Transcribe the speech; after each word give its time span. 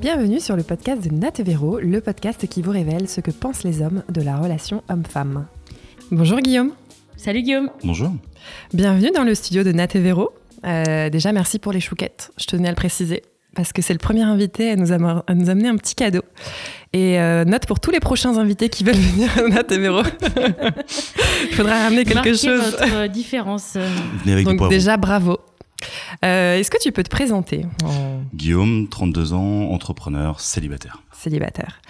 Bienvenue 0.00 0.40
sur 0.40 0.56
le 0.56 0.62
podcast 0.62 1.02
de 1.06 1.14
Nat 1.14 1.32
Véro, 1.40 1.78
le 1.78 2.00
podcast 2.00 2.46
qui 2.48 2.62
vous 2.62 2.70
révèle 2.70 3.08
ce 3.08 3.20
que 3.20 3.30
pensent 3.30 3.64
les 3.64 3.82
hommes 3.82 4.02
de 4.08 4.22
la 4.22 4.36
relation 4.36 4.82
homme-femme. 4.88 5.46
Bonjour 6.10 6.38
Guillaume. 6.40 6.72
Salut 7.16 7.42
Guillaume. 7.42 7.70
Bonjour. 7.84 8.10
Bienvenue 8.72 9.10
dans 9.14 9.24
le 9.24 9.34
studio 9.34 9.62
de 9.62 9.72
Nat 9.72 9.88
Véro. 9.94 10.30
Euh, 10.64 11.10
déjà, 11.10 11.32
merci 11.32 11.58
pour 11.58 11.72
les 11.72 11.80
chouquettes. 11.80 12.30
Je 12.38 12.46
tenais 12.46 12.68
à 12.68 12.70
le 12.70 12.76
préciser 12.76 13.22
parce 13.54 13.72
que 13.72 13.82
c'est 13.82 13.92
le 13.92 13.98
premier 13.98 14.22
invité 14.22 14.70
à 14.70 14.76
nous, 14.76 14.92
am- 14.92 15.22
à 15.26 15.34
nous 15.34 15.50
amener 15.50 15.68
un 15.68 15.76
petit 15.76 15.94
cadeau. 15.94 16.22
Et 16.92 17.18
euh, 17.20 17.44
note 17.44 17.66
pour 17.66 17.80
tous 17.80 17.90
les 17.90 18.00
prochains 18.00 18.38
invités 18.38 18.68
qui 18.70 18.84
veulent 18.84 18.94
venir 18.96 19.28
à 19.38 19.42
Nat. 19.48 19.62
Il 21.50 21.54
faudra 21.56 21.74
ramener 21.84 22.04
quelque 22.04 22.14
Marquez 22.14 22.34
chose. 22.36 22.60
votre 22.80 23.06
différence. 23.08 23.74
euh, 23.76 23.86
Venez 24.24 24.32
avec 24.32 24.46
du 24.48 24.56
Donc 24.56 24.70
déjà, 24.70 24.96
bravo. 24.96 25.38
Euh, 26.24 26.56
Est-ce 26.56 26.70
que 26.70 26.78
tu 26.80 26.92
peux 26.92 27.02
te 27.02 27.08
présenter 27.10 27.64
en 27.84 28.20
Guillaume, 28.34 28.88
32 28.88 29.32
ans, 29.32 29.70
entrepreneur, 29.70 30.40
célibataire. 30.40 31.02
célibataire 31.12 31.80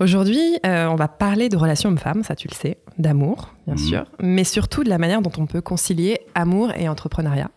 Aujourd'hui, 0.00 0.58
euh, 0.64 0.86
on 0.86 0.94
va 0.94 1.08
parler 1.08 1.48
de 1.48 1.56
relations 1.56 1.88
hommes-femmes, 1.88 2.22
ça 2.22 2.36
tu 2.36 2.46
le 2.48 2.54
sais, 2.54 2.78
d'amour, 2.98 3.52
bien 3.66 3.74
Mhm. 3.74 3.80
sûr, 3.80 4.04
mais 4.20 4.44
surtout 4.44 4.84
de 4.84 4.88
la 4.88 4.98
manière 4.98 5.22
dont 5.22 5.32
on 5.38 5.46
peut 5.46 5.60
concilier 5.60 6.20
amour 6.36 6.70
et 6.76 6.88
entrepreneuriat. 6.88 7.50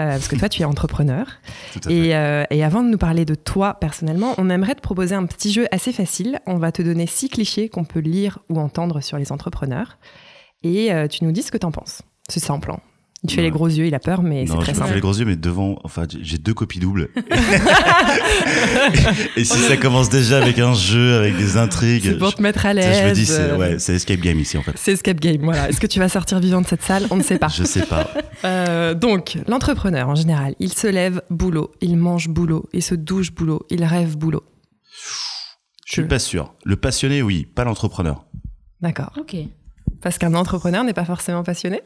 Euh, 0.00 0.10
parce 0.12 0.28
que 0.28 0.36
toi, 0.36 0.48
tu 0.48 0.62
es 0.62 0.64
entrepreneur. 0.64 1.26
Tout 1.72 1.80
à 1.84 1.88
fait. 1.88 1.94
Et, 1.94 2.14
euh, 2.16 2.44
et 2.50 2.62
avant 2.64 2.82
de 2.84 2.88
nous 2.88 2.98
parler 2.98 3.24
de 3.24 3.34
toi 3.36 3.74
personnellement, 3.80 4.34
on 4.38 4.48
aimerait 4.50 4.74
te 4.76 4.80
proposer 4.80 5.14
un 5.16 5.26
petit 5.26 5.52
jeu 5.52 5.66
assez 5.72 5.92
facile. 5.92 6.38
On 6.46 6.56
va 6.56 6.70
te 6.72 6.82
donner 6.82 7.06
six 7.08 7.28
clichés 7.28 7.68
qu'on 7.68 7.84
peut 7.84 7.98
lire 8.00 8.38
ou 8.48 8.58
entendre 8.60 9.00
sur 9.00 9.16
les 9.18 9.30
entrepreneurs. 9.32 9.98
Et 10.64 10.90
tu 11.10 11.24
nous 11.24 11.30
dis 11.32 11.42
ce 11.42 11.50
que 11.52 11.58
tu 11.58 11.66
en 11.66 11.70
penses. 11.72 12.02
C'est 12.28 12.40
simple. 12.40 12.70
hein. 12.72 12.80
Il 13.24 13.30
fait 13.32 13.38
Ouais. 13.38 13.42
les 13.42 13.50
gros 13.50 13.66
yeux, 13.66 13.86
il 13.86 13.94
a 13.96 13.98
peur, 13.98 14.22
mais 14.22 14.46
c'est 14.46 14.52
non, 14.52 14.60
très 14.60 14.72
je 14.74 14.78
simple. 14.78 14.90
fais 14.90 14.94
les 14.94 15.00
gros 15.00 15.12
yeux, 15.12 15.24
mais 15.24 15.34
devant, 15.34 15.76
enfin, 15.82 16.04
j'ai- 16.08 16.20
j'ai 16.22 16.38
deux 16.38 16.54
copies 16.54 16.78
doubles. 16.78 17.08
Et 19.36 19.44
si 19.44 19.58
ça 19.58 19.76
commence 19.76 20.08
déjà 20.08 20.38
avec 20.38 20.58
un 20.60 20.72
jeu, 20.74 21.16
avec 21.16 21.36
des 21.36 21.56
intrigues, 21.56 22.02
C'est 22.04 22.18
pour 22.18 22.30
je, 22.30 22.36
te 22.36 22.42
mettre 22.42 22.60
à 22.60 22.70
ça, 22.70 22.74
l'aise. 22.74 22.98
je 23.02 23.08
me 23.08 23.14
dis, 23.14 23.26
c'est 23.26 23.52
ouais, 23.54 23.72
escape 23.74 24.20
game 24.20 24.38
ici 24.38 24.56
en 24.56 24.62
fait. 24.62 24.72
C'est 24.76 24.92
escape 24.92 25.18
game, 25.20 25.42
voilà. 25.42 25.68
Est-ce 25.68 25.80
que 25.80 25.86
tu 25.88 25.98
vas 25.98 26.08
sortir 26.08 26.38
vivant 26.40 26.60
de 26.60 26.66
cette 26.66 26.82
salle? 26.82 27.06
On 27.10 27.16
ne 27.16 27.22
sait 27.22 27.38
pas. 27.38 27.48
Je 27.48 27.64
sais 27.64 27.86
pas. 27.86 28.10
Euh, 28.44 28.94
donc, 28.94 29.36
l'entrepreneur 29.48 30.08
en 30.08 30.14
général, 30.14 30.54
il 30.60 30.72
se 30.72 30.86
lève 30.86 31.22
boulot, 31.28 31.72
il 31.80 31.96
mange 31.96 32.28
boulot, 32.28 32.68
il 32.72 32.84
se 32.84 32.94
douche 32.94 33.32
boulot, 33.32 33.66
il 33.68 33.82
rêve 33.82 34.16
boulot. 34.16 34.44
Je 35.86 35.92
suis 35.94 36.04
pas 36.04 36.20
sûr. 36.20 36.54
Le 36.64 36.76
passionné, 36.76 37.20
oui, 37.20 37.48
pas 37.52 37.64
l'entrepreneur. 37.64 38.26
D'accord. 38.80 39.10
Ok. 39.18 39.34
Parce 40.00 40.18
qu'un 40.18 40.34
entrepreneur 40.34 40.84
n'est 40.84 40.92
pas 40.92 41.04
forcément 41.04 41.42
passionné? 41.42 41.80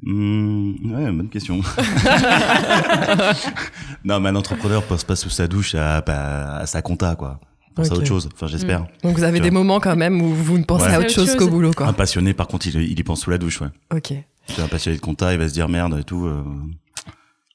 Hmm, 0.00 0.72
ouais, 0.94 1.12
bonne 1.12 1.28
question. 1.28 1.60
non, 4.04 4.20
mais 4.20 4.30
un 4.30 4.36
entrepreneur 4.36 4.82
passe 4.84 5.04
pas 5.04 5.16
sous 5.16 5.30
sa 5.30 5.46
douche 5.46 5.74
à, 5.74 5.98
à, 5.98 6.58
à 6.58 6.66
sa 6.66 6.82
compta, 6.82 7.14
quoi. 7.14 7.38
Pense 7.74 7.90
à 7.90 7.94
autre 7.94 8.04
chose. 8.06 8.28
Enfin, 8.34 8.48
j'espère. 8.48 8.86
Donc 9.02 9.16
vous 9.16 9.22
avez 9.24 9.38
Tu 9.38 9.44
des 9.44 9.50
vois. 9.50 9.60
moments 9.60 9.80
quand 9.80 9.96
même 9.96 10.20
où 10.20 10.28
vous 10.34 10.58
ne 10.58 10.64
pensez 10.64 10.86
Ouais. 10.86 10.94
à 10.94 10.98
autre 11.00 11.10
chose 11.10 11.34
qu'au 11.36 11.48
boulot, 11.48 11.70
Un 11.70 11.72
quoi. 11.72 11.92
passionné, 11.94 12.34
par 12.34 12.46
contre, 12.48 12.66
il, 12.66 12.76
il 12.82 12.98
y 12.98 13.02
pense 13.02 13.20
sous 13.22 13.30
la 13.30 13.38
douche, 13.38 13.60
ouais. 13.62 13.68
Ok. 13.94 14.12
C'est 14.48 14.60
un 14.60 14.68
passionné 14.68 14.96
de 14.98 15.02
compta, 15.02 15.32
il 15.32 15.38
va 15.38 15.48
se 15.48 15.54
dire 15.54 15.68
merde 15.68 15.96
et 15.98 16.04
tout. 16.04 16.26
euh, 16.26 16.42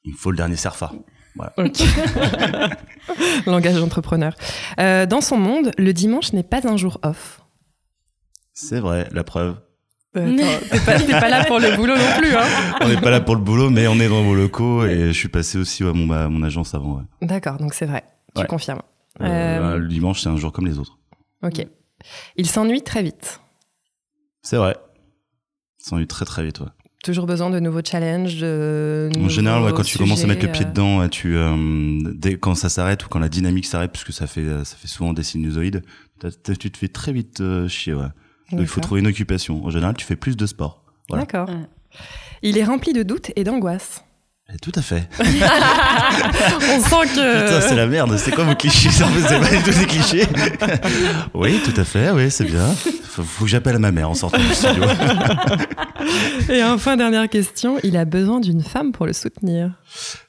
il 0.04 0.12
me 0.12 0.16
faut 0.16 0.30
le 0.32 0.36
dernier 0.36 0.56
Serfa. 0.56 0.90
Ok. 1.56 1.82
Langage 3.46 3.76
d'entrepreneur. 3.76 4.34
Euh, 4.80 5.06
dans 5.06 5.20
son 5.20 5.36
monde, 5.36 5.70
le 5.78 5.92
dimanche 5.92 6.32
n'est 6.32 6.42
pas 6.42 6.66
un 6.66 6.76
jour 6.76 6.98
off. 7.04 7.42
C'est 8.54 8.80
vrai, 8.80 9.08
la 9.12 9.22
preuve. 9.22 9.54
T'es 10.14 10.80
pas, 10.86 11.20
pas 11.20 11.28
là 11.28 11.44
pour 11.44 11.58
le 11.60 11.76
boulot 11.76 11.94
non 11.96 12.18
plus, 12.18 12.34
hein 12.34 12.46
On 12.80 12.88
n'est 12.88 13.00
pas 13.00 13.10
là 13.10 13.20
pour 13.20 13.36
le 13.36 13.42
boulot, 13.42 13.70
mais 13.70 13.86
on 13.86 14.00
est 14.00 14.08
dans 14.08 14.22
vos 14.22 14.34
locaux 14.34 14.84
et 14.86 15.08
je 15.08 15.12
suis 15.12 15.28
passé 15.28 15.58
aussi 15.58 15.84
à 15.84 15.92
mon, 15.92 16.10
à 16.10 16.28
mon 16.28 16.42
agence 16.42 16.74
avant. 16.74 16.96
ouais. 16.96 17.26
D'accord, 17.26 17.58
donc 17.58 17.74
c'est 17.74 17.86
vrai. 17.86 18.04
Tu 18.34 18.40
Ouais. 18.40 18.46
confirmes. 18.46 18.80
Euh, 19.20 19.24
Euh, 19.26 19.60
bah, 19.72 19.76
le 19.76 19.88
dimanche, 19.88 20.20
c'est 20.22 20.28
un 20.28 20.36
jour 20.36 20.52
comme 20.52 20.66
les 20.66 20.78
autres. 20.78 20.98
Ok. 21.42 21.66
Il 22.36 22.46
s'ennuie 22.46 22.82
très 22.82 23.02
vite. 23.02 23.40
C'est 24.42 24.56
vrai. 24.56 24.76
En 25.90 25.98
est 25.98 26.06
très 26.06 26.24
très 26.24 26.44
vite. 26.44 26.60
Ouais. 26.60 26.66
Toujours 27.04 27.26
besoin 27.26 27.50
de 27.50 27.60
nouveaux 27.60 27.80
challenges. 27.84 28.36
De 28.40 29.10
En 29.18 29.28
général, 29.28 29.62
ouais, 29.62 29.72
quand 29.74 29.82
tu 29.84 29.98
commences 29.98 30.24
à 30.24 30.26
mettre 30.26 30.44
le 30.44 30.52
pied 30.52 30.64
euh, 30.64 30.68
dedans, 30.68 31.08
tu, 31.08 31.36
dès, 32.14 32.36
quand 32.36 32.54
ça 32.54 32.68
s'arrête 32.68 33.04
ou 33.04 33.08
quand 33.08 33.18
la 33.20 33.28
dynamique 33.28 33.66
s'arrête, 33.66 33.92
puisque 33.92 34.12
ça 34.12 34.26
fait, 34.26 34.44
ça 34.64 34.76
fait 34.76 34.88
souvent 34.88 35.12
des 35.12 35.22
sinusoïdes, 35.22 35.82
tu 36.58 36.70
te 36.70 36.76
fais 36.78 36.88
très 36.88 37.12
vite 37.12 37.42
chier. 37.68 37.94
Ouais. 37.94 38.06
Donc, 38.50 38.60
il 38.60 38.66
faut 38.66 38.80
trouver 38.80 39.00
une 39.00 39.06
occupation. 39.06 39.64
En 39.64 39.70
général, 39.70 39.94
tu 39.96 40.06
fais 40.06 40.16
plus 40.16 40.36
de 40.36 40.46
sport. 40.46 40.82
Voilà. 41.08 41.24
D'accord. 41.24 41.48
Ouais. 41.48 41.66
Il 42.42 42.58
est 42.58 42.64
rempli 42.64 42.92
de 42.92 43.02
doutes 43.02 43.30
et 43.36 43.44
d'angoisse. 43.44 44.04
Et 44.52 44.56
tout 44.56 44.72
à 44.76 44.80
fait. 44.80 45.06
On 45.20 45.22
sent 46.80 47.08
que. 47.14 47.44
Putain, 47.44 47.60
c'est 47.60 47.74
la 47.74 47.86
merde. 47.86 48.16
C'est 48.16 48.30
quoi 48.30 48.44
vos 48.44 48.54
clichés 48.54 48.88
Ça, 48.88 49.06
C'est 49.28 49.38
pas 49.38 49.50
du 49.50 49.62
tout 49.62 49.78
des 49.78 49.86
clichés. 49.86 50.26
oui, 51.34 51.60
tout 51.62 51.78
à 51.78 51.84
fait. 51.84 52.10
Oui, 52.12 52.30
c'est 52.30 52.46
bien. 52.46 52.66
Faut, 53.04 53.22
faut 53.22 53.44
que 53.44 53.50
j'appelle 53.50 53.78
ma 53.78 53.92
mère 53.92 54.08
en 54.08 54.14
sortant 54.14 54.38
du 54.38 54.54
studio. 54.54 54.84
Et 56.48 56.64
enfin, 56.64 56.96
dernière 56.96 57.28
question, 57.28 57.78
il 57.82 57.98
a 57.98 58.06
besoin 58.06 58.40
d'une 58.40 58.62
femme 58.62 58.92
pour 58.92 59.04
le 59.04 59.12
soutenir. 59.12 59.72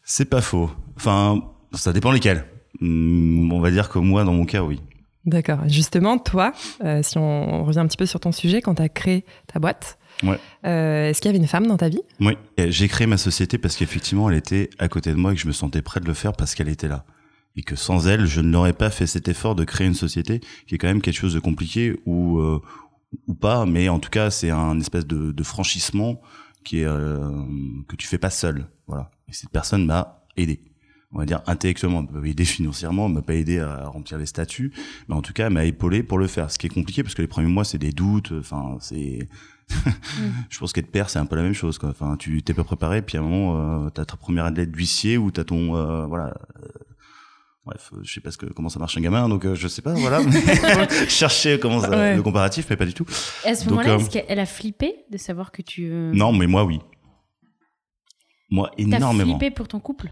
C'est 0.04 0.26
pas 0.30 0.42
faux. 0.42 0.70
Enfin, 0.98 1.42
ça 1.74 1.94
dépend 1.94 2.12
lesquels. 2.12 2.44
Hum, 2.82 3.54
on 3.54 3.62
va 3.62 3.72
dire 3.72 3.88
que 3.88 4.00
moi, 4.00 4.26
dans 4.26 4.34
mon 4.34 4.46
cas, 4.46 4.64
oui. 4.64 4.82
D'accord. 5.26 5.60
Justement, 5.68 6.18
toi, 6.18 6.54
euh, 6.84 7.02
si 7.04 7.18
on 7.18 7.64
revient 7.66 7.80
un 7.80 7.88
petit 7.88 7.98
peu 7.98 8.06
sur 8.06 8.20
ton 8.20 8.32
sujet, 8.32 8.62
quand 8.62 8.76
tu 8.76 8.82
as 8.82 8.90
créé 8.90 9.26
ta 9.48 9.60
boîte, 9.60 9.98
Ouais. 10.24 10.40
euh, 10.66 11.10
est-ce 11.10 11.22
qu'il 11.22 11.30
y 11.30 11.34
avait 11.34 11.38
une 11.40 11.48
femme 11.48 11.68
dans 11.68 11.78
ta 11.78 11.90
vie? 11.90 12.02
Oui. 12.20 12.34
J'ai 12.58 12.88
créé 12.88 13.06
ma 13.08 13.18
société 13.18 13.58
parce 13.58 13.76
qu'effectivement, 13.76 14.30
elle 14.30 14.38
était 14.38 14.70
à 14.80 14.88
côté 14.88 15.12
de 15.12 15.16
moi 15.18 15.32
et 15.32 15.36
que 15.36 15.42
je 15.42 15.48
me 15.48 15.52
sentais 15.54 15.82
prêt 15.82 16.00
de 16.00 16.06
le 16.06 16.14
faire 16.14 16.34
parce 16.34 16.56
qu'elle 16.56 16.70
était 16.70 16.88
là. 16.88 17.06
Et 17.56 17.64
que 17.64 17.76
sans 17.76 18.08
elle, 18.08 18.26
je 18.26 18.42
ne 18.42 18.52
l'aurais 18.52 18.74
pas 18.74 18.90
fait 18.90 19.08
cet 19.08 19.28
effort 19.28 19.56
de 19.56 19.64
créer 19.66 19.88
une 19.88 19.94
société 19.94 20.40
qui 20.68 20.76
est 20.76 20.78
quand 20.78 20.88
même 20.88 21.02
quelque 21.02 21.18
chose 21.18 21.34
de 21.34 21.40
compliqué 21.40 22.00
ou 22.06 22.40
euh, 22.40 22.60
ou 23.28 23.34
pas, 23.34 23.66
mais 23.66 23.90
en 23.90 24.00
tout 24.00 24.12
cas, 24.12 24.30
c'est 24.30 24.52
un 24.52 24.80
espèce 24.80 25.06
de, 25.08 25.32
de 25.32 25.44
franchissement 25.44 26.22
qui 26.64 26.82
est 26.82 26.86
que 26.86 27.96
tu 27.98 28.08
fais 28.08 28.20
pas 28.20 28.30
seul. 28.30 28.68
Voilà. 28.88 29.10
Et 29.28 29.34
cette 29.34 29.50
personne 29.50 29.86
m'a 29.86 30.24
aidé. 30.38 30.62
On 31.12 31.18
va 31.18 31.26
dire 31.26 31.42
intellectuellement, 31.48 32.06
elle 32.08 32.14
m'a 32.16 32.22
pas 32.22 32.28
aidé 32.28 32.46
financièrement, 32.46 33.08
elle 33.08 33.14
m'a 33.14 33.22
pas 33.24 33.34
aidé 33.34 33.60
à 33.60 33.88
remplir 33.88 34.20
les 34.20 34.28
statuts, 34.28 34.72
mais 35.08 35.16
en 35.16 35.22
tout 35.24 35.34
cas, 35.34 35.48
elle 35.48 35.54
m'a 35.54 35.66
épaulé 35.66 36.04
pour 36.04 36.20
le 36.20 36.28
faire. 36.28 36.52
Ce 36.52 36.60
qui 36.60 36.68
est 36.68 36.70
compliqué 36.70 37.02
parce 37.02 37.16
que 37.16 37.22
les 37.24 37.28
premiers 37.28 37.48
mois, 37.48 37.64
c'est 37.66 37.80
des 37.80 37.92
doutes. 37.92 38.32
Enfin, 38.40 38.78
c'est 38.80 39.28
je 40.50 40.60
pense 40.60 40.72
qu'être 40.74 40.92
père, 40.92 41.10
c'est 41.10 41.20
un 41.20 41.26
peu 41.26 41.36
la 41.36 41.42
même 41.44 41.54
chose. 41.54 41.78
Quoi. 41.80 41.90
Enfin, 41.90 42.16
tu 42.18 42.42
t'es 42.44 42.54
pas 42.54 42.64
préparé, 42.64 43.02
puis 43.02 43.18
à 43.18 43.22
un 43.22 43.24
moment, 43.24 43.86
euh, 43.86 43.90
t'as 43.90 44.06
ta 44.06 44.18
première 44.18 44.50
lettre 44.52 44.72
d'huissier 44.72 45.18
ou 45.18 45.32
t'as 45.32 45.44
ton, 45.44 45.76
euh, 45.76 46.06
voilà. 46.06 46.28
euh, 46.64 46.68
bref, 47.66 47.92
euh, 47.94 48.00
je 48.04 48.14
sais 48.14 48.22
pas 48.22 48.30
ce 48.32 48.38
que, 48.38 48.46
comment 48.48 48.70
ça 48.70 48.78
marche 48.80 48.96
un 48.98 49.02
gamin, 49.02 49.30
donc 49.30 49.46
euh, 49.46 49.56
je 49.56 49.68
sais 49.68 49.82
pas, 49.82 49.94
voilà. 49.94 50.22
Chercher 51.10 51.60
comment 51.60 51.82
ça, 51.82 51.90
Ouais. 51.90 52.16
le 52.16 52.22
comparatif, 52.24 52.68
mais 52.70 52.78
pas 52.78 52.86
du 52.86 52.94
tout. 52.94 53.06
Et 53.46 53.50
à 53.50 53.56
ce 53.56 53.68
moment-là, 53.70 53.94
euh, 53.94 53.98
est-ce 53.98 54.10
qu'elle 54.12 54.40
a 54.40 54.46
flippé 54.46 55.06
de 55.12 55.18
savoir 55.18 55.52
que 55.52 55.62
tu. 55.64 55.88
euh, 55.92 56.12
Non, 56.14 56.34
mais 56.34 56.46
moi, 56.48 56.64
oui. 56.66 56.80
Moi, 58.52 58.72
T'as 58.76 58.84
énormément. 58.84 59.38
flippé 59.38 59.52
pour 59.54 59.68
ton 59.68 59.80
couple? 59.80 60.12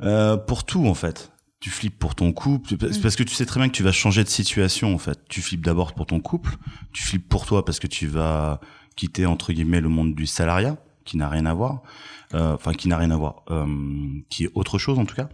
Euh, 0.00 0.36
pour 0.36 0.64
tout, 0.64 0.86
en 0.86 0.94
fait. 0.94 1.32
Tu 1.60 1.70
flippes 1.70 1.98
pour 1.98 2.14
ton 2.14 2.32
couple, 2.32 2.74
Mm. 2.74 3.00
parce 3.02 3.16
que 3.16 3.24
tu 3.24 3.34
sais 3.34 3.44
très 3.46 3.58
bien 3.58 3.68
que 3.68 3.74
tu 3.74 3.82
vas 3.82 3.90
changer 3.92 4.22
de 4.22 4.28
situation, 4.28 4.94
en 4.94 4.98
fait. 4.98 5.18
Tu 5.28 5.42
flippes 5.42 5.64
d'abord 5.64 5.92
pour 5.94 6.06
ton 6.06 6.20
couple, 6.20 6.56
tu 6.92 7.02
flippes 7.02 7.28
pour 7.28 7.46
toi 7.46 7.64
parce 7.64 7.80
que 7.80 7.88
tu 7.88 8.06
vas 8.06 8.60
quitter, 8.94 9.26
entre 9.26 9.52
guillemets, 9.52 9.80
le 9.80 9.88
monde 9.88 10.14
du 10.14 10.26
salariat, 10.26 10.76
qui 11.04 11.16
n'a 11.16 11.28
rien 11.28 11.46
à 11.46 11.54
voir, 11.54 11.82
euh, 12.34 12.54
enfin, 12.54 12.74
qui 12.74 12.86
n'a 12.88 12.96
rien 12.96 13.10
à 13.10 13.16
voir, 13.16 13.42
euh, 13.50 13.66
qui 14.28 14.44
est 14.44 14.50
autre 14.54 14.78
chose, 14.78 14.98
en 15.00 15.04
tout 15.04 15.16
cas. 15.16 15.28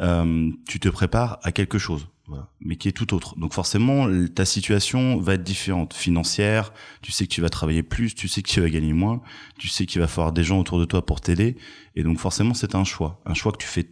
Euh, 0.00 0.50
tu 0.68 0.80
te 0.80 0.88
prépares 0.90 1.38
à 1.42 1.52
quelque 1.52 1.78
chose, 1.78 2.08
voilà, 2.26 2.48
mais 2.60 2.76
qui 2.76 2.88
est 2.88 2.92
tout 2.92 3.14
autre. 3.14 3.38
Donc 3.38 3.54
forcément, 3.54 4.06
ta 4.34 4.44
situation 4.44 5.18
va 5.18 5.34
être 5.34 5.42
différente, 5.44 5.94
financière, 5.94 6.72
tu 7.00 7.10
sais 7.12 7.26
que 7.26 7.32
tu 7.32 7.40
vas 7.40 7.48
travailler 7.48 7.82
plus, 7.82 8.14
tu 8.14 8.28
sais 8.28 8.42
que 8.42 8.48
tu 8.50 8.60
vas 8.60 8.68
gagner 8.68 8.92
moins, 8.92 9.22
tu 9.58 9.68
sais 9.68 9.86
qu'il 9.86 10.00
va 10.00 10.08
falloir 10.08 10.32
des 10.32 10.42
gens 10.44 10.58
autour 10.58 10.78
de 10.78 10.84
toi 10.84 11.06
pour 11.06 11.20
t'aider, 11.22 11.56
et 11.96 12.02
donc 12.02 12.18
forcément, 12.18 12.52
c'est 12.52 12.74
un 12.74 12.84
choix, 12.84 13.20
un 13.24 13.34
choix 13.34 13.52
que 13.52 13.58
tu 13.58 13.66
fais 13.68 13.88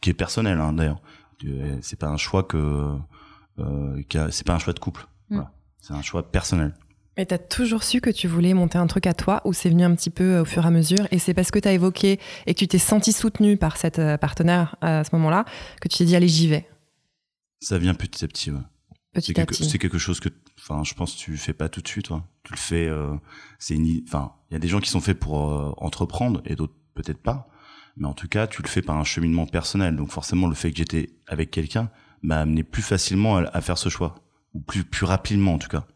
qui 0.00 0.10
est 0.10 0.14
personnel 0.14 0.60
hein, 0.60 0.72
d'ailleurs. 0.72 1.00
Euh, 1.44 1.78
C'est 1.82 1.98
pas 1.98 2.08
un 2.08 2.16
choix 2.16 2.42
que, 2.42 2.96
euh, 3.58 4.02
c'est 4.30 4.46
pas 4.46 4.54
un 4.54 4.58
choix 4.58 4.72
de 4.72 4.78
couple. 4.78 5.06
Mm. 5.30 5.34
Voilà. 5.36 5.52
C'est 5.80 5.92
un 5.94 6.02
choix 6.02 6.30
personnel. 6.30 6.74
Et 7.18 7.24
t'as 7.24 7.38
toujours 7.38 7.82
su 7.82 8.00
que 8.02 8.10
tu 8.10 8.28
voulais 8.28 8.52
monter 8.52 8.76
un 8.76 8.86
truc 8.86 9.06
à 9.06 9.14
toi 9.14 9.40
ou 9.44 9.52
c'est 9.54 9.70
venu 9.70 9.84
un 9.84 9.94
petit 9.94 10.10
peu 10.10 10.24
euh, 10.36 10.42
au 10.42 10.44
fur 10.44 10.64
et 10.64 10.68
à 10.68 10.70
mesure? 10.70 11.06
Et 11.10 11.18
c'est 11.18 11.32
parce 11.32 11.50
que 11.50 11.58
t'as 11.58 11.72
évoqué 11.72 12.20
et 12.46 12.54
que 12.54 12.58
tu 12.58 12.68
t'es 12.68 12.78
senti 12.78 13.12
soutenu 13.12 13.56
par 13.56 13.76
cette 13.78 14.00
partenaire 14.20 14.76
à 14.82 15.02
ce 15.04 15.14
moment-là 15.16 15.44
que 15.80 15.88
tu 15.88 15.98
t'es 15.98 16.04
dit 16.04 16.16
allez 16.16 16.28
j'y 16.28 16.48
vais? 16.48 16.68
Ça 17.60 17.78
vient 17.78 17.94
petit 17.94 18.24
à 18.24 18.28
petit. 18.28 18.50
ouais. 18.50 18.60
Petit 19.14 19.30
à 19.30 19.34
quelque, 19.34 19.54
petit. 19.54 19.64
c'est 19.68 19.78
quelque 19.78 19.96
chose 19.96 20.20
que, 20.20 20.28
enfin, 20.58 20.82
je 20.84 20.92
pense 20.92 21.14
que 21.14 21.18
tu 21.18 21.38
fais 21.38 21.54
pas 21.54 21.70
tout 21.70 21.80
de 21.80 21.88
suite. 21.88 22.10
ouais. 22.10 22.20
Tu 22.42 22.52
le 22.52 22.58
fais. 22.58 22.86
euh, 22.86 23.14
c'est 23.58 23.74
une, 23.74 24.02
enfin, 24.06 24.32
il 24.50 24.54
y 24.54 24.56
a 24.56 24.60
des 24.60 24.68
gens 24.68 24.80
qui 24.80 24.90
sont 24.90 25.00
faits 25.00 25.18
pour 25.18 25.50
euh, 25.50 25.72
entreprendre 25.78 26.42
et 26.44 26.54
d'autres 26.54 26.74
peut-être 26.94 27.22
pas. 27.22 27.48
Mais 27.96 28.06
en 28.06 28.12
tout 28.12 28.28
cas, 28.28 28.46
tu 28.46 28.62
le 28.62 28.68
fais 28.68 28.82
par 28.82 28.96
un 28.96 29.04
cheminement 29.04 29.46
personnel. 29.46 29.96
Donc 29.96 30.10
forcément, 30.10 30.48
le 30.48 30.54
fait 30.54 30.70
que 30.70 30.76
j'étais 30.76 31.10
avec 31.26 31.50
quelqu'un 31.50 31.90
m'a 32.22 32.40
amené 32.40 32.62
plus 32.62 32.82
facilement 32.82 33.36
à, 33.36 33.60
faire 33.60 33.78
ce 33.78 33.88
choix 33.88 34.16
ou 34.54 34.60
plus 34.60 34.84
plus 34.84 35.06
rapidement 35.06 35.54
en 35.54 35.58
tout 35.58 35.68
cas. 35.68 35.86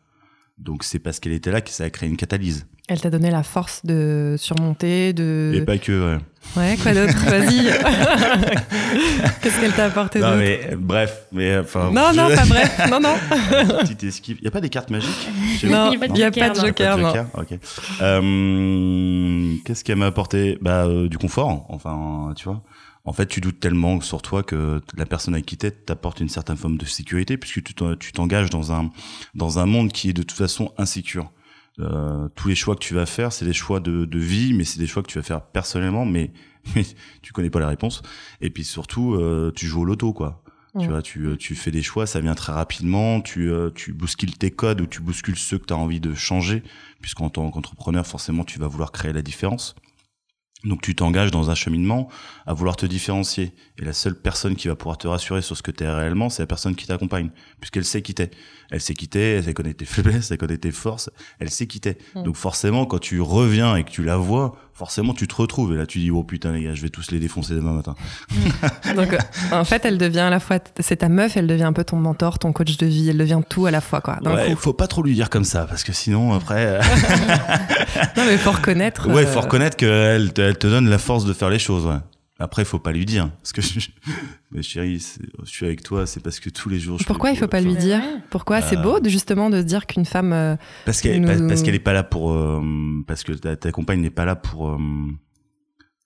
Donc 0.58 0.84
c'est 0.84 0.98
parce 0.98 1.20
qu'elle 1.20 1.32
était 1.32 1.50
là 1.50 1.60
que 1.60 1.70
ça 1.70 1.84
a 1.84 1.90
créé 1.90 2.08
une 2.08 2.16
catalyse. 2.16 2.66
Elle 2.92 3.00
t'a 3.00 3.08
donné 3.08 3.30
la 3.30 3.44
force 3.44 3.86
de 3.86 4.34
surmonter, 4.36 5.12
de. 5.12 5.52
Et 5.54 5.60
pas 5.60 5.78
que, 5.78 5.92
ouais. 5.92 6.18
Ouais, 6.56 6.76
quoi 6.82 6.92
d'autre? 6.92 7.16
Vas-y. 7.24 7.66
Qu'est-ce 9.40 9.60
qu'elle 9.60 9.70
t'a 9.74 9.84
apporté 9.84 10.18
Non, 10.18 10.34
mais 10.36 10.70
bref, 10.76 11.26
mais 11.30 11.58
enfin. 11.58 11.92
Non, 11.92 12.12
non, 12.12 12.34
pas 12.34 12.44
bref. 12.46 12.80
Non, 12.90 12.98
non. 12.98 13.14
Petite 13.82 14.02
esquive. 14.02 14.38
Il 14.40 14.44
y 14.46 14.48
a 14.48 14.50
pas 14.50 14.60
des 14.60 14.70
cartes 14.70 14.90
magiques? 14.90 15.28
Non, 15.62 15.92
Il 15.92 15.92
y 15.92 15.96
a 15.96 15.98
pas 16.00 16.08
de 16.08 16.12
il 16.14 16.16
n'y 16.16 16.22
a 16.24 16.26
joker, 16.32 16.48
pas 16.48 16.54
de 16.54 16.58
non. 16.58 16.66
joker, 16.66 16.98
non. 16.98 17.06
joker 17.06 17.26
Ok. 17.34 17.58
Euh, 18.02 19.54
Qu'est-ce 19.64 19.84
qu'elle 19.84 19.98
m'a 19.98 20.06
apporté? 20.06 20.58
Bah 20.60 20.86
euh, 20.86 21.08
du 21.08 21.16
confort. 21.16 21.66
Enfin, 21.68 22.32
tu 22.34 22.46
vois. 22.46 22.60
En 23.04 23.12
fait, 23.12 23.26
tu 23.26 23.40
doutes 23.40 23.60
tellement 23.60 24.00
sur 24.00 24.20
toi 24.20 24.42
que 24.42 24.82
la 24.96 25.06
personne 25.06 25.34
avec 25.34 25.46
qui 25.46 25.56
t'es 25.56 25.70
t'apporte 25.70 26.18
une 26.18 26.28
certaine 26.28 26.56
forme 26.56 26.76
de 26.76 26.86
sécurité 26.86 27.36
puisque 27.36 27.62
tu 27.62 28.12
t'engages 28.12 28.50
dans 28.50 28.72
un 28.72 28.90
dans 29.36 29.60
un 29.60 29.66
monde 29.66 29.92
qui 29.92 30.10
est 30.10 30.12
de 30.12 30.22
toute 30.24 30.36
façon 30.36 30.72
insécure. 30.76 31.30
Euh, 31.80 32.28
tous 32.34 32.48
les 32.48 32.54
choix 32.54 32.74
que 32.74 32.80
tu 32.80 32.94
vas 32.94 33.06
faire, 33.06 33.32
c'est 33.32 33.44
des 33.44 33.52
choix 33.52 33.80
de, 33.80 34.04
de 34.04 34.18
vie, 34.18 34.52
mais 34.52 34.64
c'est 34.64 34.78
des 34.78 34.86
choix 34.86 35.02
que 35.02 35.08
tu 35.08 35.18
vas 35.18 35.24
faire 35.24 35.42
personnellement, 35.42 36.04
mais, 36.04 36.32
mais 36.74 36.84
tu 37.22 37.32
connais 37.32 37.50
pas 37.50 37.60
la 37.60 37.68
réponse. 37.68 38.02
Et 38.40 38.50
puis 38.50 38.64
surtout, 38.64 39.14
euh, 39.14 39.52
tu 39.54 39.66
joues 39.66 39.82
au 39.82 39.84
loto, 39.84 40.12
quoi. 40.12 40.42
Tu 40.78 40.86
vois, 40.86 41.02
tu, 41.02 41.26
euh, 41.26 41.36
tu 41.36 41.56
fais 41.56 41.72
des 41.72 41.82
choix, 41.82 42.06
ça 42.06 42.20
vient 42.20 42.34
très 42.34 42.52
rapidement, 42.52 43.20
tu, 43.20 43.50
euh, 43.50 43.70
tu 43.74 43.92
bouscules 43.92 44.38
tes 44.38 44.52
codes 44.52 44.80
ou 44.80 44.86
tu 44.86 45.00
bouscules 45.00 45.36
ceux 45.36 45.58
que 45.58 45.66
tu 45.66 45.74
as 45.74 45.76
envie 45.76 45.98
de 45.98 46.14
changer, 46.14 46.62
puisqu'en 47.00 47.28
tant 47.28 47.50
qu'entrepreneur, 47.50 48.06
forcément, 48.06 48.44
tu 48.44 48.60
vas 48.60 48.68
vouloir 48.68 48.92
créer 48.92 49.12
la 49.12 49.22
différence. 49.22 49.74
Donc 50.62 50.82
tu 50.82 50.94
t'engages 50.94 51.30
dans 51.30 51.50
un 51.50 51.54
cheminement 51.54 52.08
à 52.46 52.52
vouloir 52.52 52.76
te 52.76 52.86
différencier. 52.86 53.52
Et 53.78 53.84
la 53.84 53.92
seule 53.92 54.14
personne 54.14 54.54
qui 54.54 54.68
va 54.68 54.76
pouvoir 54.76 54.98
te 54.98 55.08
rassurer 55.08 55.42
sur 55.42 55.56
ce 55.56 55.62
que 55.62 55.70
tu 55.72 55.82
es 55.82 55.90
réellement, 55.90 56.28
c'est 56.28 56.42
la 56.42 56.46
personne 56.46 56.76
qui 56.76 56.86
t'accompagne, 56.86 57.30
puisqu'elle 57.58 57.84
sait 57.84 58.02
qui 58.02 58.14
t'es. 58.14 58.30
Elle 58.70 58.80
sait 58.80 58.94
qui 58.94 59.08
t'es, 59.08 59.42
elle 59.44 59.54
connaît 59.54 59.74
tes 59.74 59.84
faiblesses, 59.84 60.30
elle 60.30 60.38
connaît 60.38 60.58
tes 60.58 60.70
forces, 60.70 61.10
elle 61.38 61.50
sait 61.50 61.66
qui 61.66 61.80
t'es. 61.80 61.98
Mm. 62.14 62.22
Donc 62.24 62.36
forcément, 62.36 62.86
quand 62.86 62.98
tu 62.98 63.20
reviens 63.20 63.76
et 63.76 63.84
que 63.84 63.90
tu 63.90 64.02
la 64.04 64.16
vois, 64.16 64.56
forcément 64.74 65.12
tu 65.12 65.26
te 65.28 65.34
retrouves. 65.34 65.72
Et 65.74 65.76
là 65.76 65.86
tu 65.86 65.98
dis, 65.98 66.10
oh 66.10 66.22
putain 66.22 66.52
les 66.52 66.62
gars, 66.62 66.74
je 66.74 66.82
vais 66.82 66.88
tous 66.88 67.10
les 67.10 67.18
défoncer 67.18 67.54
demain 67.54 67.72
matin. 67.72 67.94
Donc, 68.96 69.12
euh, 69.12 69.18
en 69.52 69.64
fait, 69.64 69.84
elle 69.84 69.98
devient 69.98 70.20
à 70.20 70.30
la 70.30 70.40
fois, 70.40 70.58
c'est 70.78 70.96
ta 70.96 71.08
meuf, 71.08 71.36
elle 71.36 71.46
devient 71.46 71.64
un 71.64 71.72
peu 71.72 71.84
ton 71.84 71.96
mentor, 71.96 72.38
ton 72.38 72.52
coach 72.52 72.76
de 72.76 72.86
vie, 72.86 73.08
elle 73.10 73.18
devient 73.18 73.40
tout 73.48 73.66
à 73.66 73.70
la 73.70 73.80
fois, 73.80 74.00
quoi. 74.00 74.18
D'un 74.22 74.34
Ouais, 74.34 74.50
coup. 74.54 74.60
faut 74.60 74.72
pas 74.72 74.86
trop 74.86 75.02
lui 75.02 75.14
dire 75.14 75.30
comme 75.30 75.44
ça, 75.44 75.64
parce 75.64 75.84
que 75.84 75.92
sinon 75.92 76.32
après... 76.32 76.66
euh, 76.66 76.80
Non, 78.16 78.24
mais 78.26 78.36
faut 78.38 78.52
reconnaître. 78.52 79.08
Ouais, 79.08 79.22
il 79.22 79.26
euh, 79.26 79.32
faut 79.32 79.40
reconnaître 79.40 79.76
qu'elle 79.76 80.32
te, 80.32 80.40
elle 80.40 80.58
te 80.58 80.66
donne 80.66 80.88
la 80.88 80.98
force 80.98 81.24
de 81.24 81.32
faire 81.32 81.50
les 81.50 81.58
choses. 81.58 81.86
Ouais. 81.86 81.98
Après, 82.42 82.62
il 82.62 82.64
faut 82.64 82.78
pas 82.78 82.90
lui 82.92 83.04
dire. 83.04 83.30
Parce 83.36 83.52
que, 83.52 83.60
je... 83.60 83.80
mais 84.50 84.62
chérie, 84.62 84.98
je 85.44 85.48
suis 85.50 85.66
avec 85.66 85.82
toi, 85.82 86.06
c'est 86.06 86.20
parce 86.20 86.40
que 86.40 86.48
tous 86.48 86.68
les 86.70 86.80
jours. 86.80 86.98
Je 86.98 87.04
Pourquoi 87.04 87.30
il 87.30 87.36
faut 87.36 87.46
pas 87.48 87.60
lui 87.60 87.76
dire. 87.76 88.02
Pourquoi 88.30 88.62
C'est 88.62 88.78
Euh, 88.78 88.82
beau 88.82 88.98
de, 88.98 89.08
justement 89.10 89.50
de 89.50 89.58
se 89.60 89.66
dire 89.66 89.86
qu'une 89.86 90.06
femme. 90.06 90.32
euh, 90.32 90.56
Parce 90.86 91.00
qu'elle 91.02 91.20
nous- 91.20 91.26
parce, 91.28 91.40
parce 91.42 91.62
qu'elle 91.62 91.74
est 91.74 91.78
pas 91.78 91.92
là 91.92 92.02
pour. 92.02 92.32
euh, 92.32 92.60
parce 93.06 93.22
que 93.24 93.32
ta, 93.32 93.56
ta 93.56 93.70
compagne 93.72 94.00
n'est 94.00 94.10
pas 94.10 94.24
là 94.24 94.36
pour. 94.36 94.70
euh, 94.70 94.76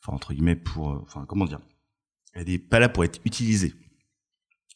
enfin, 0.02 0.12
entre 0.14 0.34
guillemets, 0.34 0.56
pour. 0.56 0.90
euh, 0.92 0.98
Enfin, 1.04 1.24
comment 1.28 1.44
dire 1.44 1.60
Elle 2.32 2.48
n'est 2.48 2.58
pas 2.58 2.80
là 2.80 2.88
pour 2.88 3.04
être 3.04 3.20
utilisée. 3.24 3.74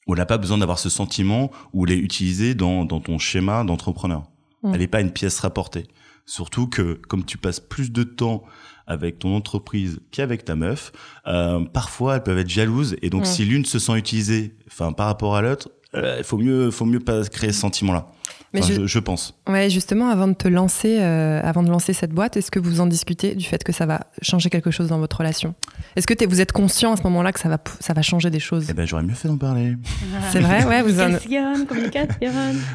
On 0.06 0.14
n'a 0.14 0.26
pas 0.26 0.38
besoin 0.38 0.58
d'avoir 0.58 0.78
ce 0.78 0.88
sentiment 0.88 1.50
où 1.72 1.84
elle 1.84 1.92
est 1.92 1.98
utilisée 1.98 2.54
dans, 2.54 2.84
dans 2.84 3.00
ton 3.00 3.18
schéma 3.18 3.62
d'entrepreneur. 3.64 4.30
Mm. 4.62 4.70
Elle 4.74 4.80
n'est 4.80 4.86
pas 4.86 5.00
une 5.00 5.12
pièce 5.12 5.40
rapportée. 5.40 5.86
Surtout 6.24 6.66
que, 6.68 6.94
comme 7.08 7.24
tu 7.24 7.36
passes 7.36 7.60
plus 7.60 7.90
de 7.90 8.04
temps 8.04 8.44
avec 8.88 9.18
ton 9.20 9.36
entreprise 9.36 10.00
qu'avec 10.10 10.44
ta 10.44 10.56
meuf, 10.56 10.90
euh, 11.26 11.60
parfois 11.72 12.16
elles 12.16 12.22
peuvent 12.24 12.38
être 12.38 12.48
jalouses. 12.50 12.96
Et 13.02 13.10
donc, 13.10 13.26
si 13.26 13.44
l'une 13.44 13.64
se 13.64 13.78
sent 13.78 13.96
utilisée, 13.96 14.54
enfin, 14.68 14.92
par 14.92 15.06
rapport 15.06 15.36
à 15.36 15.42
l'autre, 15.42 15.68
euh, 15.94 16.16
il 16.18 16.24
faut 16.24 16.38
mieux, 16.38 16.70
faut 16.70 16.84
mieux 16.86 17.00
pas 17.00 17.22
créer 17.24 17.52
ce 17.52 17.60
sentiment-là. 17.60 18.06
Mais 18.54 18.60
Enfin, 18.62 18.86
je- 18.86 18.98
pense. 18.98 19.34
Ouais, 19.46 19.68
justement, 19.68 20.08
avant 20.08 20.26
de 20.26 20.32
te 20.32 20.48
lancer, 20.48 20.98
euh, 21.00 21.38
avant 21.44 21.62
de 21.62 21.68
lancer 21.68 21.92
cette 21.92 22.12
boîte, 22.12 22.38
est-ce 22.38 22.50
que 22.50 22.58
vous 22.58 22.80
en 22.80 22.86
discutez 22.86 23.34
du 23.34 23.44
fait 23.44 23.62
que 23.62 23.72
ça 23.72 23.84
va 23.84 24.06
changer 24.22 24.48
quelque 24.48 24.70
chose 24.70 24.88
dans 24.88 24.98
votre 24.98 25.18
relation? 25.18 25.54
Est-ce 25.96 26.06
que 26.06 26.26
vous 26.26 26.40
êtes 26.40 26.52
conscient 26.52 26.92
à 26.94 26.96
ce 26.96 27.02
moment-là 27.02 27.32
que 27.32 27.40
ça 27.40 27.50
va, 27.50 27.58
ça 27.80 27.92
va 27.92 28.00
changer 28.00 28.30
des 28.30 28.40
choses? 28.40 28.66
Eh 28.70 28.72
ben, 28.72 28.86
j'aurais 28.86 29.02
mieux 29.02 29.12
fait 29.14 29.28
d'en 29.28 29.36
parler. 29.36 29.76
C'est 30.32 30.40
vrai, 30.40 30.64
ouais, 30.64 30.80
vous 30.82 30.98
en, 30.98 31.10
Communication, 31.12 31.66
communication. 31.66 32.08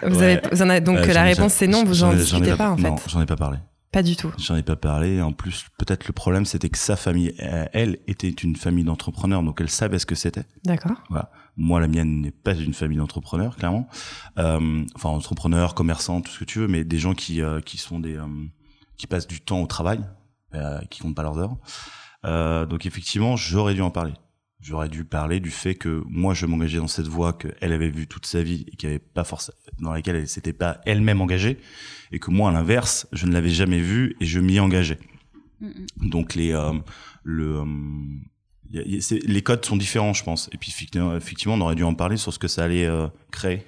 vous 0.08 0.20
Ouais. 0.20 0.24
avez, 0.38 0.42
vous 0.52 0.62
en 0.62 0.70
avez- 0.70 0.82
donc 0.82 0.98
Euh, 1.00 1.14
la 1.14 1.24
réponse 1.24 1.54
c'est 1.54 1.68
non, 1.68 1.84
vous 1.86 2.04
en 2.04 2.12
ai 2.12 2.18
discutez 2.18 2.54
pas 2.56 2.70
en 2.72 2.78
fait. 2.78 2.84
Non, 2.84 2.96
j'en 3.08 3.22
ai 3.22 3.26
pas 3.26 3.36
parlé. 3.36 3.58
Pas 3.94 4.04
du 4.04 4.16
tout. 4.16 4.34
J'en 4.40 4.56
ai 4.56 4.64
pas 4.64 4.76
parlé. 4.76 5.22
En 5.22 5.32
plus, 5.32 5.68
peut-être 5.78 6.08
le 6.08 6.14
problème, 6.14 6.46
c'était 6.46 6.70
que 6.70 6.80
sa 6.80 6.96
famille, 6.96 7.36
euh, 7.42 7.66
elle, 7.74 8.00
était 8.08 8.28
une 8.30 8.56
famille 8.56 8.84
d'entrepreneurs, 8.84 9.44
donc 9.44 9.62
elle 9.62 9.70
savait 9.70 10.00
ce 10.00 10.08
que 10.08 10.16
c'était. 10.16 10.46
D'accord. 10.66 10.98
Moi, 11.56 11.80
la 11.80 11.88
mienne 11.88 12.22
n'est 12.22 12.32
pas 12.32 12.56
une 12.56 12.74
famille 12.74 12.98
d'entrepreneurs, 12.98 13.56
clairement. 13.56 13.88
Euh, 14.40 14.84
enfin, 14.96 15.10
entrepreneurs, 15.10 15.76
commerçants, 15.76 16.22
tout 16.22 16.32
ce 16.32 16.40
que 16.40 16.46
tu 16.46 16.58
veux, 16.58 16.68
mais 16.68 16.84
des 16.84 16.98
gens 16.98 17.14
qui 17.14 17.44
euh, 17.44 17.62
qui 17.62 17.78
sont 17.78 18.00
des 18.00 18.18
euh, 18.18 18.26
qui 18.98 19.06
passent 19.06 19.28
du 19.28 19.42
temps 19.42 19.62
au 19.62 19.68
travail, 19.68 20.00
euh, 20.56 20.80
qui 20.90 21.02
comptent 21.02 21.16
pas 21.16 21.24
leurs 21.24 21.38
heures. 21.38 21.56
Euh, 22.26 22.66
donc 22.66 22.88
effectivement, 22.88 23.36
j'aurais 23.36 23.76
dû 23.76 23.82
en 23.82 23.92
parler. 23.92 24.14
J'aurais 24.64 24.88
dû 24.88 25.04
parler 25.04 25.42
du 25.42 25.52
fait 25.52 25.76
que 25.76 26.04
moi, 26.08 26.34
je 26.34 26.46
m'engageais 26.46 26.78
dans 26.78 26.88
cette 26.88 27.08
voie 27.08 27.34
qu'elle 27.34 27.74
avait 27.74 27.90
vue 27.90 28.08
toute 28.08 28.26
sa 28.26 28.42
vie 28.42 28.66
et 28.72 28.76
qui 28.78 28.86
avait 28.86 28.98
pas 29.00 29.26
forcément 29.26 29.58
dans 29.80 29.92
laquelle 29.92 30.16
elle 30.16 30.28
s'était 30.28 30.54
pas 30.54 30.80
elle-même 30.86 31.20
engagée, 31.20 31.58
et 32.14 32.20
que 32.20 32.32
moi, 32.32 32.50
à 32.50 32.54
l'inverse, 32.54 33.06
je 33.12 33.26
ne 33.26 33.34
l'avais 33.34 33.50
jamais 33.50 33.80
vue 33.80 34.16
et 34.22 34.26
je 34.26 34.40
m'y 34.40 34.60
engageais. 34.62 35.00
Donc 35.98 36.34
les 36.36 36.54
euh, 36.54 36.72
le 37.24 37.58
euh, 37.58 37.66
y 38.72 38.80
a- 38.80 38.84
y 38.88 38.98
a- 38.98 39.02
c'est- 39.02 39.26
les 39.26 39.42
codes 39.42 39.66
sont 39.66 39.76
différents, 39.78 40.14
je 40.14 40.24
pense. 40.24 40.50
Et 40.54 40.58
puis 40.58 40.72
effectivement, 40.72 41.16
effectivement, 41.16 41.56
on 41.56 41.62
aurait 41.62 41.76
dû 41.76 41.84
en 41.84 41.94
parler 41.94 42.16
sur 42.18 42.32
ce 42.34 42.40
que 42.40 42.48
ça 42.48 42.64
allait 42.64 42.86
euh, 42.86 43.08
créer. 43.32 43.64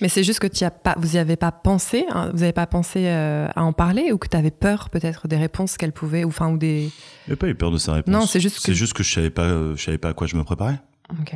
Mais 0.00 0.08
c'est 0.08 0.22
juste 0.24 0.38
que 0.40 0.46
tu 0.46 0.64
as 0.64 0.70
pas, 0.70 0.94
vous 0.98 1.16
y 1.16 1.18
avez 1.18 1.36
pas 1.36 1.52
pensé, 1.52 2.04
hein, 2.10 2.30
vous 2.32 2.40
n'avez 2.40 2.52
pas 2.52 2.66
pensé 2.66 3.06
euh, 3.06 3.48
à 3.54 3.62
en 3.64 3.72
parler 3.72 4.12
ou 4.12 4.18
que 4.18 4.28
tu 4.28 4.36
avais 4.36 4.50
peur 4.50 4.88
peut-être 4.90 5.28
des 5.28 5.36
réponses 5.36 5.76
qu'elle 5.76 5.92
pouvait, 5.92 6.24
ou 6.24 6.28
enfin 6.28 6.50
ou 6.50 6.56
des. 6.58 6.90
J'ai 7.28 7.36
pas 7.36 7.48
eu 7.48 7.54
peur 7.54 7.70
de 7.70 7.78
sa 7.78 7.94
réponse. 7.94 8.12
Non, 8.12 8.26
c'est 8.26 8.40
juste 8.40 8.58
c'est 8.60 8.72
que- 8.72 8.76
juste 8.78 8.92
que 8.94 9.02
je 9.02 9.12
savais 9.12 9.30
pas, 9.30 9.44
euh, 9.44 9.76
je 9.76 9.82
savais 9.82 9.98
pas 9.98 10.08
à 10.10 10.14
quoi 10.14 10.26
je 10.26 10.36
me 10.36 10.44
préparais. 10.44 10.80
Ok. 11.20 11.34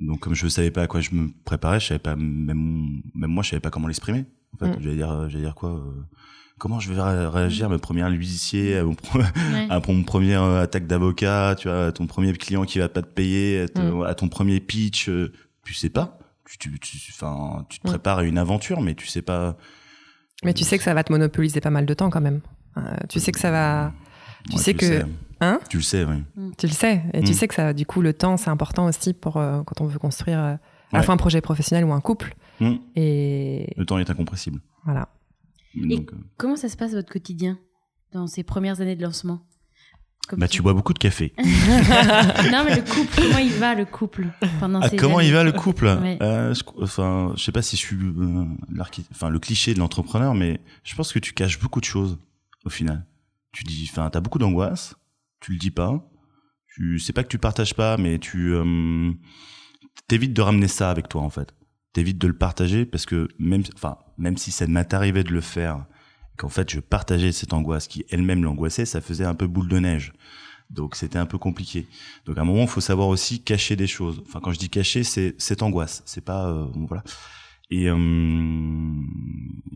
Donc 0.00 0.18
comme 0.20 0.34
je 0.34 0.48
savais 0.48 0.70
pas 0.72 0.82
à 0.82 0.86
quoi 0.88 1.00
je 1.00 1.10
me 1.14 1.28
préparais, 1.44 1.78
je 1.78 1.86
savais 1.88 2.00
pas 2.00 2.16
même 2.16 3.02
même 3.14 3.30
moi 3.30 3.42
je 3.44 3.50
savais 3.50 3.60
pas 3.60 3.70
comment 3.70 3.86
l'exprimer. 3.88 4.24
En 4.54 4.58
fait, 4.58 4.66
Mm. 4.72 4.76
j'allais 4.82 4.96
dire 4.96 5.10
euh, 5.10 5.28
j'allais 5.28 5.44
dire 5.44 5.54
quoi 5.54 5.70
euh, 5.70 6.02
Comment 6.58 6.78
je 6.80 6.92
vais 6.92 7.00
ré- 7.00 7.26
réagir 7.26 7.66
à 7.66 7.68
ma 7.70 7.78
première 7.78 8.08
huissier, 8.10 8.76
à 8.78 8.84
mon, 8.84 8.90
Ouais. 9.14 9.24
à 9.70 9.80
mon 9.88 10.02
premier 10.04 10.34
euh, 10.36 10.62
attaque 10.62 10.86
d'avocat, 10.86 11.56
tu 11.58 11.66
vois, 11.68 11.86
à 11.86 11.92
ton 11.92 12.06
premier 12.06 12.32
client 12.34 12.64
qui 12.64 12.78
va 12.78 12.88
pas 12.88 13.02
te 13.02 13.06
payer, 13.08 13.62
à, 13.62 13.68
te- 13.68 14.04
à 14.04 14.14
ton 14.14 14.28
premier 14.28 14.60
pitch, 14.60 15.08
tu 15.64 15.74
sais 15.74 15.88
pas. 15.88 16.18
Tu 16.46 16.58
tu 16.58 16.78
tu 16.78 17.12
enfin 17.14 17.64
tu 17.68 17.78
te 17.80 17.86
Mm. 17.86 17.90
prépares 17.90 18.18
à 18.18 18.24
une 18.24 18.38
aventure 18.38 18.80
mais 18.80 18.94
tu 18.94 19.06
sais 19.06 19.22
pas 19.22 19.56
Mais 20.44 20.54
tu 20.54 20.64
sais 20.64 20.76
que 20.78 20.84
ça 20.84 20.92
va 20.94 21.04
te 21.04 21.12
monopoliser 21.12 21.60
pas 21.60 21.70
mal 21.70 21.86
de 21.86 21.94
temps 21.94 22.10
quand 22.10 22.20
même. 22.20 22.40
Euh, 22.76 22.80
tu 23.08 23.20
sais 23.20 23.30
que 23.32 23.38
ça 23.38 23.50
va. 23.50 23.92
Tu 24.50 24.56
Ouais, 24.56 24.62
sais 24.62 24.74
que- 24.74 24.84
sais. 24.86 25.04
Hein? 25.40 25.60
Tu 25.68 25.76
le 25.76 25.82
sais, 25.82 26.04
oui. 26.04 26.22
Tu 26.58 26.66
le 26.66 26.72
sais. 26.72 27.02
Et 27.12 27.22
tu 27.22 27.30
Mm. 27.30 27.34
sais 27.34 27.48
que 27.48 27.54
ça, 27.54 27.72
du 27.72 27.84
coup, 27.86 28.00
le 28.00 28.12
temps, 28.12 28.36
c'est 28.36 28.50
important 28.50 28.86
aussi 28.86 29.12
pour 29.12 29.36
euh, 29.38 29.62
quand 29.64 29.80
on 29.80 29.86
veut 29.86 29.98
construire 29.98 30.38
euh, 30.38 30.54
à 30.92 30.96
la 30.98 31.02
fois 31.02 31.14
un 31.14 31.16
projet 31.16 31.40
professionnel 31.40 31.84
ou 31.84 31.92
un 31.92 32.00
couple. 32.00 32.34
Mm. 32.60 32.72
Et 32.96 33.72
Le 33.76 33.84
temps 33.86 33.98
est 33.98 34.08
incompressible. 34.10 34.60
voilà. 34.84 35.08
Et- 35.74 35.96
Donc, 35.96 36.12
euh, 36.12 36.16
Comment 36.38 36.56
ça 36.56 36.68
se 36.68 36.76
passe 36.76 36.92
votre 36.92 37.10
quotidien 37.12 37.58
dans 38.12 38.26
ces 38.26 38.42
premières 38.42 38.80
années 38.80 38.96
de 38.96 39.02
lancement? 39.02 39.42
Comme 40.32 40.40
bah 40.40 40.48
tu 40.48 40.62
bois 40.62 40.72
beaucoup 40.72 40.94
de 40.94 40.98
café. 40.98 41.34
non, 41.38 42.64
mais 42.64 42.76
le 42.76 42.80
couple, 42.90 43.14
comment 43.16 43.36
il 43.36 43.52
va 43.52 43.74
le 43.74 43.84
couple 43.84 44.28
pendant 44.60 44.80
Ah, 44.80 44.88
ces 44.88 44.96
comment 44.96 45.18
années 45.18 45.28
il 45.28 45.34
va 45.34 45.44
le 45.44 45.52
couple 45.52 45.84
Ouais. 45.84 46.16
Euh, 46.22 46.54
je, 46.54 46.62
Enfin, 46.80 47.34
je 47.36 47.42
sais 47.42 47.52
pas 47.52 47.60
si 47.60 47.76
je 47.76 47.82
suis 47.82 47.96
euh, 47.96 48.46
enfin 49.10 49.28
le 49.28 49.38
cliché 49.38 49.74
de 49.74 49.78
l'entrepreneur, 49.78 50.34
mais 50.34 50.62
je 50.84 50.94
pense 50.94 51.12
que 51.12 51.18
tu 51.18 51.34
caches 51.34 51.60
beaucoup 51.60 51.80
de 51.80 51.84
choses 51.84 52.18
au 52.64 52.70
final. 52.70 53.04
Tu 53.52 53.62
dis, 53.64 53.86
enfin, 53.92 54.08
t'as 54.08 54.20
beaucoup 54.20 54.38
d'angoisse, 54.38 54.94
tu 55.40 55.52
le 55.52 55.58
dis 55.58 55.70
pas. 55.70 56.02
Tu 56.74 56.98
sais 56.98 57.12
pas 57.12 57.24
que 57.24 57.28
tu 57.28 57.36
partages 57.36 57.74
pas, 57.74 57.98
mais 57.98 58.18
tu 58.18 58.54
euh, 58.54 59.12
t'évites 60.08 60.32
de 60.32 60.40
ramener 60.40 60.68
ça 60.68 60.90
avec 60.90 61.10
toi 61.10 61.20
en 61.20 61.28
fait. 61.28 61.54
T'évites 61.92 62.16
de 62.16 62.26
le 62.26 62.32
partager 62.32 62.86
parce 62.86 63.04
que 63.04 63.28
même, 63.38 63.64
enfin, 63.74 63.98
même 64.16 64.38
si 64.38 64.50
ça 64.50 64.66
m'est 64.66 64.94
arrivé 64.94 65.24
de 65.24 65.32
le 65.34 65.42
faire, 65.42 65.84
qu'en 66.36 66.48
fait 66.48 66.70
je 66.70 66.80
partageais 66.80 67.32
cette 67.32 67.52
angoisse 67.52 67.88
qui 67.88 68.04
elle-même 68.10 68.42
l'angoissait, 68.42 68.84
ça 68.84 69.00
faisait 69.00 69.24
un 69.24 69.34
peu 69.34 69.46
boule 69.46 69.68
de 69.68 69.78
neige. 69.78 70.12
Donc 70.70 70.96
c'était 70.96 71.18
un 71.18 71.26
peu 71.26 71.38
compliqué. 71.38 71.86
Donc 72.24 72.38
à 72.38 72.40
un 72.40 72.44
moment, 72.44 72.62
il 72.62 72.68
faut 72.68 72.80
savoir 72.80 73.08
aussi 73.08 73.42
cacher 73.42 73.76
des 73.76 73.86
choses. 73.86 74.22
Enfin, 74.26 74.40
quand 74.40 74.52
je 74.52 74.58
dis 74.58 74.70
cacher, 74.70 75.04
c'est 75.04 75.34
cette 75.38 75.62
angoisse. 75.62 76.02
C'est 76.06 76.24
pas 76.24 76.48
euh, 76.48 76.66
voilà. 76.88 77.04
Et 77.70 77.88
euh, 77.88 77.96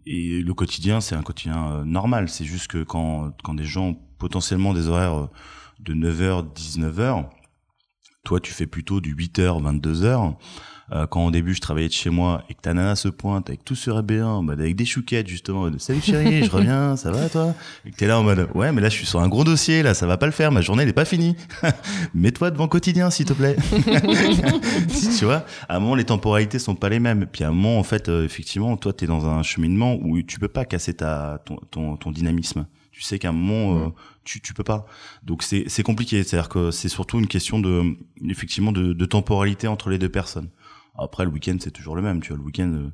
et 0.06 0.42
le 0.42 0.54
quotidien, 0.54 1.00
c'est 1.00 1.14
un 1.14 1.22
quotidien 1.22 1.72
euh, 1.72 1.84
normal. 1.84 2.28
C'est 2.28 2.44
juste 2.44 2.68
que 2.68 2.82
quand 2.82 3.32
quand 3.42 3.54
des 3.54 3.64
gens 3.64 3.88
ont 3.88 3.98
potentiellement 4.18 4.74
des 4.74 4.88
horaires 4.88 5.14
euh, 5.14 5.30
de 5.80 5.94
9h 5.94 6.52
19h, 6.54 7.26
toi 8.24 8.40
tu 8.40 8.52
fais 8.52 8.66
plutôt 8.66 9.00
du 9.00 9.14
8h 9.14 9.62
22h. 9.62 10.36
Euh, 10.92 11.06
quand 11.06 11.26
au 11.26 11.30
début 11.32 11.52
je 11.52 11.60
travaillais 11.60 11.88
de 11.88 11.92
chez 11.92 12.10
moi 12.10 12.44
et 12.48 12.54
que 12.54 12.60
ta 12.60 12.72
nana 12.72 12.94
se 12.94 13.08
pointe 13.08 13.48
avec 13.48 13.64
tout 13.64 13.74
sur 13.74 14.00
AB1, 14.00 14.22
en 14.22 14.42
mode 14.42 14.60
avec 14.60 14.76
des 14.76 14.84
chouquettes 14.84 15.26
justement, 15.26 15.60
en 15.60 15.62
mode, 15.62 15.80
salut 15.80 16.00
chérie, 16.00 16.44
je 16.44 16.50
reviens, 16.50 16.96
ça 16.96 17.10
va 17.10 17.28
toi? 17.28 17.54
Et 17.84 17.90
que 17.90 17.96
t'es 17.96 18.06
là 18.06 18.20
en 18.20 18.22
mode 18.22 18.48
ouais 18.54 18.70
mais 18.70 18.80
là 18.80 18.88
je 18.88 18.94
suis 18.94 19.06
sur 19.06 19.20
un 19.20 19.26
gros 19.26 19.42
dossier 19.42 19.82
là, 19.82 19.94
ça 19.94 20.06
va 20.06 20.16
pas 20.16 20.26
le 20.26 20.32
faire, 20.32 20.52
ma 20.52 20.60
journée 20.60 20.84
elle 20.84 20.88
est 20.88 20.92
pas 20.92 21.04
finie. 21.04 21.34
Mets-toi 22.14 22.52
devant 22.52 22.68
quotidien 22.68 23.10
s'il 23.10 23.26
te 23.26 23.32
plaît. 23.32 23.56
tu 25.18 25.24
vois, 25.24 25.44
à 25.68 25.76
un 25.76 25.80
moment 25.80 25.96
les 25.96 26.04
temporalités 26.04 26.60
sont 26.60 26.76
pas 26.76 26.88
les 26.88 27.00
mêmes. 27.00 27.26
Puis 27.26 27.42
à 27.42 27.48
un 27.48 27.52
moment 27.52 27.80
en 27.80 27.84
fait 27.84 28.08
euh, 28.08 28.24
effectivement 28.24 28.76
toi 28.76 28.92
t'es 28.92 29.06
dans 29.06 29.26
un 29.26 29.42
cheminement 29.42 29.96
où 30.00 30.22
tu 30.22 30.38
peux 30.38 30.48
pas 30.48 30.64
casser 30.64 30.94
ta 30.94 31.40
ton 31.44 31.56
ton, 31.70 31.96
ton 31.96 32.12
dynamisme. 32.12 32.64
Tu 32.96 33.02
sais 33.02 33.18
qu'à 33.18 33.28
un 33.28 33.32
moment, 33.32 33.78
euh, 33.78 33.88
tu, 34.24 34.40
tu 34.40 34.54
peux 34.54 34.64
pas. 34.64 34.86
Donc 35.22 35.42
c'est, 35.42 35.64
c'est 35.66 35.82
compliqué. 35.82 36.24
C'est-à-dire 36.24 36.48
que 36.48 36.70
c'est 36.70 36.88
surtout 36.88 37.18
une 37.18 37.26
question 37.26 37.58
de, 37.58 37.94
effectivement, 38.26 38.72
de, 38.72 38.94
de 38.94 39.04
temporalité 39.04 39.68
entre 39.68 39.90
les 39.90 39.98
deux 39.98 40.08
personnes. 40.08 40.48
Après, 40.98 41.24
le 41.24 41.30
week-end, 41.30 41.56
c'est 41.60 41.70
toujours 41.70 41.96
le 41.96 42.02
même. 42.02 42.20
Tu 42.20 42.28
vois, 42.28 42.38
le 42.38 42.44
week-end, 42.44 42.72
euh, 42.72 42.90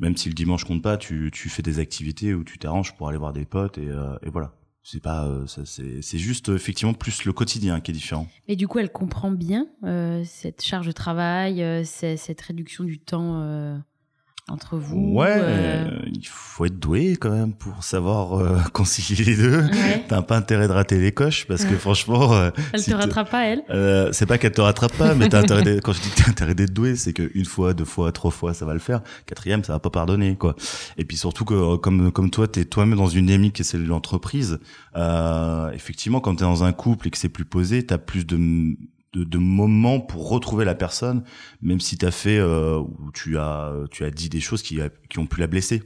même 0.00 0.16
si 0.16 0.28
le 0.28 0.34
dimanche 0.34 0.64
compte 0.64 0.82
pas, 0.82 0.96
tu, 0.96 1.30
tu 1.32 1.48
fais 1.48 1.62
des 1.62 1.78
activités 1.78 2.34
où 2.34 2.42
tu 2.42 2.58
t'arranges 2.58 2.96
pour 2.96 3.08
aller 3.08 3.18
voir 3.18 3.32
des 3.32 3.44
potes 3.44 3.78
et, 3.78 3.88
euh, 3.88 4.16
et 4.22 4.30
voilà. 4.30 4.54
C'est 4.82 5.02
pas, 5.02 5.26
euh, 5.26 5.46
ça, 5.46 5.66
c'est, 5.66 6.00
c'est 6.00 6.16
juste 6.16 6.48
euh, 6.48 6.56
effectivement 6.56 6.94
plus 6.94 7.26
le 7.26 7.34
quotidien 7.34 7.80
qui 7.80 7.90
est 7.90 7.94
différent. 7.94 8.26
Et 8.48 8.56
du 8.56 8.66
coup, 8.66 8.78
elle 8.78 8.90
comprend 8.90 9.30
bien 9.30 9.68
cette 10.24 10.62
charge 10.62 10.86
de 10.86 10.92
travail, 10.92 11.84
cette 11.84 12.40
réduction 12.40 12.84
du 12.84 12.98
temps 12.98 13.82
entre 14.50 14.76
vous. 14.76 15.12
Ouais, 15.14 15.36
euh, 15.38 15.90
il 16.06 16.26
faut 16.26 16.64
être 16.64 16.78
doué 16.78 17.16
quand 17.16 17.30
même 17.30 17.52
pour 17.52 17.82
savoir 17.84 18.38
euh, 18.38 18.58
concilier 18.72 19.24
les 19.24 19.36
deux. 19.36 19.62
ouais. 19.62 20.04
T'as 20.08 20.22
pas 20.22 20.36
intérêt 20.36 20.68
de 20.68 20.72
rater 20.72 20.98
les 20.98 21.12
coches 21.12 21.46
parce 21.46 21.64
que 21.64 21.74
franchement, 21.76 22.32
euh, 22.34 22.50
Elle 22.72 22.80
si 22.80 22.90
te 22.90 22.96
rattrape 22.96 23.30
pas, 23.30 23.44
elle 23.44 23.62
Euh, 23.70 24.10
c'est 24.12 24.26
pas 24.26 24.38
qu'elle 24.38 24.52
te 24.52 24.60
rattrape 24.60 24.96
pas, 24.96 25.14
mais 25.14 25.28
t'as 25.28 25.40
intérêt 25.40 25.80
quand 25.82 25.92
je 25.92 26.00
dis 26.00 26.10
que 26.10 26.22
t'as 26.22 26.30
intérêt 26.30 26.54
d'être 26.54 26.72
doué, 26.72 26.96
c'est 26.96 27.12
qu'une 27.12 27.44
fois, 27.44 27.74
deux 27.74 27.84
fois, 27.84 28.12
trois 28.12 28.30
fois, 28.30 28.54
ça 28.54 28.64
va 28.66 28.72
le 28.72 28.80
faire. 28.80 29.00
Quatrième, 29.26 29.64
ça 29.64 29.72
va 29.72 29.78
pas 29.78 29.90
pardonner, 29.90 30.36
quoi. 30.36 30.56
Et 30.98 31.04
puis 31.04 31.16
surtout 31.16 31.44
que, 31.44 31.76
comme, 31.76 32.10
comme 32.12 32.30
toi, 32.30 32.48
t'es 32.48 32.64
toi-même 32.64 32.98
dans 32.98 33.08
une 33.08 33.26
dynamique 33.26 33.60
et 33.60 33.64
c'est 33.64 33.78
l'entreprise, 33.78 34.58
euh, 34.96 35.70
effectivement, 35.72 36.20
quand 36.20 36.36
t'es 36.36 36.44
dans 36.44 36.64
un 36.64 36.72
couple 36.72 37.08
et 37.08 37.10
que 37.10 37.18
c'est 37.18 37.28
plus 37.28 37.44
posé, 37.44 37.84
t'as 37.84 37.98
plus 37.98 38.26
de, 38.26 38.76
de, 39.12 39.24
de 39.24 39.38
moments 39.38 40.00
pour 40.00 40.28
retrouver 40.28 40.64
la 40.64 40.74
personne, 40.74 41.24
même 41.62 41.80
si 41.80 41.98
t'as 41.98 42.10
fait, 42.10 42.38
euh, 42.38 42.78
ou 42.78 43.10
tu 43.12 43.38
as, 43.38 43.72
tu 43.90 44.04
as 44.04 44.10
dit 44.10 44.28
des 44.28 44.40
choses 44.40 44.62
qui, 44.62 44.78
qui 45.08 45.18
ont 45.18 45.26
pu 45.26 45.40
la 45.40 45.46
blesser. 45.46 45.82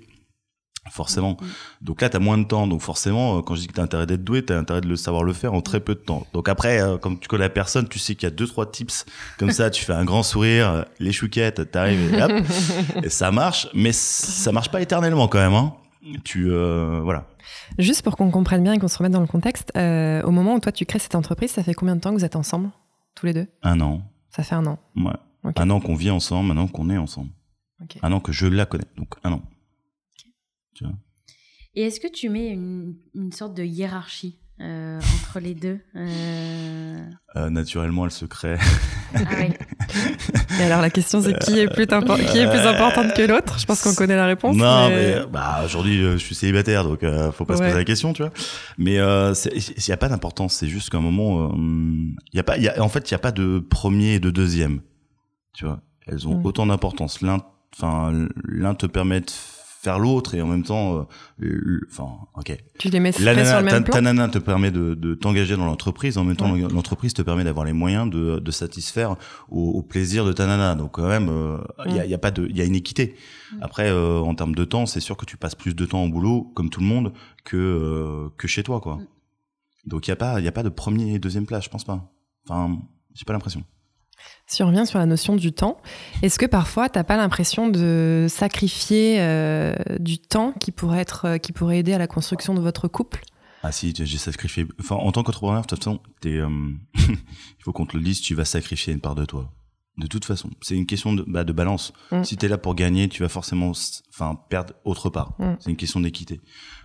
Forcément. 0.91 1.39
Donc 1.81 2.03
là, 2.03 2.11
tu 2.11 2.17
as 2.17 2.21
moins 2.21 2.37
de 2.37 2.45
temps. 2.45 2.67
Donc 2.67 2.83
forcément, 2.83 3.39
euh, 3.39 3.41
quand 3.41 3.55
je 3.55 3.63
dis 3.63 3.69
que 3.69 3.73
tu 3.73 3.81
as 3.81 3.85
intérêt 3.85 4.05
d'être 4.05 4.23
doué, 4.23 4.45
tu 4.45 4.53
as 4.53 4.59
intérêt 4.59 4.83
de 4.83 4.87
le 4.87 4.97
savoir 4.97 5.25
le 5.25 5.33
faire 5.33 5.55
en 5.55 5.63
très 5.63 5.81
peu 5.81 5.95
de 5.95 6.01
temps. 6.01 6.27
Donc 6.35 6.51
après, 6.51 6.83
euh, 6.83 6.99
comme 6.99 7.19
tu 7.19 7.27
connais 7.27 7.45
la 7.45 7.49
personne, 7.49 7.89
tu 7.89 7.99
sais 7.99 8.15
qu'il 8.15 8.25
y 8.25 8.33
a 8.33 8.35
deux, 8.35 8.47
trois 8.47 8.71
tips. 8.71 9.07
Comme 9.39 9.51
ça, 9.51 9.71
tu 9.71 9.83
fais 9.83 9.95
un 9.95 10.05
grand 10.05 10.23
sourire, 10.23 10.85
les 11.01 11.13
chouquettes, 11.13 11.71
t'arrives 11.71 12.13
et 12.13 12.23
hop. 12.23 12.33
et 13.03 13.09
ça 13.09 13.31
marche. 13.31 13.67
Mais 13.73 13.93
ça 13.93 14.53
marche 14.53 14.71
pas 14.71 14.83
éternellement 14.83 15.27
quand 15.27 15.39
même. 15.39 15.55
Hein. 15.55 15.73
Tu, 16.23 16.51
euh, 16.51 17.01
voilà. 17.03 17.27
Juste 17.79 18.03
pour 18.03 18.17
qu'on 18.17 18.31
comprenne 18.31 18.63
bien 18.63 18.75
et 18.75 18.79
qu'on 18.79 18.89
se 18.89 18.99
remette 18.99 19.13
dans 19.13 19.21
le 19.21 19.27
contexte, 19.27 19.73
euh, 19.77 20.23
au 20.23 20.31
moment 20.31 20.55
où 20.55 20.61
toi 20.61 20.73
tu 20.73 20.85
crées 20.85 20.99
cette 20.99 21.15
entreprise, 21.15 21.51
ça 21.51 21.63
fait 21.63 21.75
combien 21.75 21.97
de 21.97 22.01
temps 22.01 22.11
que 22.11 22.19
vous 22.19 22.25
êtes 22.25 22.37
ensemble, 22.37 22.71
tous 23.15 23.27
les 23.27 23.33
deux 23.33 23.47
Un 23.63 23.81
an. 23.81 24.03
Ça 24.31 24.43
fait 24.43 24.55
un 24.55 24.67
an. 24.67 24.79
Ouais. 24.97 25.13
Un 25.57 25.71
an 25.71 25.81
qu'on 25.81 25.95
vit 25.95 26.11
ensemble, 26.11 26.51
un 26.53 26.57
an 26.57 26.69
qu'on 26.69 26.91
est 26.91 26.97
ensemble. 26.99 27.31
Un 28.03 28.13
an 28.13 28.21
que 28.21 28.33
je 28.33 28.47
la 28.47 28.67
connais. 28.67 28.87
Donc 28.97 29.15
un 29.25 29.33
an. 29.33 29.43
Tu 30.75 30.85
vois? 30.85 30.95
Et 31.75 31.83
est-ce 31.83 32.01
que 32.01 32.09
tu 32.09 32.29
mets 32.29 32.49
une, 32.51 32.97
une 33.15 33.33
sorte 33.33 33.55
de 33.55 33.65
hiérarchie? 33.65 34.39
Euh, 34.61 34.99
entre 34.99 35.41
les 35.41 35.55
deux 35.55 35.81
euh... 35.97 36.99
Euh, 37.37 37.51
naturellement, 37.51 38.05
elle 38.05 38.13
se 38.13 38.25
crée. 38.25 38.57
Ah 39.15 39.19
ouais. 39.39 39.59
Et 40.61 40.63
alors 40.63 40.81
la 40.81 40.91
question 40.91 41.21
c'est 41.21 41.37
qui 41.41 41.59
est 41.59 41.67
plus, 41.69 41.85
impor- 41.87 42.25
qui 42.31 42.39
est 42.39 42.49
plus 42.49 42.61
importante 42.61 43.13
que 43.15 43.23
l'autre? 43.23 43.59
Je 43.59 43.67
pense 43.67 43.83
qu'on 43.83 43.95
connaît 43.95 44.15
la 44.17 44.27
réponse. 44.27 44.57
Non, 44.57 44.89
mais- 44.89 45.17
mais, 45.21 45.27
bah 45.27 45.63
aujourd'hui 45.65 45.99
je 46.01 46.17
suis 46.17 46.35
célibataire, 46.37 46.85
donc 46.85 47.03
euh, 47.03 47.33
faut 47.33 47.45
pas 47.45 47.57
se 47.57 47.63
poser 47.63 47.75
la 47.75 47.85
question, 47.85 48.13
tu 48.13 48.23
vois. 48.23 48.33
Mais 48.79 48.99
euh, 48.99 49.35
il 49.55 49.89
y 49.89 49.93
a 49.93 49.97
pas 49.97 50.09
d'importance, 50.09 50.55
c'est 50.55 50.69
juste 50.69 50.91
qu'à 50.91 50.99
un 50.99 51.03
moment, 51.03 51.49
euh, 51.49 51.57
il 51.57 52.37
y 52.37 52.39
a 52.41 52.45
pas, 52.45 52.57
il 52.57 52.63
y 52.63 52.69
a, 52.69 52.81
en 52.83 52.89
fait, 52.89 53.11
il 53.11 53.13
y 53.13 53.17
a 53.17 53.19
pas 53.19 53.33
de 53.33 53.59
premier 53.59 54.15
et 54.15 54.21
de 54.21 54.31
deuxième, 54.31 54.81
tu 55.53 55.65
vois. 55.65 55.81
Elles 56.07 56.29
ont 56.29 56.39
Mm. 56.39 56.47
autant 56.47 56.67
d'importance. 56.67 57.21
L'un, 57.23 57.39
enfin, 57.77 58.13
l'un 58.45 58.75
te 58.75 58.87
permet 58.87 59.21
de 59.23 59.31
faire 59.85 59.99
l'autre 59.99 60.35
et 60.35 60.43
en 60.43 60.47
même 60.47 60.63
temps, 60.65 61.07
euh, 61.43 61.81
enfin, 61.91 62.09
ok. 62.37 62.57
Tu 62.79 62.89
les 62.89 63.01
mets 63.01 63.13
La 63.21 63.35
sur 63.35 63.61
le 63.61 63.69
ta, 63.69 63.73
même 63.75 63.85
ta 63.85 63.93
plan 63.93 64.01
nana 64.03 64.29
te 64.29 64.39
permet 64.39 64.71
de, 64.71 64.95
de 64.95 65.15
t'engager 65.15 65.57
dans 65.57 65.67
l'entreprise, 65.67 66.19
en 66.19 66.25
même 66.25 66.37
temps 66.37 66.51
Ouais. 66.53 66.61
l'entreprise 66.73 67.13
te 67.15 67.23
permet 67.23 67.45
d'avoir 67.45 67.65
les 67.65 67.73
moyens 67.73 68.11
de, 68.11 68.39
de 68.39 68.51
satisfaire 68.51 69.17
au, 69.51 69.61
au 69.71 69.83
plaisir 69.83 70.25
de 70.25 70.33
ta 70.33 70.47
nana. 70.47 70.75
Donc 70.75 70.93
quand 70.93 71.07
même, 71.07 71.29
euh, 71.29 71.59
il 71.87 71.95
y, 71.95 72.01
a, 72.01 72.05
il 72.05 72.11
y 72.11 72.15
a 72.15 72.19
pas 72.19 72.31
de, 72.31 72.47
il 72.49 72.57
y 72.57 72.61
a 72.61 72.65
une 72.65 72.75
équité. 72.75 73.15
Après, 73.61 73.91
euh, 73.91 74.19
en 74.21 74.35
termes 74.35 74.55
de 74.55 74.65
temps, 74.65 74.87
c'est 74.87 75.01
sûr 75.01 75.17
que 75.17 75.27
tu 75.27 75.37
passes 75.37 75.55
plus 75.55 75.75
de 75.75 75.87
temps 75.87 76.03
au 76.05 76.09
boulot, 76.09 76.51
comme 76.55 76.71
tout 76.71 76.81
le 76.81 76.87
monde, 76.87 77.13
que 77.45 77.57
euh, 77.57 78.29
que 78.39 78.49
chez 78.49 78.63
toi, 78.63 78.81
quoi. 78.81 78.97
Mm. 78.97 79.07
Donc 79.87 80.07
il 80.07 80.11
y 80.11 80.13
a 80.13 80.17
pas, 80.17 80.41
il 80.41 80.45
y 80.45 80.49
a 80.49 80.53
pas 80.53 80.63
de 80.63 80.71
premier 80.71 81.15
et 81.15 81.19
deuxième 81.19 81.47
place, 81.47 81.65
je 81.65 81.71
pense 81.71 81.85
pas. 81.85 82.11
Enfin, 82.49 82.79
j'ai 83.15 83.25
pas 83.25 83.33
l'impression. 83.35 83.63
Si 84.55 84.63
on 84.63 84.69
revient 84.69 84.87
sur 84.87 85.01
la 85.01 85.07
notion 85.07 85.35
du 85.35 85.53
temps, 85.53 85.79
est-ce 86.23 86.39
que 86.39 86.47
parfois 86.47 86.89
t'as 86.89 87.03
pas 87.03 87.17
l'impression 87.17 87.69
de 87.69 88.27
sacrifier 88.29 89.17
euh, 89.19 89.75
du 89.99 90.19
temps 90.19 90.53
qui 90.61 90.71
pourrait 90.71 91.01
être, 91.01 91.25
euh, 91.25 91.39
qui 91.39 91.51
pourrait 91.51 91.79
aider 91.79 91.93
à 91.93 91.99
la 91.99 92.07
construction 92.07 92.55
de 92.55 92.61
votre 92.61 92.87
couple? 92.87 93.23
Ah 93.65 93.73
si, 93.73 93.93
j'ai 93.97 94.17
sacrifié. 94.17 94.65
Enfin, 94.79 94.95
en 94.95 95.11
tant 95.11 95.25
qu'entrepreneur, 95.25 95.63
de 95.63 95.67
toute 95.67 95.83
façon, 95.83 95.99
t'es, 96.21 96.37
euh, 96.37 96.49
il 96.95 97.65
faut 97.65 97.73
qu'on 97.73 97.85
te 97.85 97.97
le 97.97 98.05
dise, 98.05 98.21
tu 98.21 98.37
vas 98.37 98.45
sacrifier 98.45 98.93
une 98.93 99.01
part 99.01 99.17
de 99.17 99.25
toi. 99.25 99.51
De 99.99 100.07
toute 100.07 100.25
façon, 100.25 100.51
c'est 100.61 100.77
une 100.77 100.87
question 100.87 101.15
de, 101.15 101.25
bah, 101.27 101.43
de 101.43 101.53
balance. 101.53 101.93
Mm. 102.13 102.23
Si 102.23 102.37
t'es 102.37 102.47
là 102.47 102.57
pour 102.57 102.77
gagner, 102.77 103.09
tu 103.09 103.23
vas 103.23 103.29
forcément, 103.29 103.73
enfin, 104.11 104.39
perdre 104.51 104.75
autre 104.85 105.11
part. 105.11 105.33
Mm. 105.41 105.55
C'est 105.59 105.71
une 105.71 105.77
question 105.77 105.99
d'équité. 105.99 106.41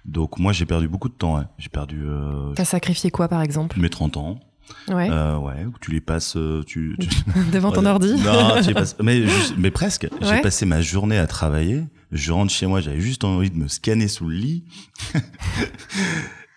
Donc 0.05 0.39
moi, 0.39 0.53
j'ai 0.53 0.65
perdu 0.65 0.87
beaucoup 0.87 1.09
de 1.09 1.13
temps. 1.13 1.37
ouais. 1.37 1.45
J'ai 1.59 1.69
perdu 1.69 2.01
euh, 2.03 2.51
T'as 2.55 2.65
sacrifié 2.65 3.11
quoi 3.11 3.27
par 3.27 3.43
exemple? 3.43 3.79
mes 3.79 3.91
30 3.91 4.17
ans. 4.17 4.39
Ouais. 4.89 5.09
Euh, 5.09 5.37
ouais, 5.37 5.65
où 5.65 5.73
tu 5.81 5.91
les 5.91 6.01
passes, 6.01 6.35
euh, 6.35 6.63
tu, 6.65 6.95
tu- 6.99 7.09
Devant 7.51 7.71
ton 7.71 7.85
ordi 7.85 8.13
Non, 8.23 8.61
tu 8.61 8.67
les 8.69 8.73
passes- 8.73 8.95
mais, 9.01 9.21
juste- 9.27 9.55
mais 9.57 9.71
presque. 9.71 10.07
Ouais. 10.21 10.27
J'ai 10.35 10.41
passé 10.41 10.65
ma 10.65 10.81
journée 10.81 11.17
à 11.17 11.27
travailler. 11.27 11.83
Je 12.11 12.31
rentre 12.31 12.51
chez 12.51 12.65
moi, 12.65 12.81
j'avais 12.81 13.01
juste 13.01 13.23
envie 13.23 13.51
de 13.51 13.57
me 13.57 13.67
scanner 13.67 14.07
sous 14.07 14.27
le 14.27 14.35
lit. 14.35 14.63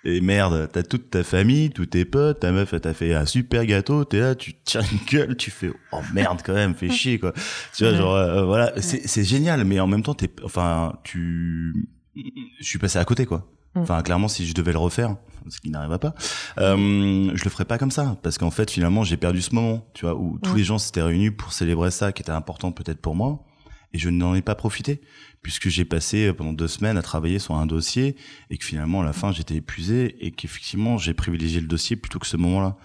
Et 0.04 0.20
merde, 0.20 0.68
t'as 0.72 0.82
toute 0.82 1.10
ta 1.10 1.22
famille, 1.22 1.70
tous 1.70 1.86
tes 1.86 2.04
potes, 2.04 2.40
ta 2.40 2.50
meuf, 2.50 2.72
elle 2.72 2.80
t'a 2.80 2.92
fait 2.92 3.14
un 3.14 3.24
super 3.24 3.64
gâteau, 3.64 4.04
t'es 4.04 4.18
là, 4.18 4.34
tu 4.34 4.52
te 4.52 4.58
tiens 4.64 4.80
une 4.80 4.98
gueule, 5.08 5.36
tu 5.36 5.52
fais, 5.52 5.70
oh 5.92 6.00
merde 6.12 6.40
quand 6.44 6.54
même, 6.54 6.74
fais 6.74 6.90
chier 6.90 7.20
quoi. 7.20 7.32
Tu 7.76 7.84
vois, 7.84 7.92
Ouais. 7.92 7.98
genre, 7.98 8.16
euh, 8.16 8.44
voilà, 8.44 8.72
c'est 8.80 9.06
c'est 9.06 9.22
génial, 9.22 9.64
mais 9.64 9.78
en 9.78 9.86
même 9.86 10.02
temps, 10.02 10.14
t'es, 10.14 10.28
enfin, 10.42 10.94
tu, 11.04 11.86
je 12.16 12.64
suis 12.64 12.80
passé 12.80 12.98
à 12.98 13.04
côté 13.04 13.26
quoi. 13.26 13.48
Mm. 13.74 13.80
Enfin, 13.80 14.02
clairement, 14.02 14.28
si 14.28 14.46
je 14.46 14.54
devais 14.54 14.72
le 14.72 14.78
refaire, 14.78 15.16
ce 15.48 15.60
qui 15.60 15.70
n'arrivera 15.70 15.98
pas, 15.98 16.14
euh, 16.58 17.30
je 17.34 17.44
le 17.44 17.50
ferais 17.50 17.64
pas 17.64 17.78
comme 17.78 17.90
ça, 17.90 18.16
parce 18.22 18.38
qu'en 18.38 18.50
fait, 18.50 18.70
finalement, 18.70 19.04
j'ai 19.04 19.16
perdu 19.16 19.42
ce 19.42 19.54
moment, 19.54 19.86
tu 19.94 20.04
vois, 20.04 20.14
où 20.14 20.38
tous 20.42 20.54
les 20.54 20.64
gens 20.64 20.78
s'étaient 20.78 21.02
réunis 21.02 21.30
pour 21.30 21.52
célébrer 21.52 21.90
ça, 21.90 22.12
qui 22.12 22.22
était 22.22 22.32
important 22.32 22.72
peut-être 22.72 23.00
pour 23.00 23.14
moi, 23.14 23.44
et 23.92 23.98
je 23.98 24.08
n'en 24.08 24.34
ai 24.34 24.42
pas 24.42 24.54
profité, 24.54 25.00
puisque 25.42 25.68
j'ai 25.68 25.84
passé 25.84 26.28
euh, 26.28 26.34
pendant 26.34 26.52
deux 26.52 26.68
semaines 26.68 26.96
à 26.96 27.02
travailler 27.02 27.38
sur 27.38 27.54
un 27.54 27.66
dossier, 27.66 28.16
et 28.50 28.58
que 28.58 28.64
finalement, 28.64 29.02
à 29.02 29.04
la 29.04 29.12
fin, 29.12 29.32
j'étais 29.32 29.56
épuisé, 29.56 30.16
et 30.24 30.30
qu'effectivement, 30.30 30.98
j'ai 30.98 31.14
privilégié 31.14 31.60
le 31.60 31.66
dossier 31.66 31.96
plutôt 31.96 32.18
que 32.18 32.26
ce 32.26 32.36
moment-là. 32.36 32.76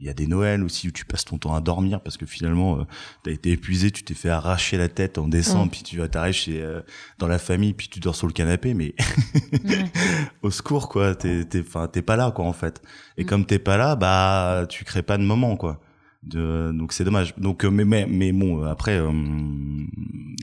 Il 0.00 0.06
y 0.06 0.10
a 0.10 0.14
des 0.14 0.28
Noëls 0.28 0.62
aussi 0.62 0.86
où 0.86 0.90
tu 0.92 1.04
passes 1.04 1.24
ton 1.24 1.38
temps 1.38 1.54
à 1.56 1.60
dormir 1.60 2.00
parce 2.00 2.16
que 2.16 2.24
finalement 2.24 2.78
euh, 2.78 2.84
t'as 3.24 3.32
été 3.32 3.50
épuisé, 3.50 3.90
tu 3.90 4.04
t'es 4.04 4.14
fait 4.14 4.28
arracher 4.28 4.76
la 4.76 4.88
tête 4.88 5.18
en 5.18 5.26
décembre, 5.26 5.66
Mm. 5.66 5.70
puis 5.70 5.82
tu 5.82 5.96
vas 5.98 6.06
t'arracher 6.08 6.62
euh, 6.62 6.80
dans 7.18 7.26
la 7.26 7.38
famille, 7.40 7.72
puis 7.74 7.88
tu 7.88 7.98
dors 7.98 8.14
sur 8.14 8.28
le 8.28 8.32
canapé, 8.32 8.74
mais 8.74 8.94
au 10.42 10.50
secours 10.50 10.88
quoi 10.88 11.14
t'es 11.14 11.44
t'es 11.44 11.60
enfin 11.60 11.88
t'es 11.88 12.02
pas 12.02 12.16
là 12.16 12.30
quoi 12.30 12.44
en 12.44 12.52
fait 12.52 12.80
et 13.16 13.24
Mm. 13.24 13.26
comme 13.26 13.44
t'es 13.46 13.58
pas 13.58 13.76
là 13.76 13.96
bah 13.96 14.66
tu 14.68 14.84
crées 14.84 15.02
pas 15.02 15.18
de 15.18 15.24
moment 15.24 15.56
quoi 15.56 15.80
de 16.24 16.72
donc 16.72 16.92
c'est 16.92 17.04
dommage 17.04 17.34
donc 17.38 17.64
euh, 17.64 17.70
mais 17.70 17.84
mais 17.84 18.04
mais 18.08 18.32
bon 18.32 18.62
euh, 18.64 18.66
après 18.70 18.98
euh, 18.98 19.10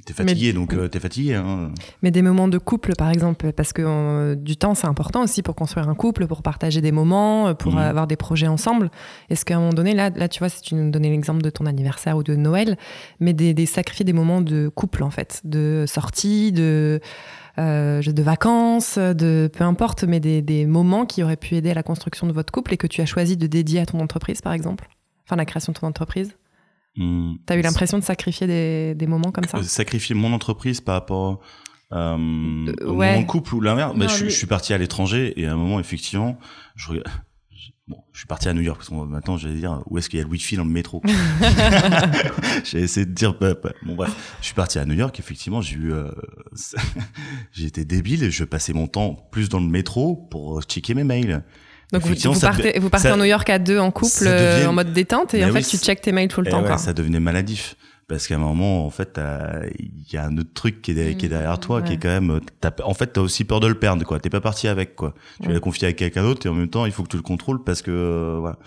t'es 0.06 0.14
fatigué 0.14 0.54
donc 0.54 0.74
euh, 0.74 0.88
t'es 0.88 1.00
fatigué 1.00 1.34
hein. 1.36 1.72
Mais 2.02 2.12
des 2.12 2.22
moments 2.22 2.48
de 2.48 2.58
couple, 2.58 2.94
par 2.96 3.10
exemple, 3.10 3.52
parce 3.52 3.74
que 3.74 3.82
euh, 3.86 4.36
du 4.36 4.56
temps, 4.58 4.76
c'est 4.76 4.88
important 4.88 5.24
aussi 5.24 5.42
pour 5.42 5.56
construire 5.56 5.90
un 5.90 5.96
couple, 5.96 6.28
pour 6.28 6.44
partager 6.44 6.80
des 6.82 6.92
moments, 6.92 7.54
pour 7.56 7.74
Mhm. 7.74 7.80
avoir 7.80 8.08
des 8.08 8.16
projets 8.16 8.48
ensemble. 8.48 8.90
Est-ce 9.30 9.44
qu'à 9.46 9.56
un 9.56 9.60
moment 9.60 9.74
donné, 9.74 9.94
là, 9.94 10.12
là, 10.12 10.28
tu 10.30 10.40
vois, 10.40 10.50
si 10.50 10.62
tu 10.62 10.76
nous 10.76 10.92
donnais 10.92 11.10
l'exemple 11.10 11.42
de 11.42 11.50
ton 11.50 11.66
anniversaire 11.66 12.16
ou 12.18 12.24
de 12.24 12.36
Noël, 12.36 12.78
mais 13.20 13.34
des, 13.34 13.54
des 13.54 13.66
sacrifier 13.66 14.06
des 14.06 14.14
moments 14.14 14.42
de 14.42 14.70
couple, 14.70 15.04
en 15.04 15.10
fait, 15.10 15.42
de 15.44 15.86
sortie, 15.88 16.52
de, 16.52 17.00
euh, 17.58 18.02
de 18.02 18.22
vacances, 18.24 18.98
de 19.00 19.50
peu 19.52 19.64
importe, 19.64 20.04
mais 20.04 20.20
des, 20.20 20.42
des 20.42 20.66
moments 20.68 21.06
qui 21.06 21.24
auraient 21.24 21.38
pu 21.38 21.56
aider 21.56 21.72
à 21.72 21.74
la 21.74 21.84
construction 21.84 22.28
de 22.28 22.34
votre 22.34 22.52
couple 22.54 22.74
et 22.74 22.78
que 22.78 22.88
tu 22.88 23.02
as 23.02 23.06
choisi 23.06 23.36
de 23.38 23.48
dédier 23.48 23.80
à 23.80 23.86
ton 23.86 24.00
entreprise, 24.00 24.42
par 24.42 24.54
exemple? 24.54 24.88
Enfin, 25.26 25.36
la 25.36 25.46
création 25.46 25.74
de 25.74 25.78
ton 25.80 25.88
entreprise. 25.88 26.36
Hmm. 26.96 27.34
T'as 27.46 27.58
eu 27.58 27.62
l'impression 27.62 27.98
de 28.00 28.04
sacrifier 28.04 28.48
des, 28.48 28.96
des 28.96 29.08
moments 29.08 29.32
comme 29.32 29.44
ça 29.46 29.58
Euh, 29.58 29.64
sacrifier 29.64 30.16
mon 30.16 30.32
entreprise 30.32 30.80
par 30.80 30.96
rapport 30.96 31.42
euh, 31.92 32.18
Euh, 32.82 32.90
ouais. 32.90 33.22
de 33.22 33.26
couple 33.26 33.56
ou 33.56 33.62
l'inverse 33.62 33.96
bah, 33.98 34.08
je, 34.08 34.28
suis 34.28 34.48
parti 34.48 34.74
à 34.74 34.78
l'étranger 34.78 35.34
et 35.40 35.46
à 35.46 35.54
un 35.54 35.56
moment 35.56 35.80
effectivement 35.80 36.40
je 36.76 36.94
Bon, 37.88 37.98
je 38.14 38.18
suis 38.18 38.28
parti 38.28 38.50
à 38.50 38.54
New 38.56 38.62
York 38.62 38.80
parce 38.80 38.90
que 38.90 38.96
maintenant 38.96 39.38
j'allais 39.38 39.60
dire 39.60 39.84
où 39.86 40.00
est-ce 40.00 40.10
qu'il 40.10 40.18
y 40.18 40.22
a 40.22 40.26
le 40.26 40.32
wifi 40.32 40.56
dans 40.56 40.64
le 40.64 40.72
métro. 40.72 41.04
j'ai 42.64 42.80
essayé 42.80 43.06
de 43.06 43.12
dire 43.12 43.36
bah, 43.40 43.54
bah, 43.62 43.74
bon 43.84 43.94
bref, 43.94 44.38
je 44.42 44.46
suis 44.48 44.56
parti 44.56 44.80
à 44.80 44.86
New 44.86 44.96
York 44.96 45.20
effectivement, 45.20 45.62
j'ai 45.62 45.76
eu 45.76 45.94
euh, 45.94 46.10
été 47.64 47.86
débile 47.86 48.24
et 48.24 48.32
je 48.32 48.44
passais 48.44 48.74
mon 48.74 48.88
temps 48.88 49.28
plus 49.32 49.50
dans 49.50 49.60
le 49.60 49.68
métro 49.68 50.16
pour 50.16 50.64
checker 50.64 50.96
mes 50.96 51.04
mails. 51.04 51.44
Donc 51.94 52.02
vous, 52.04 52.40
partez, 52.40 52.80
vous 52.80 52.90
partez 52.90 53.08
ça- 53.10 53.14
en 53.14 53.18
New 53.18 53.24
York 53.26 53.50
à 53.50 53.60
deux 53.60 53.80
en 53.80 53.92
couple 53.92 54.20
devient- 54.22 54.28
euh, 54.30 54.68
en 54.68 54.74
mode 54.74 54.92
détente 54.94 55.34
et 55.34 55.40
Mais 55.40 55.46
en 55.46 55.48
oui, 55.54 55.62
fait 55.64 55.70
tu 55.70 55.78
checkes 55.78 56.02
tes 56.02 56.12
mails 56.12 56.28
tout 56.30 56.42
le 56.42 56.48
Eh 56.48 56.52
temps. 56.52 56.62
ouais, 56.62 56.68
quoi. 56.68 56.78
ça 56.78 56.94
devenait 56.94 57.20
maladif 57.20 57.76
parce 58.08 58.28
qu'à 58.28 58.36
un 58.36 58.40
moment 58.40 58.86
en 58.86 58.90
fait 58.92 59.20
il 59.80 60.14
y 60.14 60.18
a 60.18 60.26
un 60.26 60.38
autre 60.38 60.52
truc 60.54 60.82
qui 60.82 60.92
est, 60.92 61.16
qui 61.18 61.26
est 61.26 61.30
derrière 61.30 61.60
toi 61.60 61.82
qui 61.82 61.94
est 61.94 61.98
quand 61.98 62.10
même 62.10 62.40
en 62.84 62.94
fait 62.94 63.08
t'as 63.14 63.22
aussi 63.22 63.46
peur 63.46 63.60
de 63.60 63.68
le 63.68 63.76
perdre 63.76 64.04
quoi 64.06 64.20
t'es 64.20 64.30
pas 64.30 64.42
parti 64.42 64.68
avec 64.68 64.96
quoi 64.96 65.14
tu 65.42 65.48
Ouais. 65.48 65.54
l'as 65.56 65.60
confié 65.60 65.88
à 65.88 65.94
quelqu'un 65.94 66.22
d'autre 66.24 66.46
et 66.46 66.50
en 66.50 66.54
même 66.54 66.70
temps 66.70 66.86
il 66.86 66.92
faut 66.92 67.02
que 67.04 67.08
tu 67.10 67.18
le 67.18 67.24
contrôles 67.24 67.64
parce 67.64 67.82
que 67.82 67.90
euh, 67.92 68.38
voilà 68.40 68.58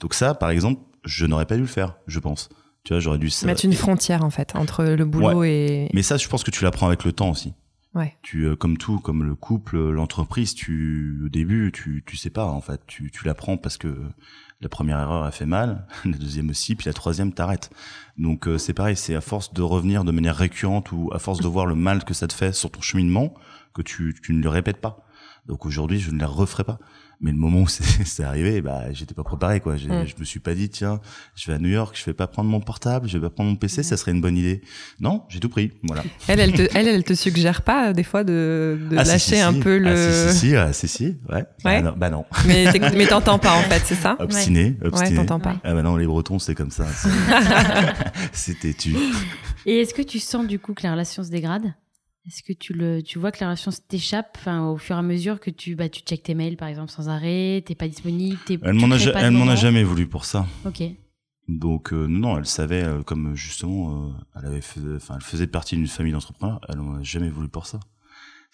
donc 0.00 0.14
ça 0.14 0.34
par 0.34 0.48
exemple 0.50 0.80
je 1.04 1.26
n'aurais 1.26 1.44
pas 1.46 1.56
dû 1.56 1.60
le 1.62 1.66
faire 1.66 1.96
je 2.06 2.18
pense 2.20 2.48
tu 2.84 2.94
vois 2.94 3.00
j'aurais 3.00 3.18
dû 3.18 3.28
ça- 3.28 3.46
Mettre 3.46 3.64
une 3.66 3.74
frontière 3.74 4.24
en 4.24 4.30
fait 4.30 4.56
entre 4.56 4.82
le 4.84 5.04
boulot 5.04 5.44
et. 5.44 5.88
mais 5.92 6.02
ça 6.02 6.16
je 6.16 6.26
pense 6.28 6.42
que 6.42 6.50
tu 6.50 6.64
l'apprends 6.64 6.86
avec 6.86 7.04
le 7.04 7.12
temps 7.12 7.28
aussi 7.30 7.52
Tu 8.22 8.44
euh, 8.44 8.56
comme 8.56 8.76
tout 8.76 8.98
comme 8.98 9.24
le 9.24 9.34
couple 9.34 9.78
l'entreprise 9.78 10.54
tu 10.54 11.22
au 11.24 11.28
début 11.28 11.72
tu 11.72 12.02
tu 12.06 12.16
sais 12.16 12.30
pas 12.30 12.46
en 12.46 12.60
fait. 12.60 12.80
Tu 12.86 13.10
tu 13.10 13.24
l'apprends 13.24 13.56
parce 13.56 13.76
que 13.76 13.96
la 14.60 14.68
première 14.68 14.98
erreur 14.98 15.24
a 15.24 15.30
fait 15.30 15.46
mal 15.46 15.86
la 16.04 16.16
deuxième 16.16 16.50
aussi 16.50 16.74
puis 16.74 16.86
la 16.86 16.92
troisième 16.92 17.32
t'arrête. 17.32 17.70
Donc 18.18 18.48
euh, 18.48 18.58
c'est 18.58 18.74
pareil 18.74 18.96
c'est 18.96 19.14
à 19.14 19.20
force 19.20 19.52
de 19.52 19.62
revenir 19.62 20.04
de 20.04 20.12
manière 20.12 20.36
récurrente 20.36 20.92
ou 20.92 21.10
à 21.12 21.18
force 21.18 21.40
de 21.40 21.48
voir 21.48 21.66
le 21.66 21.74
mal 21.74 22.04
que 22.04 22.14
ça 22.14 22.28
te 22.28 22.34
fait 22.34 22.54
sur 22.54 22.70
ton 22.70 22.80
cheminement 22.80 23.34
que 23.74 23.82
tu 23.82 24.14
tu 24.22 24.32
ne 24.32 24.42
le 24.42 24.48
répètes 24.48 24.80
pas. 24.80 25.06
Donc 25.46 25.64
aujourd'hui 25.64 25.98
je 25.98 26.10
ne 26.10 26.20
la 26.20 26.26
referai 26.26 26.64
pas 26.64 26.78
mais 27.20 27.30
le 27.30 27.36
moment 27.38 27.60
où 27.62 27.66
c'est 27.68 28.24
arrivé 28.24 28.60
bah 28.60 28.92
j'étais 28.92 29.14
pas 29.14 29.24
préparé 29.24 29.60
quoi 29.60 29.76
J'ai- 29.76 29.88
Mm. 29.88 30.06
je 30.06 30.14
me 30.18 30.24
suis 30.24 30.40
pas 30.40 30.54
dit 30.54 30.68
tiens 30.68 31.00
je 31.34 31.46
vais 31.50 31.56
à 31.56 31.58
New 31.58 31.68
York 31.68 31.96
je 31.98 32.04
vais 32.04 32.12
pas 32.14 32.26
prendre 32.26 32.50
mon 32.50 32.60
portable 32.60 33.08
je 33.08 33.16
vais 33.18 33.22
pas 33.28 33.30
prendre 33.30 33.50
mon 33.50 33.56
PC 33.56 33.82
ça 33.82 33.96
serait 33.96 34.10
une 34.12 34.20
bonne 34.20 34.36
idée 34.36 34.62
non 35.00 35.22
j'ai 35.28 35.40
tout 35.40 35.48
pris 35.48 35.72
voilà 35.84 36.02
Elle, 36.28 36.40
elle 36.40 36.52
te, 36.52 36.62
elle, 36.74 36.88
elle 36.88 37.04
te 37.04 37.14
suggère 37.14 37.62
pas 37.62 37.88
euh, 37.88 37.92
des 37.92 38.02
fois 38.02 38.24
de, 38.24 38.78
de 38.90 38.96
Ah, 38.98 39.04
lâcher 39.04 39.36
si, 39.36 39.40
un 39.40 39.52
si. 39.52 39.60
peu 39.60 39.78
le. 39.78 39.88
Ah, 39.88 40.32
si, 40.32 40.38
si, 40.38 40.46
si, 40.48 40.56
ah, 40.56 40.72
si, 40.72 40.88
si, 40.88 41.04
ouais. 41.28 41.36
Ouais. 41.36 41.44
Bah 41.64 41.82
non, 41.82 41.94
bah 41.96 42.10
non. 42.10 42.24
Mais 42.46 43.06
t'entends 43.06 43.38
pas 43.38 43.54
en 43.56 43.62
fait, 43.62 43.82
c'est 43.84 43.94
ça? 43.94 44.16
Obstiné, 44.18 44.76
Ouais, 44.82 44.88
obstiné. 44.88 45.16
t'entends 45.16 45.40
pas. 45.40 45.50
Ouais. 45.52 45.56
ah 45.64 45.74
bah 45.74 45.82
non, 45.82 45.96
les 45.96 46.06
Bretons, 46.06 46.38
c'est 46.38 46.54
comme 46.54 46.70
ça. 46.70 46.84
c'est- 46.86 47.08
C'est 48.32 48.58
têtu. 48.58 48.94
Et 49.64 49.78
est-ce 49.80 49.94
que 49.94 50.02
tu 50.02 50.18
sens 50.18 50.46
du 50.46 50.58
coup 50.58 50.74
que 50.74 50.82
la 50.82 50.92
relation 50.92 51.22
se 51.22 51.30
dégrade 51.30 51.72
Est-ce 52.26 52.42
que 52.42 52.52
tu, 52.52 52.72
le, 52.72 53.02
tu 53.02 53.18
vois 53.20 53.30
que 53.30 53.38
la 53.40 53.46
relation 53.46 53.70
t'échappe 53.88 54.38
au 54.46 54.76
fur 54.76 54.96
et 54.96 54.98
à 54.98 55.02
mesure 55.02 55.38
que 55.38 55.50
tu, 55.50 55.76
bah, 55.76 55.88
tu 55.88 56.00
checkes 56.00 56.24
tes 56.24 56.34
mails 56.34 56.56
par 56.56 56.66
exemple 56.68 56.90
sans 56.90 57.08
arrêt, 57.08 57.62
t'es 57.64 57.76
pas 57.76 57.86
disponible 57.86 58.38
t'es, 58.46 58.58
Elle 58.62 58.72
m'en 58.74 58.90
a, 58.90 59.54
jamais 59.54 59.84
voulu 59.84 60.08
pour 60.08 60.24
ça. 60.24 60.46
Ok. 60.64 60.82
Donc 61.48 61.92
euh, 61.92 62.06
non, 62.08 62.36
elle 62.36 62.46
savait 62.46 62.82
euh, 62.82 63.02
comme 63.04 63.36
justement, 63.36 64.08
euh, 64.08 64.12
elle 64.34 64.46
avait, 64.46 64.60
fait, 64.60 64.80
enfin, 64.96 65.14
elle 65.16 65.22
faisait 65.22 65.46
partie 65.46 65.76
d'une 65.76 65.86
famille 65.86 66.12
d'entrepreneurs. 66.12 66.60
Elle 66.68 66.78
m'en 66.78 66.96
a 66.96 67.02
jamais 67.04 67.30
voulu 67.30 67.48
pour 67.48 67.66
ça. 67.66 67.78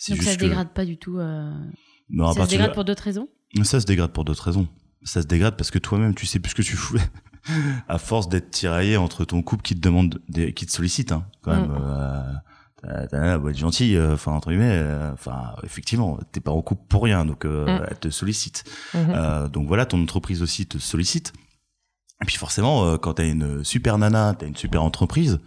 Donc 0.09 0.23
ça 0.23 0.37
que 0.37 0.41
dégrade 0.41 0.75
pas 0.75 0.85
du 0.85 0.99
tout. 0.99 1.19
euh, 1.19 1.50
non, 2.11 2.25
à 2.25 2.29
Ça 2.29 2.33
se 2.35 2.38
partir 2.41 2.59
de- 2.59 2.62
dégrade 2.62 2.75
pour 2.75 2.85
d'autres 2.85 3.05
raisons? 3.05 3.29
Ça 3.62 3.81
se 3.81 3.87
dégrade 3.87 4.12
pour 4.12 4.25
d'autres 4.25 4.45
raisons. 4.45 4.69
Ça 5.05 5.23
se 5.23 5.26
dégrade 5.26 5.57
parce 5.57 5.71
que 5.71 5.79
toi-même, 5.79 6.14
tu 6.14 6.26
sais 6.26 6.38
plus 6.41 6.50
ce 6.50 6.55
que 6.55 6.62
tu 6.62 6.76
fous. 6.76 6.99
à 7.88 7.99
force 7.99 8.29
d'être 8.29 8.50
tiraillé 8.50 8.99
entre 8.99 9.25
ton 9.25 9.43
couple 9.43 9.62
qui 9.62 9.75
te 9.75 9.81
demande, 9.81 10.21
des, 10.29 10.52
qui 10.52 10.67
te 10.67 10.73
sollicite, 10.73 11.12
hein, 11.12 11.26
quand 11.41 11.52
même. 11.52 11.71
Mm. 11.71 11.79
Euh, 11.81 12.33
t'as- 12.83 13.07
t'as 13.07 13.21
l'air 13.23 13.41
d'être 13.41 13.57
gentil, 13.57 13.97
euh, 13.97 14.15
enfin 14.15 14.33
entre 14.33 14.51
guillemets. 14.51 14.71
euh, 14.79 15.12
Enfin, 15.12 15.55
effectivement, 15.62 16.19
t'es 16.33 16.41
pas 16.41 16.51
en 16.53 16.62
couple 16.62 16.83
pour 16.89 17.03
rien, 17.05 17.25
donc 17.25 17.45
euh, 17.45 17.79
Mm. 17.81 17.87
elle 17.91 17.99
te 17.99 18.11
sollicite. 18.11 18.65
Mhm. 18.95 19.07
Euh, 19.15 19.49
donc 19.49 19.67
voilà, 19.69 19.87
ton 19.87 20.03
entreprise 20.03 20.43
aussi 20.43 20.67
te 20.67 20.79
sollicite. 20.79 21.33
Et 22.23 22.25
puis 22.25 22.37
forcément, 22.37 22.85
euh, 22.87 22.97
quand 22.99 23.15
t'as 23.15 23.27
une 23.29 23.65
super 23.65 23.99
nana, 23.99 24.35
t'as 24.39 24.47
une 24.47 24.57
super 24.57 24.83
entreprise. 24.83 25.41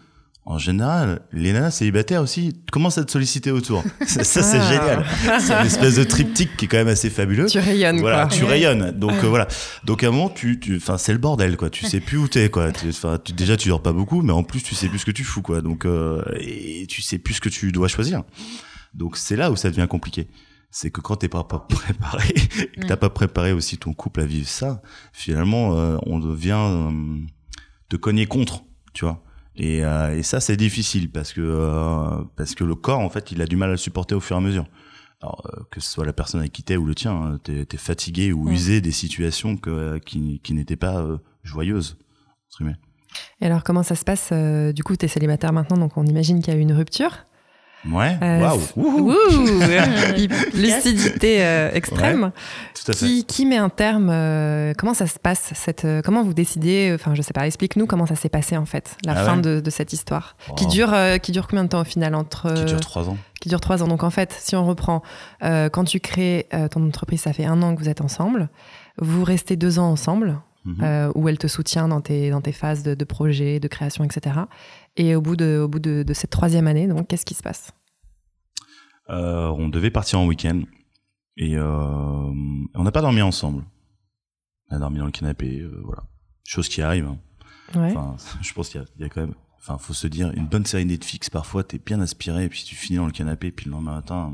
En 0.47 0.59
général, 0.59 1.21
les 1.31 1.53
nanas 1.53 1.71
célibataires 1.71 2.21
aussi 2.21 2.53
commencent 2.71 2.99
à 2.99 3.03
te 3.03 3.11
solliciter 3.11 3.49
autour. 3.49 3.83
ça, 4.05 4.23
ça, 4.23 4.43
c'est 4.43 4.59
Ah. 4.59 4.69
génial. 4.69 5.05
C'est 5.41 5.53
une 5.53 5.65
espèce 5.65 5.95
de 5.95 6.03
triptyque 6.03 6.55
qui 6.55 6.65
est 6.65 6.67
quand 6.67 6.77
même 6.77 6.87
assez 6.87 7.09
fabuleux 7.09 7.47
Tu 7.47 7.57
rayonnes 7.57 7.99
voilà, 7.99 8.27
quoi. 8.27 8.37
tu 8.37 8.43
rayonnes. 8.43 8.91
Donc 8.91 9.13
euh, 9.23 9.27
voilà. 9.27 9.47
Donc 9.85 10.03
à 10.03 10.07
un 10.07 10.11
moment, 10.11 10.29
tu, 10.29 10.59
tu, 10.59 10.77
enfin, 10.77 10.99
c'est 10.99 11.13
le 11.13 11.17
bordel, 11.17 11.57
quoi. 11.57 11.71
Tu 11.71 11.85
sais 11.87 11.99
plus 11.99 12.17
où 12.17 12.27
t'es, 12.27 12.49
quoi. 12.49 12.71
Tu- 12.71 12.89
Enfin, 12.89 13.17
tu, 13.23 13.33
déjà, 13.33 13.57
tu 13.57 13.69
dors 13.69 13.81
pas 13.81 13.91
beaucoup, 13.93 14.21
mais 14.21 14.33
en 14.33 14.43
plus, 14.43 14.61
tu 14.61 14.75
sais 14.75 14.87
plus 14.87 14.99
ce 14.99 15.05
que 15.05 15.11
tu 15.11 15.23
fous, 15.23 15.41
quoi. 15.41 15.61
Donc, 15.61 15.85
euh, 15.85 16.21
et 16.39 16.85
tu 16.87 17.01
sais 17.01 17.17
plus 17.17 17.33
ce 17.35 17.41
que 17.41 17.49
tu 17.49 17.71
dois 17.71 17.87
choisir. 17.87 18.21
Donc 18.93 19.17
c'est 19.17 19.35
là 19.35 19.49
où 19.51 19.55
ça 19.55 19.69
devient 19.71 19.87
compliqué. 19.89 20.27
C'est 20.69 20.91
que 20.91 21.01
quand 21.01 21.15
t'es 21.15 21.27
pas, 21.29 21.43
pas 21.43 21.59
préparé, 21.67 22.29
et 22.35 22.67
que 22.81 22.85
t'as 22.85 22.93
Ouais. 22.93 22.99
pas 22.99 23.09
préparé 23.09 23.51
aussi 23.51 23.77
ton 23.77 23.93
couple 23.93 24.21
à 24.21 24.25
vivre 24.25 24.47
ça, 24.47 24.81
finalement, 25.11 25.75
euh, 25.75 25.97
on 26.05 26.19
devient 26.19 26.53
euh, 26.59 26.91
te 27.89 27.95
cogner 27.95 28.27
contre, 28.27 28.61
tu 28.93 29.05
vois. 29.05 29.23
Et, 29.57 29.85
euh, 29.85 30.17
et 30.17 30.23
ça, 30.23 30.39
c'est 30.39 30.57
difficile 30.57 31.09
parce 31.09 31.33
que 31.33 31.41
euh, 31.41 32.23
parce 32.35 32.55
que 32.55 32.63
le 32.63 32.75
corps, 32.75 32.99
en 32.99 33.09
fait, 33.09 33.31
il 33.31 33.41
a 33.41 33.45
du 33.45 33.55
mal 33.55 33.69
à 33.69 33.73
le 33.73 33.77
supporter 33.77 34.15
au 34.15 34.19
fur 34.19 34.35
et 34.35 34.39
à 34.39 34.41
mesure. 34.41 34.67
Alors, 35.21 35.41
euh, 35.45 35.61
que 35.71 35.79
ce 35.79 35.89
soit 35.89 36.05
la 36.05 36.13
personne 36.13 36.41
avec 36.41 36.51
qui 36.51 36.63
t'es 36.63 36.75
ou 36.75 36.85
le 36.85 36.93
tien, 36.93 37.13
hein, 37.13 37.39
t'es 37.41 37.65
es 37.71 37.77
fatigué 37.77 38.33
ou 38.33 38.49
usé 38.49 38.81
des 38.81 38.91
situations 38.91 39.55
que, 39.55 39.97
qui, 39.99 40.41
qui 40.43 40.53
n'étaient 40.53 40.75
pas 40.75 41.05
joyeuses. 41.43 41.97
Et 43.41 43.45
alors 43.45 43.63
comment 43.63 43.83
ça 43.83 43.95
se 43.95 44.03
passe 44.03 44.33
Du 44.73 44.83
coup, 44.83 44.95
t'es 44.95 45.07
célibataire 45.07 45.53
maintenant, 45.53 45.77
donc 45.77 45.97
on 45.97 46.05
imagine 46.05 46.41
qu'il 46.41 46.53
y 46.53 46.57
a 46.57 46.59
eu 46.59 46.61
une 46.61 46.73
rupture. 46.73 47.25
Ouais, 47.91 48.17
Euh, 48.21 48.39
waouh, 48.41 48.61
Ouh, 48.77 49.13
lucidité 50.53 51.43
euh, 51.45 51.71
extrême. 51.73 52.31
tout 52.73 52.91
à 52.91 52.93
fait. 52.93 53.05
Qui, 53.05 53.25
qui 53.25 53.45
met 53.45 53.57
un 53.57 53.69
terme 53.69 54.09
euh, 54.11 54.73
Comment 54.77 54.93
ça 54.93 55.07
se 55.07 55.19
passe 55.19 55.51
cette, 55.55 55.85
euh, 55.85 56.01
Comment 56.03 56.23
vous 56.23 56.33
décidez 56.33 56.91
Enfin, 56.95 57.13
je 57.15 57.21
sais 57.21 57.33
pas. 57.33 57.45
Explique-nous 57.47 57.85
comment 57.85 58.05
ça 58.05 58.15
s'est 58.15 58.29
passé 58.29 58.57
en 58.57 58.65
fait, 58.65 58.97
la 59.05 59.13
Ah 59.13 59.23
fin 59.25 59.35
ouais 59.37 59.41
de, 59.41 59.59
de 59.59 59.69
cette 59.69 59.93
histoire, 59.93 60.35
qui 60.57 60.65
Oh. 60.67 60.71
dure, 60.71 60.93
euh, 60.93 61.17
qui 61.17 61.31
dure 61.31 61.47
combien 61.47 61.63
de 61.63 61.69
temps 61.69 61.81
au 61.81 61.85
final 61.85 62.15
entre 62.15 62.53
Qui 62.53 62.61
euh, 62.61 62.65
dure 62.65 62.79
trois 62.79 63.09
ans. 63.09 63.17
qui 63.41 63.49
dure 63.49 63.61
trois 63.61 63.83
ans. 63.83 63.87
Donc 63.87 64.03
en 64.03 64.09
fait, 64.09 64.35
si 64.39 64.55
on 64.55 64.65
reprend, 64.65 65.03
euh, 65.43 65.69
quand 65.69 65.83
tu 65.83 65.99
crées 65.99 66.47
euh, 66.53 66.67
ton 66.67 66.85
entreprise, 66.87 67.21
ça 67.21 67.33
fait 67.33 67.45
un 67.45 67.61
an 67.61 67.75
que 67.75 67.79
vous 67.79 67.89
êtes 67.89 68.01
ensemble. 68.01 68.49
Vous 68.99 69.23
restez 69.23 69.55
deux 69.55 69.77
ans 69.79 69.91
ensemble, 69.91 70.39
Mhm. 70.65 70.77
euh, 70.81 71.11
où 71.13 71.29
elle 71.29 71.37
te 71.37 71.45
soutient 71.45 71.87
dans 71.87 72.01
tes, 72.01 72.31
dans 72.31 72.41
tes 72.41 72.51
phases 72.51 72.81
de, 72.81 72.95
de 72.95 73.05
projet, 73.05 73.59
de 73.59 73.67
création, 73.67 74.03
etc. 74.03 74.35
Et 74.97 75.15
au 75.15 75.21
bout 75.21 75.35
de, 75.35 75.59
au 75.63 75.67
bout 75.67 75.79
de, 75.79 76.03
de 76.03 76.13
cette 76.13 76.29
troisième 76.29 76.67
année, 76.67 76.87
donc 76.87 77.07
qu'est-ce 77.07 77.25
qui 77.25 77.33
se 77.33 77.43
passe? 77.43 77.71
Euh, 79.09 79.47
on 79.49 79.69
devait 79.69 79.91
partir 79.91 80.19
en 80.19 80.25
week-end 80.25 80.61
et 81.37 81.57
euh, 81.57 81.65
on 82.73 82.83
n'a 82.83 82.91
pas 82.91 83.01
dormi 83.01 83.21
ensemble. 83.21 83.63
On 84.69 84.75
a 84.77 84.79
dormi 84.79 84.99
dans 84.99 85.05
le 85.05 85.11
canapé, 85.11 85.59
euh, 85.59 85.81
voilà. 85.83 86.03
Chose 86.45 86.69
qui 86.69 86.81
arrive. 86.81 87.05
hein. 87.05 87.19
Ouais. 87.75 87.93
Enfin, 87.95 88.15
je 88.41 88.53
pense 88.53 88.69
qu'il 88.69 88.83
y, 88.97 89.01
y 89.01 89.05
a 89.05 89.09
quand 89.09 89.21
même. 89.21 89.35
Enfin, 89.67 89.79
faut 89.79 89.93
se 89.93 90.05
dire, 90.05 90.31
une 90.35 90.45
bonne 90.45 90.63
série 90.63 90.85
Netflix, 90.85 91.31
parfois, 91.31 91.63
t'es 91.63 91.79
bien 91.83 91.99
aspiré, 91.99 92.43
et 92.43 92.49
puis 92.49 92.63
tu 92.63 92.75
finis 92.75 92.97
dans 92.97 93.07
le 93.07 93.11
canapé, 93.11 93.49
puis 93.49 93.65
le 93.65 93.71
lendemain 93.71 93.95
matin, 93.95 94.33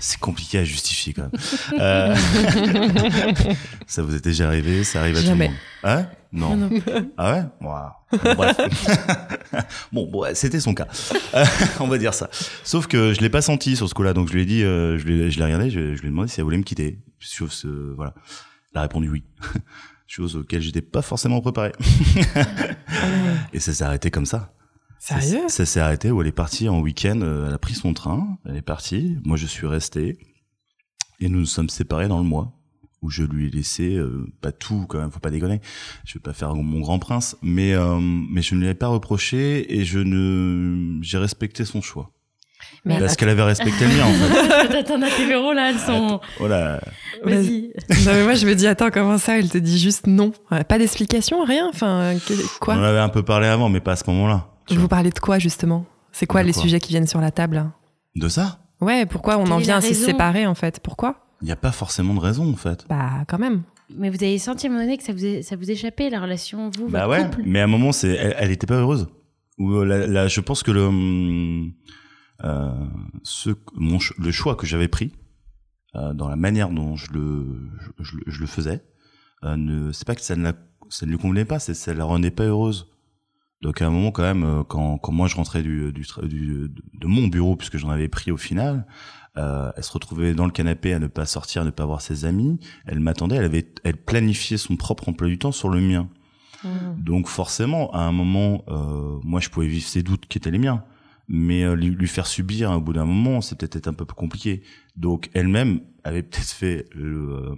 c'est 0.00 0.18
compliqué 0.18 0.58
à 0.58 0.64
justifier 0.64 1.12
quand 1.12 1.22
même. 1.22 1.40
Euh, 1.78 2.16
ça 3.86 4.02
vous 4.02 4.16
est 4.16 4.24
déjà 4.24 4.48
arrivé, 4.48 4.82
ça 4.82 5.02
arrive 5.02 5.18
à 5.18 5.20
Jamais. 5.20 5.46
tout 5.46 5.52
le 5.84 5.88
monde. 5.88 6.00
Hein? 6.00 6.06
Non. 6.32 6.70
Ah 7.16 7.32
ouais? 7.32 7.44
Waouh. 7.60 7.90
Bon, 8.24 8.34
bref. 8.34 8.56
bon, 9.92 10.24
c'était 10.34 10.58
son 10.58 10.74
cas. 10.74 10.88
Euh, 11.34 11.44
on 11.78 11.86
va 11.86 11.96
dire 11.98 12.12
ça. 12.12 12.28
Sauf 12.64 12.88
que 12.88 13.14
je 13.14 13.20
l'ai 13.20 13.30
pas 13.30 13.40
senti 13.40 13.76
sur 13.76 13.88
ce 13.88 13.94
coup-là, 13.94 14.14
donc 14.14 14.30
je 14.30 14.32
lui 14.32 14.42
ai 14.42 14.46
dit, 14.46 14.64
euh, 14.64 14.98
je 14.98 15.06
l'ai 15.06 15.44
regardé, 15.44 15.70
je, 15.70 15.94
je 15.94 16.00
lui 16.00 16.08
ai 16.08 16.10
demandé 16.10 16.28
si 16.28 16.40
elle 16.40 16.44
voulait 16.44 16.58
me 16.58 16.64
quitter. 16.64 16.98
Chose, 17.20 17.62
euh, 17.66 17.92
voilà. 17.94 18.14
Elle 18.74 18.78
a 18.80 18.82
répondu 18.82 19.08
oui. 19.10 19.22
Chose 20.08 20.34
auquel 20.34 20.60
j'étais 20.60 20.82
pas 20.82 21.02
forcément 21.02 21.40
préparé. 21.40 21.70
Et 23.52 23.60
ça 23.60 23.72
s'est 23.72 23.84
arrêté 23.84 24.10
comme 24.10 24.26
ça. 24.26 24.52
Sérieux 25.04 25.40
Ça, 25.48 25.64
ça 25.64 25.66
s'est 25.66 25.80
arrêté 25.80 26.12
où 26.12 26.20
elle 26.22 26.28
est 26.28 26.32
partie 26.32 26.68
en 26.68 26.78
week-end. 26.80 27.20
euh, 27.22 27.48
Elle 27.48 27.54
a 27.54 27.58
pris 27.58 27.74
son 27.74 27.92
train, 27.92 28.38
elle 28.48 28.56
est 28.56 28.62
partie. 28.62 29.16
Moi, 29.24 29.36
je 29.36 29.46
suis 29.46 29.66
resté. 29.66 30.16
Et 31.18 31.28
nous 31.28 31.40
nous 31.40 31.46
sommes 31.46 31.68
séparés 31.68 32.06
dans 32.06 32.18
le 32.18 32.24
mois 32.24 32.52
où 33.02 33.10
je 33.10 33.24
lui 33.24 33.48
ai 33.48 33.50
laissé 33.50 33.96
euh, 33.96 34.28
pas 34.40 34.52
tout 34.52 34.86
quand 34.88 35.00
même, 35.00 35.10
faut 35.10 35.18
pas 35.18 35.30
déconner. 35.30 35.60
Je 36.04 36.14
vais 36.14 36.20
pas 36.20 36.32
faire 36.32 36.54
mon 36.54 36.78
grand 36.80 37.00
prince, 37.00 37.36
mais 37.42 37.72
euh, 37.74 37.98
mais 38.00 38.42
je 38.42 38.54
ne 38.54 38.60
lui 38.60 38.68
ai 38.68 38.74
pas 38.74 38.86
reproché 38.86 39.76
et 39.76 39.84
je 39.84 39.98
ne 39.98 41.02
j'ai 41.02 41.18
respecté 41.18 41.64
son 41.64 41.80
choix 41.82 42.12
Mais 42.84 43.00
parce 43.00 43.16
qu'elle 43.16 43.28
avait 43.28 43.42
respecté 43.42 43.86
le 43.88 43.94
mien 43.96 44.04
en 44.04 44.12
fait. 44.12 44.76
Attends, 44.78 45.00
tes 45.16 45.26
verrous 45.26 45.52
là, 45.52 45.70
elles 45.70 45.80
sont. 45.80 46.20
Voilà. 46.38 46.80
Vas-y. 47.24 47.72
Non, 48.06 48.12
mais 48.12 48.22
moi, 48.22 48.34
je 48.34 48.46
me 48.46 48.54
dis, 48.54 48.68
attends, 48.68 48.90
comment 48.92 49.18
ça 49.18 49.36
Elle 49.36 49.48
te 49.48 49.58
dit 49.58 49.78
juste 49.80 50.06
non? 50.06 50.32
Pas 50.68 50.78
d'explication, 50.78 51.42
rien. 51.44 51.68
Enfin, 51.68 52.14
que- 52.24 52.34
On 52.34 52.58
quoi 52.60 52.74
en 52.76 52.82
avait 52.84 52.98
un 53.00 53.08
peu 53.08 53.24
parlé 53.24 53.48
avant, 53.48 53.68
mais 53.68 53.80
pas 53.80 53.92
à 53.92 53.96
ce 53.96 54.04
moment-là. 54.08 54.48
Tu 54.66 54.74
Vous 54.74 54.80
vois. 54.80 54.88
parlez 54.88 55.10
de 55.10 55.18
quoi 55.18 55.38
justement? 55.38 55.86
C'est 56.12 56.26
quoi 56.26 56.42
De 56.42 56.46
les 56.48 56.52
quoi 56.52 56.62
sujets 56.62 56.80
qui 56.80 56.90
viennent 56.90 57.06
sur 57.06 57.20
la 57.20 57.30
table? 57.30 57.70
De 58.16 58.28
ça? 58.28 58.58
Ouais, 58.80 59.06
pourquoi 59.06 59.38
on 59.38 59.44
Quelle 59.44 59.52
en 59.52 59.58
vient 59.58 59.74
la 59.80 59.86
à 59.86 59.88
se 59.88 59.94
séparer 59.94 60.46
en 60.46 60.54
fait? 60.54 60.80
Pourquoi? 60.80 61.16
Il 61.40 61.46
n'y 61.46 61.52
a 61.52 61.56
pas 61.56 61.72
forcément 61.72 62.14
de 62.14 62.20
raison 62.20 62.50
en 62.52 62.56
fait. 62.56 62.84
Bah, 62.88 63.24
quand 63.28 63.38
même. 63.38 63.62
Mais 63.96 64.10
vous 64.10 64.16
avez 64.22 64.38
senti 64.38 64.66
à 64.66 64.70
un 64.70 64.72
moment 64.72 64.84
donné 64.84 64.96
que 64.96 65.02
ça 65.04 65.12
vous, 65.12 65.24
est- 65.24 65.42
ça 65.42 65.56
vous 65.56 65.70
échappait, 65.70 66.08
la 66.10 66.20
relation, 66.20 66.70
vous, 66.70 66.88
Bah 66.88 67.06
votre 67.06 67.10
ouais, 67.10 67.24
couple? 67.30 67.42
mais 67.44 67.60
à 67.60 67.64
un 67.64 67.68
moment, 67.68 67.92
c'est, 67.92 68.10
elle, 68.10 68.34
elle 68.38 68.50
était 68.50 68.66
pas 68.66 68.76
heureuse. 68.76 69.08
Ou 69.58 69.70
euh, 69.72 69.84
là, 69.84 70.06
là, 70.06 70.28
je 70.28 70.40
pense 70.40 70.62
que 70.62 70.70
le, 70.70 70.84
hum, 70.86 71.72
euh, 72.44 72.70
ce, 73.22 73.50
mon, 73.74 73.98
le 74.18 74.32
choix 74.32 74.56
que 74.56 74.66
j'avais 74.66 74.88
pris 74.88 75.12
euh, 75.94 76.12
dans 76.14 76.28
la 76.28 76.36
manière 76.36 76.70
dont 76.70 76.96
je 76.96 77.12
le, 77.12 77.70
je, 77.98 78.04
je 78.04 78.16
le- 78.16 78.22
je 78.26 78.40
le 78.40 78.46
faisais, 78.46 78.82
euh, 79.44 79.56
ne, 79.56 79.92
c'est 79.92 80.06
pas 80.06 80.14
que 80.14 80.22
ça 80.22 80.36
ne 80.36 80.42
la, 80.42 80.54
ça 80.88 81.04
ne 81.06 81.10
lui 81.10 81.18
convenait 81.18 81.44
pas, 81.44 81.58
c'est 81.58 81.72
que 81.72 81.78
ça 81.78 81.92
la 81.94 82.04
rendait 82.04 82.30
pas 82.30 82.44
heureuse. 82.44 82.88
Donc 83.62 83.80
à 83.80 83.86
un 83.86 83.90
moment 83.90 84.10
quand 84.10 84.22
même, 84.24 84.44
euh, 84.44 84.64
quand, 84.64 84.98
quand 84.98 85.12
moi 85.12 85.28
je 85.28 85.36
rentrais 85.36 85.62
du, 85.62 85.92
du, 85.92 86.04
du- 86.24 86.68
de, 86.94 87.06
mon 87.06 87.28
bureau 87.28 87.56
puisque 87.56 87.78
j'en 87.78 87.90
avais 87.90 88.08
pris 88.08 88.30
au 88.32 88.36
final, 88.36 88.86
euh, 89.38 89.70
elle 89.76 89.84
se 89.84 89.92
retrouvait 89.92 90.34
dans 90.34 90.44
le 90.44 90.50
canapé 90.50 90.92
à 90.92 90.98
ne 90.98 91.06
pas 91.06 91.24
sortir, 91.26 91.62
à 91.62 91.64
ne 91.64 91.70
pas 91.70 91.86
voir 91.86 92.00
ses 92.00 92.24
amis. 92.24 92.58
Elle 92.86 93.00
m'attendait, 93.00 93.36
elle 93.36 93.44
avait, 93.44 93.72
elle 93.84 93.96
planifiait 93.96 94.58
son 94.58 94.76
propre 94.76 95.08
emploi 95.08 95.28
du 95.28 95.38
temps 95.38 95.52
sur 95.52 95.68
le 95.68 95.80
mien. 95.80 96.08
Mmh. 96.64 96.68
Donc 96.98 97.28
forcément, 97.28 97.90
à 97.92 98.00
un 98.00 98.12
moment, 98.12 98.64
euh, 98.68 99.18
moi, 99.22 99.40
je 99.40 99.48
pouvais 99.48 99.68
vivre 99.68 99.86
ses 99.86 100.02
doutes 100.02 100.26
qui 100.26 100.38
étaient 100.38 100.50
les 100.50 100.58
miens, 100.58 100.84
mais 101.28 101.62
euh, 101.62 101.74
lui, 101.74 101.90
lui 101.90 102.08
faire 102.08 102.26
subir 102.26 102.70
au 102.72 102.80
bout 102.80 102.92
d'un 102.92 103.04
moment, 103.06 103.40
c'était 103.40 103.68
peut-être 103.68 103.88
un 103.88 103.94
peu 103.94 104.04
plus 104.04 104.16
compliqué. 104.16 104.62
Donc 104.96 105.30
elle-même 105.34 105.80
avait 106.04 106.22
peut-être 106.22 106.50
fait 106.50 106.86
le, 106.94 107.30
euh, 107.30 107.54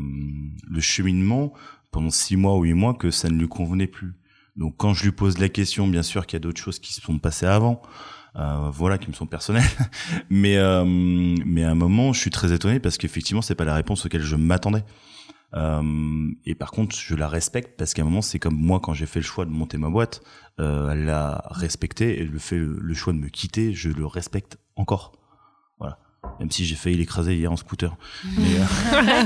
le 0.69 0.81
cheminement 0.81 1.53
pendant 1.90 2.11
six 2.11 2.37
mois 2.37 2.57
ou 2.57 2.62
huit 2.64 2.75
mois 2.75 2.95
que 2.95 3.11
ça 3.11 3.29
ne 3.31 3.38
lui 3.38 3.49
convenait 3.49 3.87
plus. 3.87 4.14
Donc 4.57 4.75
quand 4.77 4.95
je 4.95 5.05
lui 5.05 5.12
pose 5.12 5.38
la 5.38 5.49
question, 5.49 5.88
bien 5.88 6.03
sûr 6.03 6.27
qu'il 6.27 6.37
y 6.37 6.38
a 6.38 6.40
d'autres 6.40 6.61
choses 6.61 6.79
qui 6.79 6.93
se 6.95 7.01
sont 7.01 7.19
passées 7.19 7.47
avant, 7.47 7.83
euh, 8.37 8.71
voilà, 8.73 8.99
qui 8.99 9.09
me 9.09 9.14
sont 9.14 9.27
personnelles. 9.27 9.64
mais 10.31 10.57
euh, 10.59 10.85
mais 10.87 11.64
à 11.64 11.71
un 11.71 11.75
moment, 11.75 12.12
je 12.12 12.21
suis 12.21 12.31
très 12.31 12.53
étonné 12.53 12.79
parce 12.81 12.97
qu'effectivement, 12.99 13.43
c'est 13.43 13.55
pas 13.55 13.64
la 13.64 13.75
réponse 13.75 14.07
auquel 14.07 14.23
je 14.23 14.37
m'attendais. 14.37 14.85
Euh, 15.55 15.83
et 16.45 16.55
par 16.57 16.73
contre, 16.73 16.97
je 16.97 17.14
la 17.14 17.29
respecte 17.29 17.77
parce 17.79 17.95
qu'à 17.95 18.03
un 18.03 18.07
moment, 18.07 18.23
c'est 18.23 18.40
comme 18.40 18.57
moi 18.57 18.81
quand 18.81 18.93
j'ai 18.93 19.07
fait 19.07 19.21
le 19.21 19.25
choix 19.25 19.45
de 19.45 19.51
monter 19.51 19.79
ma 19.79 19.88
boîte, 19.88 20.21
euh, 20.61 20.90
elle 20.90 21.05
l'a 21.05 21.45
respecté 21.51 22.21
et 22.21 22.25
le 22.25 22.38
fait 22.40 22.59
le 22.59 22.95
choix 22.95 23.12
de 23.12 23.19
me 23.19 23.29
quitter, 23.29 23.73
je 23.73 23.88
le 23.88 24.05
respecte 24.07 24.59
encore. 24.77 25.12
Voilà. 25.79 25.99
Même 26.40 26.51
si 26.51 26.64
j'ai 26.64 26.75
failli 26.75 26.97
l'écraser 26.97 27.37
hier 27.37 27.53
en 27.53 27.57
scooter. 27.57 27.97
Mais 28.37 28.57
euh, 28.59 29.25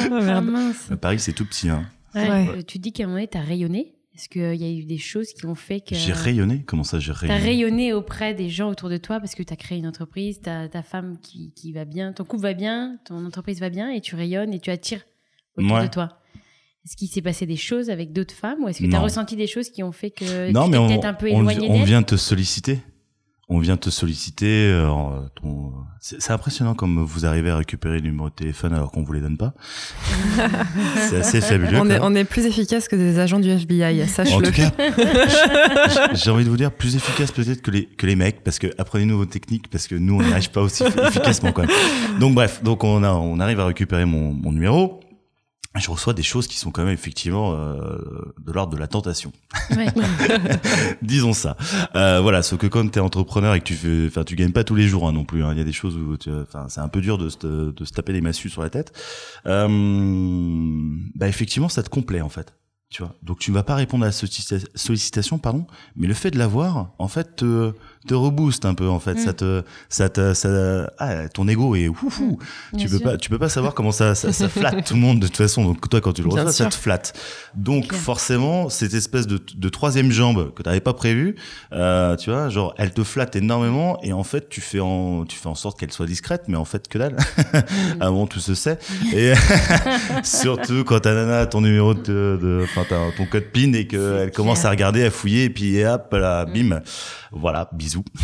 Oh, 0.00 0.08
Ah, 0.12 0.20
merde. 0.20 0.44
mince. 0.46 0.90
Paris, 1.00 1.18
c'est 1.20 1.32
tout 1.32 1.46
petit. 1.46 1.68
Hein. 1.70 1.86
Ouais, 2.14 2.28
Ouais. 2.28 2.48
euh, 2.58 2.62
Tu 2.62 2.78
dis 2.78 2.92
qu'à 2.92 3.04
un 3.04 3.06
moment 3.06 3.16
donné, 3.18 3.28
t'as 3.28 3.40
rayonné. 3.40 3.94
Est-ce 4.18 4.28
qu'il 4.28 4.56
y 4.60 4.64
a 4.64 4.70
eu 4.70 4.84
des 4.84 4.98
choses 4.98 5.28
qui 5.32 5.46
ont 5.46 5.54
fait 5.54 5.80
que. 5.80 5.94
J'ai 5.94 6.12
rayonné. 6.12 6.64
Comment 6.66 6.82
ça, 6.82 6.98
j'ai 6.98 7.12
T'as 7.12 7.18
rayonné 7.36 7.44
rayonné 7.44 7.92
auprès 7.92 8.34
des 8.34 8.48
gens 8.48 8.68
autour 8.68 8.88
de 8.88 8.96
toi 8.96 9.20
parce 9.20 9.36
que 9.36 9.44
t'as 9.44 9.54
créé 9.54 9.78
une 9.78 9.86
entreprise, 9.86 10.40
t'as 10.42 10.66
ta 10.66 10.82
femme 10.82 11.18
qui, 11.22 11.52
qui 11.54 11.72
va 11.72 11.84
bien, 11.84 12.12
ton 12.12 12.24
couple 12.24 12.42
va 12.42 12.52
bien, 12.54 12.98
ton 13.04 13.24
entreprise 13.24 13.60
va 13.60 13.70
bien 13.70 13.90
et 13.92 14.00
tu 14.00 14.16
rayonnes 14.16 14.52
et 14.52 14.58
tu 14.58 14.70
attires 14.70 15.04
autour 15.56 15.70
Ouais. 15.76 15.84
de 15.84 15.88
toi. 15.92 16.18
Est-ce 16.84 16.96
qu'il 16.96 17.06
s'est 17.08 17.22
passé 17.22 17.46
des 17.46 17.56
choses 17.56 17.90
avec 17.90 18.12
d'autres 18.12 18.34
femmes 18.34 18.64
ou 18.64 18.68
est-ce 18.68 18.80
que 18.82 18.90
t'as 18.90 18.96
Non. 18.98 19.04
ressenti 19.04 19.36
des 19.36 19.46
choses 19.46 19.70
qui 19.70 19.84
ont 19.84 19.92
fait 19.92 20.10
que 20.10 20.50
Non, 20.50 20.64
tu 20.64 20.70
mais 20.72 20.78
on, 20.78 20.88
peut-être 20.88 21.04
un 21.04 21.14
peu 21.14 21.30
on, 21.30 21.40
éloigné 21.48 21.68
on 21.70 21.84
vient 21.84 22.02
te 22.02 22.16
solliciter. 22.16 22.80
On 23.50 23.60
vient 23.60 23.78
te 23.78 23.88
solliciter. 23.88 24.70
euh, 24.70 24.86
ton- 25.40 25.72
C'est 26.00 26.20
c'est 26.20 26.32
impressionnant 26.32 26.74
comme 26.74 27.02
vous 27.02 27.24
arrivez 27.24 27.48
à 27.50 27.56
récupérer 27.56 27.96
le 27.96 28.02
numéro 28.02 28.28
de 28.28 28.34
téléphone 28.34 28.74
alors 28.74 28.90
qu'on 28.92 29.02
vous 29.02 29.12
les 29.14 29.20
donne 29.20 29.38
pas. 29.38 29.54
c'est 31.08 31.16
assez 31.16 31.40
fabuleux. 31.40 31.78
On 31.80 31.88
est, 31.88 31.98
on 32.02 32.14
est 32.14 32.24
plus 32.24 32.44
efficace 32.44 32.88
que 32.88 32.96
des 32.96 33.18
agents 33.18 33.40
du 33.40 33.48
FBI, 33.50 34.02
En 34.02 34.06
sache-le. 34.06 34.46
tout 34.46 34.52
cas, 34.52 34.70
j'ai 36.14 36.30
envie 36.30 36.44
de 36.44 36.50
vous 36.50 36.56
dire 36.58 36.70
plus 36.70 36.94
efficace 36.94 37.32
peut-être 37.32 37.62
que 37.62 37.70
les 37.70 37.86
que 37.86 38.06
les 38.06 38.16
mecs 38.16 38.44
parce 38.44 38.58
que 38.58 38.66
apprenez-nous 38.76 39.16
vos 39.16 39.26
techniques 39.26 39.68
parce 39.70 39.86
que 39.86 39.94
nous 39.94 40.16
on 40.16 40.22
n'y 40.22 40.30
arrive 40.32 40.50
pas 40.50 40.60
aussi 40.60 40.84
efficacement 41.08 41.52
quand 41.52 41.62
même. 41.66 42.18
Donc 42.20 42.34
bref, 42.34 42.62
donc 42.62 42.84
on 42.84 43.02
a 43.02 43.12
on 43.12 43.40
arrive 43.40 43.60
à 43.60 43.66
récupérer 43.66 44.04
mon, 44.04 44.32
mon 44.34 44.52
numéro. 44.52 45.00
Je 45.78 45.90
reçois 45.90 46.12
des 46.14 46.22
choses 46.22 46.46
qui 46.46 46.56
sont 46.58 46.70
quand 46.70 46.84
même 46.84 46.92
effectivement 46.92 47.54
euh, 47.54 47.98
de 48.44 48.52
l'ordre 48.52 48.72
de 48.72 48.78
la 48.78 48.86
tentation. 48.86 49.32
Ouais. 49.76 49.86
Disons 51.02 51.32
ça. 51.32 51.56
Euh, 51.94 52.20
voilà, 52.20 52.42
sauf 52.42 52.58
que 52.58 52.66
quand 52.66 52.88
t'es 52.90 53.00
entrepreneur 53.00 53.54
et 53.54 53.60
que 53.60 53.64
tu 53.64 53.74
fais, 53.74 54.06
enfin, 54.06 54.24
tu 54.24 54.34
gagnes 54.36 54.52
pas 54.52 54.64
tous 54.64 54.74
les 54.74 54.86
jours 54.88 55.06
hein, 55.08 55.12
non 55.12 55.24
plus. 55.24 55.44
hein. 55.44 55.50
Il 55.52 55.58
y 55.58 55.60
a 55.60 55.64
des 55.64 55.72
choses 55.72 55.96
où, 55.96 56.16
enfin, 56.42 56.66
c'est 56.68 56.80
un 56.80 56.88
peu 56.88 57.00
dur 57.00 57.18
de 57.18 57.28
se, 57.28 57.70
de 57.70 57.84
se 57.84 57.92
taper 57.92 58.12
les 58.12 58.20
massues 58.20 58.50
sur 58.50 58.62
la 58.62 58.70
tête. 58.70 58.92
Euh, 59.46 59.68
bah 61.14 61.28
effectivement, 61.28 61.68
ça 61.68 61.82
te 61.82 61.88
complaît 61.88 62.20
en 62.20 62.28
fait. 62.28 62.54
Tu 62.90 63.02
vois? 63.02 63.14
Donc 63.22 63.38
tu 63.38 63.52
vas 63.52 63.62
pas 63.62 63.74
répondre 63.74 64.04
à 64.04 64.06
la 64.08 64.12
sollicita- 64.12 64.66
sollicitation, 64.74 65.38
pardon, 65.38 65.66
mais 65.94 66.06
le 66.06 66.14
fait 66.14 66.30
de 66.30 66.38
l'avoir, 66.38 66.92
en 66.98 67.06
fait, 67.08 67.36
te, 67.36 67.72
te 68.08 68.14
rebooste 68.14 68.64
un 68.64 68.74
peu 68.74 68.88
en 68.88 68.98
fait. 68.98 69.14
Mm. 69.14 69.18
Ça 69.24 69.32
te, 69.32 69.62
ça 69.88 70.08
te, 70.08 70.34
ça, 70.34 70.90
ah, 70.98 71.28
ton 71.28 71.46
ego 71.46 71.76
est 71.76 71.88
ouf. 71.88 72.20
Bien 72.20 72.36
Tu 72.78 72.88
peux 72.88 72.96
sûr. 72.98 73.02
pas, 73.06 73.16
tu 73.16 73.30
peux 73.30 73.38
pas 73.38 73.48
savoir 73.48 73.74
comment 73.74 73.92
ça, 73.92 74.14
ça, 74.14 74.32
ça 74.32 74.48
flatte 74.48 74.84
tout 74.86 74.94
le 74.94 75.00
monde 75.00 75.20
de 75.20 75.26
toute 75.26 75.36
façon. 75.36 75.64
Donc 75.64 75.88
toi, 75.88 76.00
quand 76.00 76.12
tu 76.12 76.22
le 76.22 76.28
reçois, 76.28 76.50
ça 76.52 76.66
te 76.66 76.74
flatte. 76.74 77.12
Donc 77.54 77.92
forcément, 77.94 78.68
cette 78.68 78.94
espèce 78.94 79.26
de, 79.26 79.38
de 79.54 79.68
troisième 79.68 80.10
jambe 80.10 80.52
que 80.54 80.62
t'avais 80.62 80.80
pas 80.80 80.94
prévu, 80.94 81.36
euh, 81.72 82.16
tu 82.16 82.30
vois, 82.30 82.48
genre 82.48 82.74
elle 82.78 82.92
te 82.92 83.04
flatte 83.04 83.36
énormément 83.36 83.98
et 84.02 84.12
en 84.12 84.24
fait 84.24 84.48
tu 84.48 84.60
fais 84.60 84.80
en, 84.80 85.24
tu 85.24 85.36
fais 85.38 85.48
en 85.48 85.54
sorte 85.54 85.78
qu'elle 85.78 85.92
soit 85.92 86.06
discrète, 86.06 86.44
mais 86.48 86.56
en 86.56 86.64
fait 86.64 86.88
que 86.88 86.98
dalle. 86.98 87.16
Avant 88.00 88.26
tout 88.26 88.40
se 88.40 88.54
sait. 88.54 88.78
Et 89.14 89.32
surtout 90.24 90.84
quand 90.84 91.00
ta 91.00 91.14
nana 91.14 91.40
a 91.40 91.46
ton 91.46 91.60
numéro 91.60 91.94
de, 91.94 92.64
enfin 92.64 92.84
ton 93.16 93.26
code 93.26 93.44
PIN 93.52 93.72
et 93.74 93.86
qu'elle 93.86 94.30
commence 94.32 94.64
à 94.64 94.70
regarder, 94.70 95.04
à 95.04 95.10
fouiller 95.10 95.44
et 95.44 95.50
puis 95.50 95.84
hop 95.84 96.12
là, 96.12 96.38
Mm. 96.46 96.52
bim, 96.52 96.80
voilà, 97.32 97.68
bisous. 97.72 98.04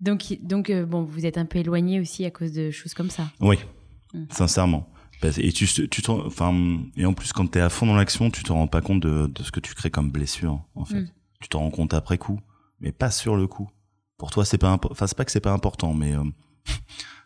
Donc, 0.00 0.36
donc 0.42 0.68
euh, 0.70 0.84
bon, 0.84 1.02
vous 1.02 1.24
êtes 1.24 1.38
un 1.38 1.46
peu 1.46 1.58
éloigné 1.60 1.98
aussi 2.00 2.24
à 2.26 2.30
cause 2.30 2.52
de 2.52 2.70
choses 2.70 2.92
comme 2.94 3.10
ça. 3.10 3.30
Oui, 3.40 3.56
Mm. 4.12 4.24
sincèrement. 4.30 4.88
Parce- 5.20 5.38
Et 5.38 5.50
tu, 5.52 5.66
tu 5.66 6.02
enfin, 6.10 6.78
et 6.96 7.06
en 7.06 7.14
plus 7.14 7.32
quand 7.32 7.46
t'es 7.46 7.60
à 7.60 7.68
fond 7.70 7.86
dans 7.86 7.96
l'action, 7.96 8.30
tu 8.30 8.42
te 8.42 8.52
rends 8.52 8.66
pas 8.68 8.80
compte 8.82 9.00
de, 9.00 9.26
de 9.28 9.42
ce 9.42 9.50
que 9.50 9.60
tu 9.60 9.74
crées 9.74 9.90
comme 9.90 10.10
blessure, 10.10 10.62
en 10.74 10.84
fait. 10.84 11.00
Mm. 11.00 11.10
Tu 11.40 11.48
t'en 11.48 11.60
rends 11.60 11.70
compte 11.70 11.94
après 11.94 12.18
coup, 12.18 12.38
mais 12.80 12.92
pas 12.92 13.10
sur 13.10 13.34
le 13.36 13.46
coup. 13.46 13.70
Pour 14.18 14.30
toi, 14.30 14.44
c'est 14.44 14.58
pas, 14.58 14.78
enfin, 14.90 15.06
c'est 15.06 15.16
pas 15.16 15.24
que 15.24 15.32
c'est 15.32 15.40
pas 15.40 15.52
important, 15.52 15.94
mais 15.94 16.12
euh, 16.14 16.22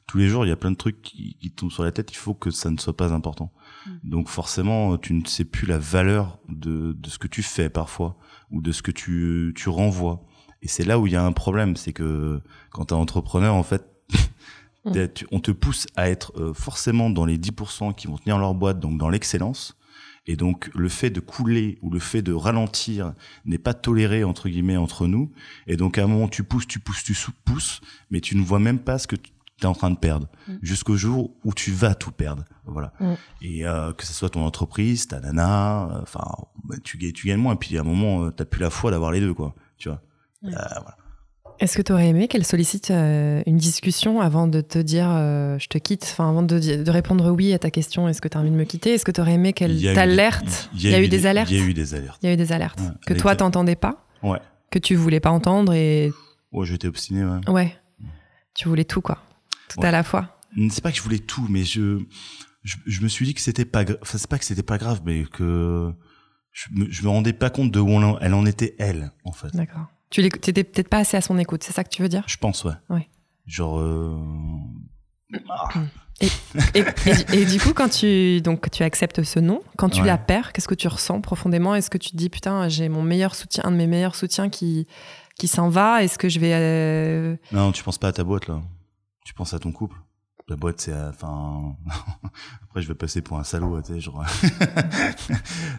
tous 0.08 0.18
les 0.18 0.26
jours, 0.26 0.44
il 0.44 0.48
y 0.48 0.52
a 0.52 0.56
plein 0.56 0.72
de 0.72 0.76
trucs 0.76 1.00
qui, 1.00 1.36
qui 1.40 1.52
tombent 1.52 1.70
sur 1.70 1.84
la 1.84 1.92
tête. 1.92 2.10
Il 2.10 2.16
faut 2.16 2.34
que 2.34 2.50
ça 2.50 2.70
ne 2.70 2.78
soit 2.78 2.96
pas 2.96 3.12
important. 3.12 3.52
Mm. 3.86 3.90
Donc 4.10 4.28
forcément, 4.28 4.98
tu 4.98 5.14
ne 5.14 5.24
sais 5.24 5.44
plus 5.44 5.66
la 5.66 5.78
valeur 5.78 6.40
de, 6.48 6.94
de 6.98 7.08
ce 7.08 7.18
que 7.18 7.28
tu 7.28 7.44
fais 7.44 7.68
parfois 7.68 8.16
ou 8.50 8.60
de 8.60 8.72
ce 8.72 8.82
que 8.82 8.90
tu, 8.90 9.52
tu 9.54 9.68
renvoies. 9.68 10.24
Et 10.62 10.66
c'est 10.66 10.84
là 10.84 10.98
où 10.98 11.06
il 11.06 11.12
y 11.12 11.16
a 11.16 11.24
un 11.24 11.32
problème, 11.32 11.76
c'est 11.76 11.92
que 11.92 12.40
quand 12.70 12.86
t'es 12.86 12.94
entrepreneur, 12.94 13.54
en 13.54 13.62
fait, 13.62 13.86
Mm. 14.84 15.08
on 15.32 15.40
te 15.40 15.50
pousse 15.50 15.86
à 15.96 16.08
être 16.08 16.32
euh, 16.36 16.54
forcément 16.54 17.10
dans 17.10 17.24
les 17.24 17.38
10% 17.38 17.94
qui 17.94 18.06
vont 18.06 18.18
tenir 18.18 18.38
leur 18.38 18.54
boîte, 18.54 18.80
donc 18.80 18.98
dans 18.98 19.08
l'excellence. 19.08 19.76
Et 20.26 20.36
donc 20.36 20.70
le 20.74 20.90
fait 20.90 21.08
de 21.08 21.20
couler 21.20 21.78
ou 21.80 21.90
le 21.90 21.98
fait 21.98 22.20
de 22.20 22.34
ralentir 22.34 23.14
n'est 23.46 23.58
pas 23.58 23.72
toléré 23.72 24.24
entre 24.24 24.50
guillemets 24.50 24.76
entre 24.76 25.06
nous. 25.06 25.32
Et 25.66 25.76
donc 25.76 25.96
à 25.96 26.04
un 26.04 26.06
moment 26.06 26.28
tu 26.28 26.44
pousses, 26.44 26.66
tu 26.66 26.80
pousses, 26.80 27.02
tu 27.02 27.14
pousses, 27.44 27.80
mais 28.10 28.20
tu 28.20 28.36
ne 28.36 28.42
vois 28.42 28.58
même 28.58 28.78
pas 28.78 28.98
ce 28.98 29.06
que 29.06 29.16
tu 29.16 29.32
es 29.64 29.66
en 29.66 29.74
train 29.74 29.90
de 29.90 29.96
perdre 29.98 30.28
Mm. 30.48 30.52
jusqu'au 30.62 30.96
jour 30.96 31.32
où 31.44 31.52
tu 31.52 31.72
vas 31.72 31.94
tout 31.94 32.12
perdre. 32.12 32.44
Voilà. 32.64 32.92
Mm. 33.00 33.12
Et 33.42 33.66
euh, 33.66 33.92
que 33.92 34.04
ce 34.06 34.12
soit 34.12 34.30
ton 34.30 34.44
entreprise, 34.44 35.06
ta 35.08 35.20
nana, 35.20 35.84
euh, 35.90 36.02
enfin 36.02 36.24
bah, 36.64 36.76
tu 36.84 36.96
gagnes, 36.98 37.12
tu 37.12 37.26
gagnes 37.28 37.40
moins. 37.40 37.54
Et 37.54 37.58
puis 37.58 37.76
à 37.76 37.80
un 37.80 37.84
moment 37.84 38.24
euh, 38.24 38.30
t'as 38.30 38.44
plus 38.44 38.60
la 38.60 38.70
foi 38.70 38.90
d'avoir 38.90 39.10
les 39.12 39.20
deux 39.20 39.34
quoi. 39.34 39.54
Tu 39.76 39.88
vois. 39.88 40.00
Ouais. 40.42 40.54
Euh, 40.54 40.58
voilà. 40.82 40.96
Est-ce 41.60 41.76
que 41.76 41.82
tu 41.82 41.92
aurais 41.92 42.06
aimé 42.06 42.28
qu'elle 42.28 42.44
sollicite 42.44 42.92
euh, 42.92 43.42
une 43.44 43.56
discussion 43.56 44.20
avant 44.20 44.46
de 44.46 44.60
te 44.60 44.78
dire 44.78 45.08
euh, 45.10 45.58
je 45.58 45.66
te 45.66 45.76
quitte 45.76 46.04
Enfin, 46.04 46.28
avant 46.28 46.42
de, 46.44 46.88
répondre 46.88 47.32
oui 47.32 47.52
à 47.52 47.58
ta 47.58 47.72
question, 47.72 48.08
est-ce 48.08 48.20
que 48.20 48.28
tu 48.28 48.38
as 48.38 48.40
envie 48.40 48.50
de 48.52 48.54
me 48.54 48.62
quitter 48.62 48.94
Est-ce 48.94 49.04
que 49.04 49.10
tu 49.10 49.20
aurais 49.20 49.32
aimé 49.32 49.52
qu'elle 49.52 49.82
t'alerte? 49.92 50.70
Il 50.74 50.88
y 50.88 50.94
a 50.94 51.02
eu 51.02 51.08
des 51.08 51.26
alertes? 51.26 51.50
Il 51.50 51.56
y 51.58 51.60
a 51.60 51.64
eu 51.64 51.74
des 51.74 51.94
alertes. 51.96 52.18
Il 52.22 52.26
y 52.26 52.30
a 52.30 52.32
eu 52.34 52.36
des 52.36 52.52
alertes 52.52 52.78
Ouais, 52.80 52.86
que 53.06 53.14
toi, 53.14 53.34
t'entendais 53.34 53.74
pas, 53.74 54.04
Ouais. 54.22 54.38
que 54.70 54.78
tu 54.78 54.94
voulais 54.94 55.18
pas 55.18 55.30
entendre 55.30 55.72
et 55.72 56.12
Ouais, 56.52 56.64
j'étais 56.64 56.86
obstiné. 56.86 57.24
Ouais. 57.24 57.50
ouais, 57.50 57.76
tu 58.54 58.68
voulais 58.68 58.84
tout 58.84 59.00
quoi, 59.00 59.18
tout 59.68 59.80
Ouais. 59.80 59.86
à 59.88 59.90
la 59.90 60.02
fois. 60.02 60.38
C'est 60.70 60.82
pas 60.82 60.90
que 60.90 60.96
je 60.96 61.02
voulais 61.02 61.18
tout, 61.18 61.46
mais 61.48 61.64
je, 61.64 61.98
je, 62.64 62.76
je 62.86 63.00
me 63.02 63.08
suis 63.08 63.26
dit 63.26 63.34
que 63.34 63.40
c'était 63.40 63.64
pas, 63.64 63.82
enfin 64.02 64.18
c'est 64.18 64.28
pas 64.28 64.38
que 64.38 64.44
c'était 64.44 64.62
pas 64.62 64.78
grave, 64.78 65.02
mais 65.04 65.24
que 65.24 65.92
je 66.52 66.66
me, 66.72 66.90
je 66.90 67.02
me 67.02 67.08
rendais 67.08 67.32
pas 67.34 67.50
compte 67.50 67.70
de 67.70 67.78
où 67.80 67.90
en- 67.92 68.18
elle 68.18 68.34
en 68.34 68.46
était 68.46 68.74
elle, 68.78 69.12
en 69.24 69.32
fait. 69.32 69.54
D'accord. 69.54 69.86
Tu 70.10 70.26
t'étais 70.28 70.64
peut-être 70.64 70.88
pas 70.88 70.98
assez 70.98 71.16
à 71.16 71.20
son 71.20 71.38
écoute, 71.38 71.62
c'est 71.62 71.72
ça 71.74 71.84
que 71.84 71.90
tu 71.90 72.00
veux 72.02 72.08
dire? 72.08 72.24
Je 72.26 72.36
pense, 72.38 72.64
ouais. 72.64 72.72
Ouais. 72.88 73.08
Genre, 73.46 73.78
euh... 73.78 74.16
ah, 75.50 75.68
et, 76.20 76.28
et- 76.74 76.84
et 77.42 77.44
du 77.44 77.60
coup, 77.60 77.72
quand 77.74 77.88
tu 77.90 78.40
donc 78.40 78.70
tu 78.70 78.82
acceptes 78.82 79.22
ce 79.22 79.38
nom, 79.38 79.62
quand 79.76 79.88
tu 79.90 80.00
Ouais. 80.00 80.06
la 80.06 80.18
perds, 80.18 80.52
qu'est-ce 80.52 80.66
que 80.68 80.74
tu 80.74 80.88
ressens 80.88 81.20
profondément? 81.20 81.74
Est-ce 81.74 81.90
que 81.90 81.98
tu 81.98 82.10
te 82.10 82.16
dis 82.16 82.28
putain, 82.30 82.68
j'ai 82.68 82.88
mon 82.88 83.02
meilleur 83.02 83.34
soutien, 83.34 83.62
un 83.66 83.70
de 83.70 83.76
mes 83.76 83.86
meilleurs 83.86 84.14
soutiens 84.16 84.48
qui 84.48 84.86
qui 85.38 85.46
s'en 85.46 85.68
va? 85.68 86.02
Est-ce 86.02 86.18
que 86.18 86.28
je 86.28 86.40
vais 86.40 86.52
euh, 86.54 87.36
non, 87.52 87.70
tu 87.72 87.84
penses 87.84 87.98
pas 87.98 88.08
à 88.08 88.12
ta 88.12 88.24
boîte 88.24 88.48
là. 88.48 88.60
Tu 89.28 89.34
penses 89.34 89.52
à 89.52 89.58
ton 89.58 89.72
couple. 89.72 90.00
La 90.48 90.56
boîte, 90.56 90.80
c'est, 90.80 90.94
enfin, 90.94 91.76
après 92.62 92.80
je 92.80 92.88
vais 92.88 92.94
passer 92.94 93.20
pour 93.20 93.38
un 93.38 93.44
salaud, 93.44 93.78
tu 93.82 93.92
sais, 93.92 94.00
genre. 94.00 94.24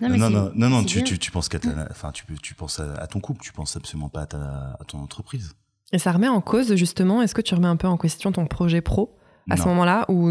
Non, 0.02 0.30
non, 0.30 0.52
non, 0.54 0.70
non, 0.70 0.84
tu, 0.84 1.04
tu, 1.04 1.18
tu 1.18 1.32
penses 1.32 1.50
qu'à 1.50 1.58
ta, 1.58 1.88
enfin, 1.90 2.12
tu, 2.12 2.26
tu 2.44 2.54
penses 2.54 2.80
à, 2.80 2.94
à 2.94 3.08
ton 3.08 3.20
couple, 3.20 3.42
tu 3.42 3.52
penses 3.52 3.76
absolument 3.76 4.08
pas 4.08 4.22
à 4.22 4.26
ta, 4.28 4.78
à 4.80 4.84
ton 4.86 5.00
entreprise. 5.00 5.56
Et 5.92 5.98
ça 5.98 6.12
remet 6.12 6.28
en 6.28 6.42
cause 6.42 6.76
justement, 6.76 7.24
est-ce 7.24 7.34
que 7.34 7.42
tu 7.42 7.56
remets 7.56 7.68
un 7.68 7.76
peu 7.76 7.88
en 7.88 7.98
question 7.98 8.32
ton 8.32 8.46
projet 8.46 8.82
pro 8.82 9.18
à 9.50 9.58
ce 9.58 9.64
moment-là 9.64 10.06
ou 10.10 10.30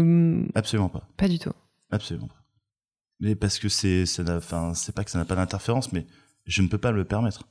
absolument 0.55 0.87
pas. 0.87 1.05
pas 1.17 1.27
du 1.27 1.39
tout? 1.39 1.51
Absolument 1.91 2.27
pas. 2.27 2.41
Mais 3.19 3.35
parce 3.35 3.59
que 3.59 3.67
c'est, 3.67 4.05
enfin, 4.29 4.73
c'est 4.75 4.95
pas 4.95 5.03
que 5.03 5.11
ça 5.11 5.19
n'a 5.19 5.25
pas 5.25 5.35
d'interférence, 5.35 5.91
mais 5.91 6.07
je 6.45 6.61
ne 6.61 6.69
peux 6.69 6.77
pas 6.77 6.93
me 6.93 6.97
le 6.97 7.03
permettre. 7.05 7.43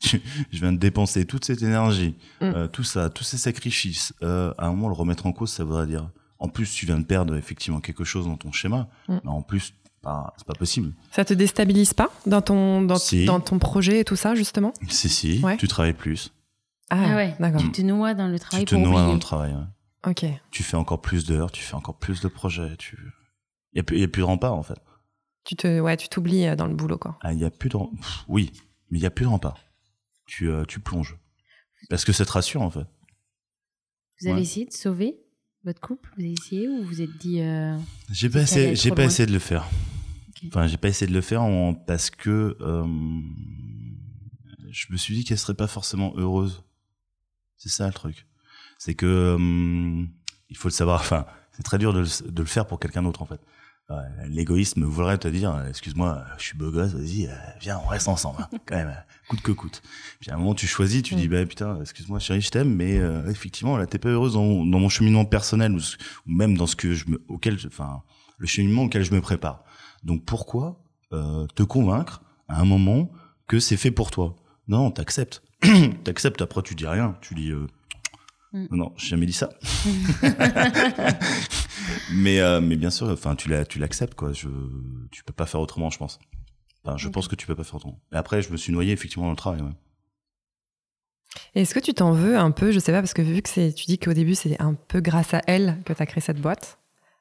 Je 0.50 0.58
viens 0.60 0.72
de 0.72 0.78
dépenser 0.78 1.24
toute 1.26 1.44
cette 1.44 1.62
énergie, 1.62 2.14
Mm. 2.40 2.44
euh, 2.44 2.68
tout 2.68 2.84
ça, 2.84 3.10
tous 3.10 3.24
ces 3.24 3.36
sacrifices. 3.38 4.14
Euh, 4.22 4.52
à 4.58 4.66
un 4.66 4.70
moment, 4.70 4.88
le 4.88 4.94
remettre 4.94 5.26
en 5.26 5.32
cause, 5.32 5.50
ça 5.50 5.64
voudrait 5.64 5.86
dire. 5.86 6.10
En 6.38 6.48
plus, 6.48 6.72
tu 6.72 6.86
viens 6.86 6.98
de 6.98 7.04
perdre 7.04 7.36
effectivement 7.36 7.80
quelque 7.80 8.04
chose 8.04 8.26
dans 8.26 8.36
ton 8.36 8.50
schéma. 8.52 8.88
Mm. 9.08 9.18
Mais 9.24 9.30
en 9.30 9.42
plus, 9.42 9.74
bah, 10.02 10.32
c'est 10.38 10.46
pas 10.46 10.54
possible. 10.54 10.94
Ça 11.10 11.24
te 11.24 11.34
déstabilise 11.34 11.92
pas 11.92 12.10
dans 12.26 12.40
ton 12.40 12.80
dans, 12.82 12.96
Si. 12.96 13.26
dans 13.26 13.40
ton 13.40 13.58
projet 13.58 14.00
et 14.00 14.04
tout 14.04 14.16
ça 14.16 14.34
justement? 14.34 14.72
Si, 14.88 15.08
si, 15.10 15.40
Ouais. 15.42 15.58
tu 15.58 15.68
travailles 15.68 15.92
plus. 15.92 16.32
Ah 16.88 17.14
ouais, 17.14 17.36
d'accord. 17.38 17.60
tu 17.60 17.70
te 17.70 17.82
noies 17.82 18.14
dans 18.14 18.26
le 18.26 18.38
Tu 18.38 18.40
travail 18.40 18.64
te 18.64 18.74
pour 18.74 18.82
noies 18.82 18.90
oublier. 18.92 19.06
dans 19.08 19.14
le 19.14 19.20
travail. 19.20 19.52
ouais. 19.54 20.10
Ok. 20.10 20.24
Tu 20.50 20.62
fais 20.62 20.78
encore 20.78 21.02
plus 21.02 21.26
d'heures, 21.26 21.52
tu 21.52 21.62
fais 21.62 21.74
encore 21.74 21.96
plus 21.98 22.22
de 22.22 22.28
projets. 22.28 22.74
Tu... 22.78 22.96
Il 23.72 23.76
n'y 23.76 23.80
a, 23.80 23.82
plus- 23.84 23.96
il 23.96 24.00
y 24.00 24.04
a 24.04 24.08
plus 24.08 24.22
de 24.22 24.26
rempart, 24.26 24.54
en 24.54 24.62
fait. 24.62 24.78
Tu 25.44 25.54
te, 25.56 25.78
ouais, 25.78 25.96
tu 25.98 26.08
t'oublies 26.08 26.46
euh, 26.46 26.56
dans 26.56 26.66
le 26.66 26.74
boulot, 26.74 26.96
quoi. 26.98 27.18
Ah, 27.20 27.32
il 27.34 27.38
y 27.38 27.44
a 27.44 27.50
plus 27.50 27.68
de, 27.68 27.76
Pff, 27.76 28.24
oui, 28.28 28.50
mais 28.90 28.98
il 28.98 29.02
y 29.02 29.06
a 29.06 29.10
plus 29.10 29.24
de 29.26 29.30
rempart. 29.30 29.58
Tu, 30.30 30.48
euh, 30.48 30.64
tu 30.64 30.78
plonges. 30.78 31.18
Parce 31.88 32.04
que 32.04 32.12
ça 32.12 32.24
te 32.24 32.30
rassure, 32.30 32.62
en 32.62 32.70
fait. 32.70 32.86
Vous 34.20 34.28
avez 34.28 34.36
Ouais. 34.36 34.42
essayé 34.42 34.64
de 34.64 34.72
sauver 34.72 35.16
votre 35.64 35.80
couple? 35.80 36.12
Vous 36.16 36.22
avez 36.22 36.32
essayé 36.34 36.68
ou 36.68 36.84
vous 36.84 37.02
êtes 37.02 37.16
dit. 37.18 37.40
euh, 37.40 37.76
J'ai 38.12 38.30
pas 38.30 38.42
essayé, 38.42 38.76
j'ai 38.76 38.92
pas 38.92 39.04
essayé 39.04 39.26
de 39.26 39.32
le 39.32 39.40
faire. 39.40 39.66
Enfin, 40.46 40.68
j'ai 40.68 40.76
pas 40.76 40.88
essayé 40.88 41.08
de 41.08 41.14
le 41.14 41.20
faire 41.20 41.42
en- 41.42 41.74
parce 41.74 42.10
que 42.10 42.56
euh, 42.60 42.86
je 44.70 44.86
me 44.92 44.96
suis 44.96 45.14
dit 45.14 45.24
qu'elle 45.24 45.38
serait 45.38 45.54
pas 45.54 45.66
forcément 45.66 46.12
heureuse. 46.16 46.62
C'est 47.56 47.68
ça 47.68 47.86
le 47.88 47.92
truc. 47.92 48.26
C'est 48.78 48.94
que 48.94 49.36
il 50.48 50.56
faut 50.56 50.68
le 50.68 50.72
savoir. 50.72 51.00
Enfin, 51.00 51.26
c'est 51.52 51.62
très 51.64 51.78
dur 51.78 51.92
de 51.92 52.00
le, 52.00 52.30
de 52.30 52.40
le 52.42 52.48
faire 52.48 52.66
pour 52.66 52.78
quelqu'un 52.78 53.02
d'autre 53.02 53.20
en 53.22 53.26
fait. 53.26 53.40
Ouais, 53.90 54.28
L'égoïsme 54.28 54.84
voudrait 54.84 55.18
te 55.18 55.26
dire, 55.26 55.52
euh, 55.52 55.68
excuse-moi, 55.68 56.24
je 56.38 56.44
suis 56.44 56.56
beau 56.56 56.70
gosse, 56.70 56.92
vas-y, 56.92 57.26
euh, 57.26 57.34
viens, 57.60 57.80
on 57.84 57.88
reste 57.88 58.06
ensemble, 58.06 58.40
hein, 58.40 58.48
quand 58.66 58.76
même, 58.76 58.88
euh, 58.88 59.00
coûte 59.28 59.40
que 59.40 59.50
coûte. 59.50 59.82
Puis 60.20 60.30
à 60.30 60.34
un 60.34 60.38
moment, 60.38 60.54
tu 60.54 60.68
choisis, 60.68 61.02
tu 61.02 61.16
dis, 61.16 61.26
bah 61.26 61.44
putain, 61.44 61.80
excuse-moi, 61.80 62.20
chérie, 62.20 62.40
je 62.40 62.50
t'aime, 62.50 62.72
mais 62.72 62.98
euh, 62.98 63.28
effectivement, 63.28 63.76
là, 63.76 63.86
t'es 63.86 63.98
pas 63.98 64.10
heureuse 64.10 64.34
dans, 64.34 64.64
dans 64.64 64.78
mon 64.78 64.88
cheminement 64.88 65.24
personnel 65.24 65.72
ou, 65.72 65.80
même 66.26 66.56
dans 66.56 66.68
ce 66.68 66.76
que 66.76 66.94
je 66.94 67.08
me, 67.08 67.20
auquel, 67.26 67.58
enfin, 67.66 68.02
le 68.38 68.46
cheminement 68.46 68.84
auquel 68.84 69.02
je 69.02 69.12
me 69.12 69.20
prépare. 69.20 69.64
Donc 70.04 70.24
pourquoi 70.24 70.80
euh, 71.12 71.48
te 71.56 71.64
convaincre 71.64 72.22
à 72.48 72.60
un 72.60 72.64
moment 72.64 73.10
que 73.48 73.58
c'est 73.58 73.76
fait 73.76 73.90
pour 73.90 74.12
toi? 74.12 74.36
Non, 74.68 74.92
t'acceptes, 74.92 75.42
t'acceptes. 76.04 76.42
Après, 76.42 76.62
tu 76.62 76.76
dis 76.76 76.86
rien, 76.86 77.16
tu 77.20 77.34
dis. 77.34 77.50
Euh, 77.50 77.66
Mm. 78.52 78.66
Non, 78.72 78.92
j'ai 78.96 79.10
jamais 79.10 79.26
dit 79.26 79.32
ça. 79.32 79.48
mais 82.12 82.40
euh, 82.40 82.60
mais 82.60 82.76
bien 82.76 82.90
sûr, 82.90 83.08
enfin 83.08 83.34
tu 83.34 83.48
l'acceptes 83.48 84.14
quoi. 84.14 84.32
Je 84.32 84.48
tu 85.10 85.24
peux 85.24 85.32
pas 85.32 85.46
faire 85.46 85.60
autrement, 85.60 85.90
je 85.90 85.98
pense. 85.98 86.18
Enfin, 86.84 86.96
je 86.96 87.08
pense 87.08 87.28
que 87.28 87.36
tu 87.36 87.46
peux 87.46 87.54
pas 87.54 87.64
faire 87.64 87.76
autrement. 87.76 88.00
Et 88.12 88.16
après, 88.16 88.42
je 88.42 88.50
me 88.50 88.56
suis 88.56 88.72
noyé 88.72 88.92
effectivement 88.92 89.26
dans 89.26 89.32
le 89.32 89.36
travail. 89.36 89.60
Ouais. 89.60 89.72
Est-ce 91.54 91.74
que 91.74 91.80
tu 91.80 91.94
t'en 91.94 92.12
veux 92.12 92.36
un 92.36 92.50
peu 92.50 92.72
Je 92.72 92.78
sais 92.78 92.92
pas, 92.92 93.00
parce 93.00 93.14
que 93.14 93.22
vu 93.22 93.42
que 93.42 93.48
c'est, 93.48 93.72
tu 93.72 93.86
dis 93.86 93.98
qu'au 93.98 94.12
début, 94.12 94.34
c'est 94.34 94.60
un 94.60 94.74
peu 94.74 95.00
grâce 95.00 95.34
à 95.34 95.42
elle 95.46 95.78
que 95.84 95.92
tu 95.92 96.02
as 96.02 96.06
créé 96.06 96.20
cette 96.20 96.40
boîte. 96.40 96.78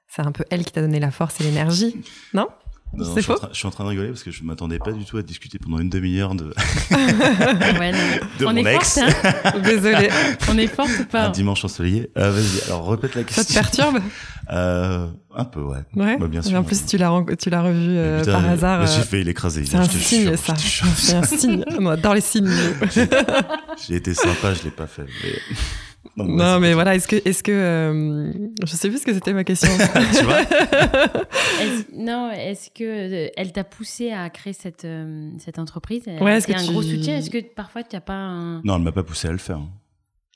C'est 0.07 0.21
un 0.21 0.31
peu 0.31 0.45
elle 0.49 0.65
qui 0.65 0.71
t'a 0.71 0.81
donné 0.81 0.99
la 0.99 1.11
force 1.11 1.39
et 1.41 1.43
l'énergie. 1.43 1.95
Non? 2.33 2.47
Non, 2.91 3.05
je, 3.15 3.21
suis 3.21 3.31
en 3.31 3.35
train, 3.35 3.49
je 3.53 3.57
suis 3.57 3.67
en 3.67 3.71
train 3.71 3.83
de 3.83 3.89
rigoler 3.89 4.09
parce 4.09 4.23
que 4.23 4.31
je 4.31 4.43
m'attendais 4.43 4.79
pas 4.79 4.91
du 4.91 5.05
tout 5.05 5.17
à 5.17 5.21
discuter 5.21 5.59
pendant 5.59 5.77
une 5.79 5.89
demi-heure 5.89 6.33
de, 6.33 6.45
ouais, 6.91 7.91
non. 7.91 7.97
de 8.39 8.45
on 8.45 8.49
mon 8.53 8.57
est 8.65 8.75
ex. 8.75 8.99
forte, 8.99 9.15
hein 9.45 9.53
Désolée. 9.63 10.09
On 10.49 10.57
est 10.57 10.67
forte 10.67 10.89
ou 10.97 11.01
Un 11.03 11.05
pas 11.05 11.29
dimanche 11.29 11.63
ensoleillé. 11.63 12.09
Euh, 12.17 12.31
Vas-y, 12.31 12.67
alors 12.67 12.89
répète 12.89 13.13
la 13.15 13.21
Ça 13.21 13.43
te 13.43 13.53
question. 13.53 13.61
perturbe 13.61 13.99
Euh, 14.51 15.05
un 15.35 15.45
peu, 15.45 15.61
ouais. 15.61 15.77
Ouais. 15.95 16.17
Bah, 16.17 16.25
bien 16.27 16.41
Et 16.41 16.43
sûr. 16.49 16.57
en 16.57 16.63
plus, 16.63 16.83
tu 16.83 16.97
l'as, 16.97 17.11
ren- 17.11 17.23
tu 17.39 17.51
l'as 17.51 17.61
revu 17.61 17.77
euh, 17.97 18.21
putain, 18.21 18.31
par 18.41 18.49
hasard. 18.49 18.87
J'ai 18.87 19.01
euh, 19.01 19.03
fait 19.03 19.23
l'écraser. 19.23 19.63
c'est 19.63 19.77
un 19.77 19.85
te 19.85 19.95
signe, 19.95 20.35
ça. 20.37 20.55
C'est 20.57 21.13
un 21.13 21.21
signe. 21.21 21.63
Adore 21.87 22.15
les 22.15 22.21
signes. 22.21 22.49
J'ai 23.87 23.95
été 23.97 24.15
sympa, 24.15 24.55
je 24.55 24.63
l'ai 24.63 24.71
pas 24.71 24.87
fait. 24.87 25.05
Mais... 25.23 25.55
Non, 26.15 26.25
Non, 26.25 26.59
mais 26.59 26.73
voilà, 26.73 26.95
est-ce 26.95 27.07
que, 27.07 27.15
est-ce 27.27 27.43
que, 27.43 27.51
euh, 27.51 28.31
je 28.63 28.75
sais 28.75 28.89
plus 28.89 28.99
ce 28.99 29.05
que 29.05 29.13
c'était 29.13 29.33
ma 29.33 29.43
question. 29.43 29.69
tu 30.17 30.23
vois 30.23 30.41
Non, 31.95 32.31
est-ce 32.31 32.69
que 32.69 32.83
euh, 32.83 33.27
elle 33.37 33.51
t'a 33.51 33.63
poussé 33.63 34.11
à 34.11 34.29
créer 34.29 34.53
cette, 34.53 34.85
euh, 34.85 35.29
cette 35.39 35.59
entreprise? 35.59 36.03
Ouais, 36.21 36.37
est-ce 36.37 36.47
que 36.47 36.53
un 36.53 36.63
tu- 36.65 36.71
gros 36.71 36.81
soutien? 36.81 37.17
Est-ce 37.17 37.29
que 37.29 37.39
parfois 37.53 37.83
tu 37.83 37.95
n'as 37.95 38.01
pas 38.01 38.13
un. 38.13 38.61
Non, 38.63 38.77
elle 38.77 38.81
m'a 38.83 38.91
pas 38.91 39.03
poussé 39.03 39.27
à 39.27 39.31
le 39.31 39.37
faire. 39.37 39.59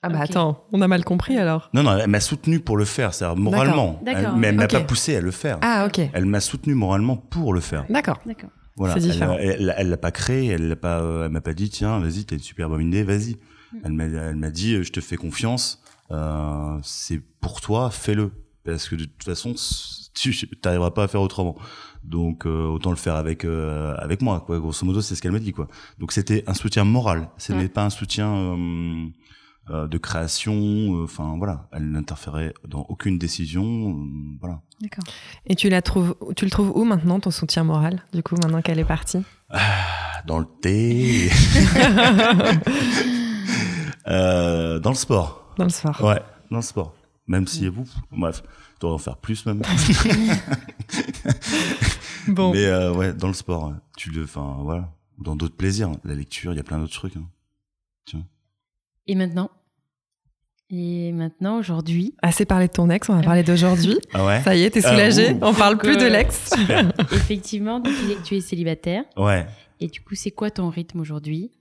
Ah 0.05 0.09
bah 0.09 0.19
attends, 0.21 0.65
on 0.73 0.81
a 0.81 0.87
mal 0.89 1.05
compris 1.05 1.37
alors. 1.37 1.69
Non, 1.73 1.81
non, 1.83 1.97
elle 1.97 2.09
m'a 2.09 2.19
soutenu 2.19 2.59
pour 2.59 2.75
le 2.75 2.83
faire, 2.83 3.13
c'est-à-dire 3.13 3.37
moralement. 3.37 4.01
D'accord. 4.03 4.33
Elle- 4.33 4.39
mais 4.39 4.47
elle 4.47 4.55
m'a 4.55 4.65
Ok. 4.65 4.71
pas 4.71 4.81
poussé 4.81 5.15
à 5.15 5.21
le 5.21 5.31
faire. 5.31 5.59
Ah 5.61 5.85
ok, 5.87 6.01
Elle 6.13 6.25
m'a 6.25 6.41
soutenu 6.41 6.73
moralement 6.75 7.15
pour 7.15 7.53
le 7.53 7.61
faire. 7.61 7.85
d'accord. 7.89 8.19
D'accord. 8.25 8.49
Voilà. 8.75 8.95
C'est 8.95 8.99
différent. 9.01 9.37
Elle, 9.39 9.49
elle, 9.61 9.75
elle 9.77 9.89
l'a 9.89 9.97
pas 9.97 10.11
créé, 10.11 10.47
elle 10.49 10.67
l'a 10.67 10.75
pas, 10.75 10.99
euh, 10.99 11.25
elle 11.25 11.31
m'a 11.31 11.39
pas 11.41 11.53
dit 11.53 11.69
tiens, 11.69 11.99
vas-y, 11.99 12.25
t'as 12.25 12.35
une 12.35 12.41
super 12.41 12.67
bonne 12.69 12.81
idée, 12.87 13.03
vas-y. 13.03 13.37
Elle 13.83 13.91
m'a, 13.93 14.49
dit, 14.49 14.83
je 14.83 14.91
te 14.91 14.99
fais 15.01 15.15
confiance, 15.15 15.81
euh, 16.11 16.77
c'est 16.83 17.21
pour 17.39 17.61
toi, 17.61 17.89
fais-le, 17.89 18.31
parce 18.65 18.87
que 18.89 18.95
de 18.95 19.05
toute 19.05 19.23
façon, 19.23 19.53
tu 20.13 20.47
t'arriveras 20.61 20.91
pas 20.91 21.03
à 21.03 21.07
faire 21.07 21.21
autrement. 21.21 21.55
Donc 22.03 22.45
euh, 22.45 22.65
autant 22.67 22.89
le 22.89 22.97
faire 22.97 23.15
avec 23.15 23.45
euh, 23.45 23.95
avec 23.97 24.21
moi, 24.21 24.41
quoi. 24.45 24.59
Grosso 24.59 24.85
modo, 24.85 25.01
c'est 25.01 25.15
ce 25.15 25.21
qu'elle 25.21 25.31
m'a 25.31 25.39
dit, 25.39 25.53
quoi. 25.53 25.67
Donc 25.99 26.11
c'était 26.11 26.43
un 26.47 26.53
soutien 26.53 26.83
moral, 26.83 27.29
ce 27.37 27.53
n'est 27.53 27.69
pas 27.69 27.85
un 27.85 27.89
soutien 27.89 28.27
euh, 28.35 29.05
euh, 29.69 29.87
de 29.87 29.97
création. 29.97 30.53
euh, 30.53 31.03
Enfin 31.05 31.35
voilà, 31.37 31.69
elle 31.71 31.89
n'interférait 31.89 32.53
dans 32.67 32.81
aucune 32.89 33.17
décision, 33.17 33.97
voilà. 34.41 34.59
D'accord. 34.81 35.05
Et 35.47 35.55
tu 35.55 35.69
la 35.69 35.81
trouves, 35.81 36.15
tu 36.35 36.43
le 36.43 36.51
trouves 36.51 36.73
où 36.75 36.83
maintenant 36.83 37.21
ton 37.21 37.31
soutien 37.31 37.63
moral 37.63 38.03
Du 38.13 38.21
coup, 38.21 38.35
maintenant 38.35 38.61
qu'elle 38.61 38.79
est 38.79 38.85
partie? 38.85 39.23
Dans 40.27 40.39
le 40.39 40.47
thé, 40.61 41.29
euh, 44.07 44.79
dans 44.79 44.89
le 44.91 44.95
sport. 44.95 45.53
Dans 45.57 45.63
le 45.65 45.69
soir. 45.69 46.01
Ouais, 46.03 46.21
dans 46.51 46.57
le 46.57 46.61
sport. 46.63 46.93
Même 47.27 47.47
si 47.47 47.67
vous, 47.67 47.85
bref, 48.11 48.43
tu 48.79 48.85
en 48.85 48.97
faire 48.97 49.17
plus 49.17 49.45
même. 49.45 49.61
Bon. 52.27 52.53
Mais 52.53 52.65
euh, 52.65 52.93
ouais, 52.93 53.13
dans 53.13 53.27
le 53.27 53.33
sport, 53.33 53.73
tu 53.97 54.09
le, 54.09 54.23
enfin 54.23 54.57
voilà, 54.61 54.89
dans 55.19 55.35
d'autres 55.35 55.55
plaisirs, 55.57 55.91
la 56.05 56.15
lecture, 56.15 56.53
il 56.53 56.55
y 56.55 56.59
a 56.59 56.63
plein 56.63 56.79
d'autres 56.79 56.93
trucs. 56.93 57.15
hein. 57.17 57.27
Et 59.07 59.15
maintenant? 59.15 59.49
Et 60.69 61.11
maintenant, 61.11 61.57
aujourd'hui, 61.59 62.15
Assez 62.21 62.45
parlé 62.45 62.67
de 62.67 62.71
ton 62.71 62.89
ex, 62.89 63.09
on 63.09 63.15
va 63.15 63.21
parler 63.21 63.43
d'aujourd'hui. 63.43 63.97
Ah 64.13 64.25
ouais? 64.25 64.41
Ça 64.43 64.55
y 64.55 64.63
est, 64.63 64.69
t'es 64.69 64.85
Ah, 64.85 64.91
soulagé. 64.91 65.33
ouh. 65.33 65.39
on 65.41 65.53
parle 65.53 65.73
Donc, 65.73 65.83
plus 65.83 65.97
de 65.97 66.03
euh, 66.03 66.09
l'ex. 66.09 66.51
effectivement, 67.11 67.81
donc, 67.81 67.93
tu 68.23 68.35
es 68.37 68.41
célibataire. 68.41 69.03
Ouais. 69.17 69.45
Et 69.81 69.87
du 69.87 69.99
coup, 70.01 70.15
c'est 70.15 70.31
quoi 70.31 70.49
ton 70.49 70.69
rythme 70.69 71.01
aujourd'hui? 71.01 71.51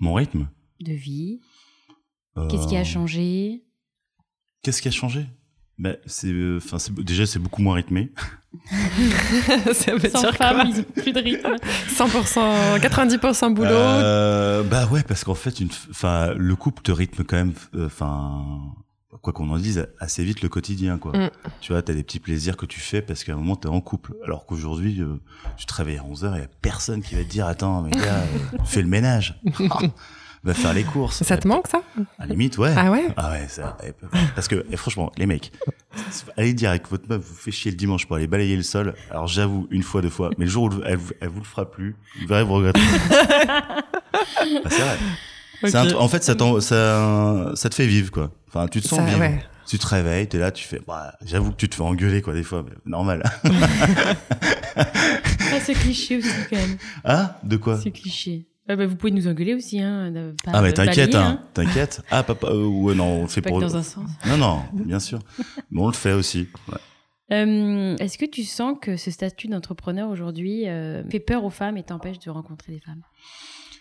Mon 0.00 0.12
rythme? 0.14 0.48
de 0.80 0.92
vie 0.92 1.38
euh, 1.40 1.46
Qu'est-ce 2.48 2.66
qui 2.66 2.76
a 2.76 2.84
changé? 2.84 3.62
Qu'est-ce 4.62 4.80
qui 4.80 4.88
a 4.88 4.92
changé? 4.92 5.26
Ben 5.78 5.96
c'est, 6.06 6.28
euh, 6.28 6.58
enfin 6.58 6.78
c'est 6.78 6.94
déjà 6.94 7.26
c'est 7.26 7.38
beaucoup 7.38 7.62
moins 7.62 7.74
rythmé. 7.74 8.12
Ça 9.72 9.94
veut 9.96 10.10
Sans 10.10 10.20
dire 10.20 10.34
femme, 10.34 10.72
quoi? 10.72 11.02
plus 11.02 11.12
de 11.12 11.20
rythme. 11.20 11.56
100%, 11.88 12.78
90% 12.78 13.54
boulot. 13.54 13.68
Euh, 13.70 14.62
bah 14.62 14.86
ouais, 14.86 15.02
parce 15.02 15.24
qu'en 15.24 15.34
fait, 15.34 15.60
une, 15.60 15.70
enfin, 15.90 16.34
le 16.36 16.54
couple 16.54 16.82
te 16.82 16.92
rythme 16.92 17.24
quand 17.24 17.36
même, 17.36 17.54
euh, 17.74 17.86
enfin, 17.86 18.44
quoi 19.22 19.32
qu'on 19.32 19.48
en 19.50 19.56
dise, 19.58 19.88
assez 19.98 20.24
vite 20.24 20.42
le 20.42 20.48
quotidien, 20.48 20.98
quoi. 20.98 21.12
Mm. 21.16 21.30
Tu 21.60 21.72
vois, 21.72 21.82
t'as 21.82 21.94
des 21.94 22.02
petits 22.02 22.20
plaisirs 22.20 22.56
que 22.56 22.66
tu 22.66 22.80
fais 22.80 23.02
parce 23.02 23.24
qu'à 23.24 23.32
un 23.32 23.36
moment 23.36 23.56
t'es 23.56 23.68
en 23.68 23.80
couple. 23.80 24.14
Alors 24.24 24.46
qu'aujourd'hui, 24.46 25.00
euh, 25.00 25.20
tu 25.56 25.66
te 25.66 25.74
réveilles 25.74 25.98
à 25.98 26.04
11 26.04 26.24
h 26.24 26.36
et 26.36 26.40
y 26.40 26.44
a 26.44 26.48
personne 26.60 27.02
qui 27.02 27.14
va 27.14 27.22
te 27.22 27.28
dire, 27.28 27.46
attends, 27.46 27.82
mais 27.82 27.90
gars, 27.90 28.20
euh, 28.20 28.58
fais 28.64 28.82
le 28.82 28.88
ménage. 28.88 29.40
va 30.44 30.54
faire 30.54 30.72
les 30.74 30.82
courses. 30.84 31.22
ça 31.22 31.36
te 31.36 31.46
manque 31.46 31.68
ça 31.68 31.82
À 32.18 32.26
la 32.26 32.32
limite, 32.32 32.58
ouais. 32.58 32.72
Ah 32.76 32.90
ouais 32.90 33.06
Ah 33.16 33.30
ouais, 33.30 33.46
ça, 33.48 33.76
eh, 33.86 33.92
parce 34.34 34.48
que 34.48 34.64
eh, 34.70 34.76
franchement, 34.76 35.12
les 35.16 35.26
mecs, 35.26 35.52
allez 36.36 36.52
dire 36.54 36.70
avec 36.70 36.88
votre 36.88 37.08
meuf 37.08 37.20
vous 37.22 37.34
fait 37.36 37.52
chier 37.52 37.70
le 37.70 37.76
dimanche 37.76 38.06
pour 38.06 38.16
aller 38.16 38.26
balayer 38.26 38.56
le 38.56 38.62
sol. 38.62 38.94
Alors 39.10 39.26
j'avoue, 39.28 39.68
une 39.70 39.82
fois, 39.82 40.02
deux 40.02 40.08
fois, 40.10 40.30
mais 40.38 40.44
le 40.46 40.50
jour 40.50 40.64
où 40.64 40.70
elle, 40.84 40.96
vous- 40.96 41.12
elle 41.20 41.28
vous 41.28 41.38
le 41.40 41.44
fera 41.46 41.70
plus, 41.70 41.94
vous 42.20 42.26
verrez, 42.26 42.44
vous 42.44 42.54
regrettez. 42.54 42.80
Ah, 44.14 44.68
c'est 44.68 45.72
vrai. 45.72 45.92
Un 45.92 45.94
en 45.94 46.08
fait, 46.08 46.22
ça, 46.24 46.34
t'en- 46.34 46.60
ça, 46.60 47.52
ça 47.54 47.68
te 47.70 47.74
fait 47.74 47.86
vivre, 47.86 48.10
quoi. 48.10 48.30
Enfin, 48.48 48.66
tu 48.68 48.80
te 48.80 48.88
sens 48.88 48.98
Ça, 48.98 49.04
vivre. 49.04 49.20
ouais. 49.20 49.42
Tu 49.66 49.78
te 49.78 49.86
réveilles, 49.86 50.28
t'es 50.28 50.38
là, 50.38 50.50
tu 50.50 50.66
fais, 50.66 50.80
bah, 50.86 51.14
j'avoue 51.24 51.52
que 51.52 51.56
tu 51.56 51.68
te 51.68 51.76
fais 51.76 51.82
engueuler, 51.82 52.20
quoi, 52.20 52.34
des 52.34 52.42
fois, 52.42 52.64
mais 52.68 52.74
normal. 52.84 53.22
Ah, 54.76 55.60
c'est 55.62 55.74
cliché 55.74 56.16
aussi, 56.18 56.28
quand 56.48 56.56
même. 56.56 56.76
ah, 57.04 57.38
de 57.42 57.56
quoi? 57.56 57.78
C'est 57.82 57.90
cliché. 57.90 58.46
Ah 58.72 58.76
bah, 58.76 58.86
vous 58.86 58.96
pouvez 58.96 59.12
nous 59.12 59.28
engueuler 59.28 59.54
aussi, 59.54 59.80
hein. 59.80 60.10
pas 60.44 60.52
Ah, 60.54 60.62
mais 60.62 60.72
t'inquiète, 60.72 61.12
balayer, 61.12 61.30
hein, 61.32 61.42
t'inquiète. 61.52 62.02
Ah, 62.10 62.22
papa, 62.22 62.48
euh, 62.48 62.64
ouais, 62.66 62.94
non, 62.94 63.18
on 63.18 63.22
le 63.22 63.28
fait 63.28 63.42
Pas 63.42 63.50
pour. 63.50 63.58
que 63.60 63.64
dans 63.64 63.76
un 63.76 63.82
sens. 63.82 64.08
Non, 64.26 64.36
non, 64.38 64.62
bien 64.72 64.98
sûr. 64.98 65.18
Mais 65.70 65.80
on 65.82 65.88
le 65.88 65.92
fait 65.92 66.12
aussi. 66.12 66.48
Ouais. 66.68 66.78
Euh, 67.32 67.96
Est-ce 67.98 68.18
que 68.18 68.24
tu 68.26 68.44
sens 68.44 68.76
que 68.80 68.96
ce 68.96 69.10
statut 69.10 69.48
d'entrepreneur 69.48 70.08
aujourd'hui 70.10 70.68
euh, 70.68 71.02
fait 71.10 71.20
peur 71.20 71.44
aux 71.44 71.50
femmes 71.50 71.76
et 71.76 71.82
t'empêche 71.82 72.18
de 72.18 72.30
rencontrer 72.30 72.72
des 72.72 72.80
femmes? 72.80 73.02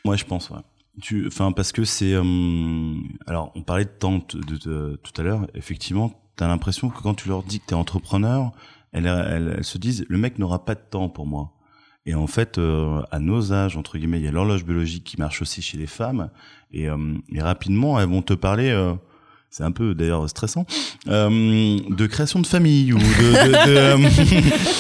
Ouais, 0.06 0.18
je 0.18 0.26
pense, 0.26 0.50
ouais. 0.50 0.60
Tu, 1.02 1.26
enfin, 1.28 1.52
parce 1.54 1.72
que 1.72 1.84
c'est, 1.86 2.14
euh, 2.14 2.24
alors, 3.28 3.52
on 3.56 3.62
parlait 3.64 3.86
de 3.86 3.90
temps 3.90 4.22
de, 4.34 4.40
de- 4.42 4.58
de- 4.58 5.00
tout 5.04 5.22
à 5.22 5.24
l'heure. 5.24 5.48
Effectivement, 5.56 6.12
t'as 6.36 6.48
l'impression 6.48 6.90
que 6.90 7.02
quand 7.02 7.14
tu 7.14 7.30
leur 7.30 7.44
dis 7.44 7.60
que 7.62 7.66
t'es 7.68 7.76
entrepreneur, 7.76 8.52
elles, 8.92 9.06
elles, 9.06 9.54
elles 9.58 9.64
se 9.64 9.78
disent, 9.78 10.06
le 10.10 10.18
mec 10.18 10.38
n'aura 10.38 10.66
pas 10.66 10.76
de 10.76 10.82
temps 10.90 11.08
pour 11.08 11.26
moi. 11.26 11.54
Et 12.06 12.16
en 12.16 12.28
fait, 12.28 12.58
euh, 12.58 13.02
à 13.12 13.20
nos 13.20 13.54
âges, 13.54 13.78
entre 13.78 13.98
guillemets, 13.98 14.20
il 14.20 14.26
y 14.26 14.28
a 14.28 14.32
l'horloge 14.32 14.66
biologique 14.66 15.04
qui 15.04 15.18
marche 15.18 15.42
aussi 15.42 15.62
chez 15.62 15.78
les 15.78 15.88
femmes, 15.88 16.30
et, 16.72 16.90
euh, 16.90 17.14
et 17.32 17.42
rapidement, 17.42 18.00
elles 18.00 18.10
vont 18.10 18.22
te 18.22 18.34
parler. 18.34 18.72
C'est 19.52 19.64
un 19.64 19.72
peu 19.72 19.94
d'ailleurs 19.94 20.30
stressant, 20.30 20.66
euh, 21.10 21.78
de 21.90 22.08
création 22.08 22.40
de 22.40 22.48
famille 22.48 22.94
ou 22.94 22.98
de. 22.98 23.04
de, 23.04 23.52
de 23.52 23.78
euh, 23.78 24.10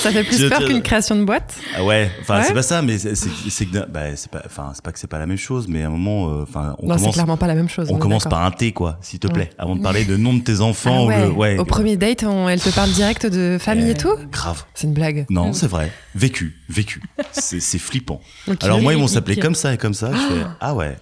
ça 0.01 0.11
fait 0.11 0.23
plus 0.23 0.47
peur 0.47 0.63
qu'une 0.65 0.81
création 0.81 1.17
de 1.17 1.25
boîte? 1.25 1.57
Ah 1.75 1.83
ouais, 1.83 2.09
enfin 2.21 2.41
c'est 2.43 2.53
pas 2.53 2.63
ça, 2.63 2.81
mais 2.81 2.97
c'est 2.97 3.15
c'est 3.15 3.65
bah, 3.89 4.15
c'est 4.15 4.31
pas, 4.31 4.41
enfin 4.45 4.71
c'est 4.73 4.81
pas 4.81 4.93
que 4.93 4.99
c'est 4.99 5.07
pas 5.07 5.19
la 5.19 5.25
même 5.25 5.37
chose, 5.37 5.67
mais 5.67 5.83
à 5.83 5.87
un 5.87 5.89
moment, 5.89 6.29
euh, 6.29 6.43
enfin 6.43 6.77
on 6.79 6.87
non, 6.87 6.95
commence. 6.95 7.13
clairement 7.13 7.35
pas 7.35 7.47
la 7.47 7.55
même 7.55 7.67
chose. 7.67 7.89
On, 7.91 7.97
commence 7.97 8.23
par 8.23 8.45
un 8.45 8.51
thé 8.51 8.71
quoi, 8.71 8.97
s'il 9.01 9.19
te 9.19 9.27
plaît, 9.27 9.49
avant 9.57 9.75
de 9.75 9.81
parler 9.81 10.05
de 10.05 10.15
nom 10.15 10.33
de 10.33 10.41
tes 10.41 10.61
enfants. 10.61 11.09
Ah 11.11 11.27
ou 11.27 11.33
ouais. 11.33 11.57
Au 11.57 11.65
premier 11.65 11.97
date, 11.97 12.23
elle 12.23 12.61
te 12.61 12.69
parle 12.69 12.91
direct 12.91 13.25
de 13.25 13.57
famille 13.59 13.89
et, 13.89 13.95
tout? 13.95 14.15
Grave. 14.31 14.63
C'est 14.73 14.87
une 14.87 14.93
blague. 14.93 15.25
Non, 15.29 15.51
c'est 15.51 15.67
vrai. 15.67 15.91
Vécu, 16.15 16.55
vécu. 16.69 17.01
c'est 17.33 17.59
flippant. 17.77 18.21
Alors 18.61 18.81
moi 18.81 18.93
ils 18.93 18.99
m'ont 18.99 19.07
s'appelé 19.07 19.35
comme 19.35 19.55
ça 19.55 19.73
et 19.73 19.77
comme 19.77 19.93
ça. 19.93 20.11
Je 20.13 20.33
fais 20.33 20.45
ah 20.61 20.73
ouais. 20.73 20.95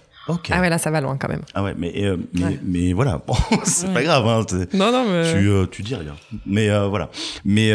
Ah 0.50 0.60
ouais, 0.60 0.70
là, 0.70 0.78
ça 0.78 0.90
va 0.90 1.00
loin 1.00 1.16
quand 1.16 1.28
même. 1.28 1.42
Ah 1.54 1.62
ouais, 1.62 1.74
mais, 1.76 2.04
euh, 2.04 2.16
mais, 2.62 2.92
voilà, 2.92 3.22
c'est 3.64 3.92
pas 3.92 4.02
grave. 4.02 4.26
Hein, 4.26 4.46
non, 4.74 4.92
non, 4.92 5.04
mais... 5.10 5.32
Tu, 5.32 5.48
euh, 5.48 5.66
tu 5.66 5.82
dis 5.82 5.94
rien. 5.94 6.14
Mais 6.46 6.70
euh, 6.70 6.86
voilà. 6.86 7.10
Mais 7.44 7.70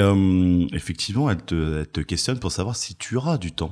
effectivement, 0.74 1.30
elle 1.30 1.42
te, 1.42 1.80
elle 1.80 1.88
te 1.88 2.02
questionne 2.02 2.40
pour 2.40 2.52
savoir 2.52 2.76
si 2.76 2.96
tu 2.96 3.16
auras 3.16 3.38
du 3.38 3.52
temps. 3.52 3.72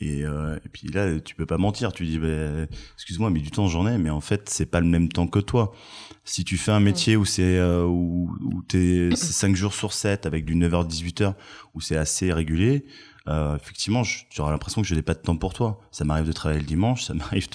Et, 0.00 0.22
et, 0.22 0.68
puis 0.72 0.88
là, 0.88 1.20
tu 1.20 1.34
peux 1.34 1.44
pas 1.44 1.58
mentir. 1.58 1.92
Tu 1.92 2.06
dis, 2.06 2.18
bah, 2.18 2.66
excuse-moi, 2.94 3.30
mais 3.30 3.40
du 3.40 3.50
temps 3.50 3.68
j'en 3.68 3.86
ai, 3.86 3.98
mais 3.98 4.10
en 4.10 4.22
fait, 4.22 4.48
c'est 4.48 4.66
pas 4.66 4.80
le 4.80 4.86
même 4.86 5.08
temps 5.08 5.26
que 5.26 5.40
toi. 5.40 5.74
Si 6.24 6.42
tu 6.42 6.56
fais 6.56 6.72
un 6.72 6.80
métier 6.80 7.16
où 7.16 7.24
c'est 7.24 7.60
où, 7.60 8.30
où 8.42 8.62
t'es 8.62 9.10
5 9.14 9.54
jours 9.54 9.74
sur 9.74 9.92
7 9.92 10.26
avec 10.26 10.44
du 10.44 10.56
9h 10.56 10.88
18h 10.88 11.34
où 11.74 11.80
c'est 11.80 11.96
assez 11.96 12.32
régulier, 12.32 12.84
euh, 13.28 13.56
effectivement, 13.56 14.02
j'aurais 14.30 14.52
l'impression 14.52 14.82
que 14.82 14.88
je 14.88 14.94
n'ai 14.94 15.02
pas 15.02 15.14
de 15.14 15.20
temps 15.20 15.36
pour 15.36 15.54
toi. 15.54 15.80
Ça 15.90 16.04
m'arrive 16.04 16.26
de 16.26 16.32
travailler 16.32 16.60
le 16.60 16.66
dimanche, 16.66 17.04
ça 17.04 17.14
m'arrive 17.14 17.48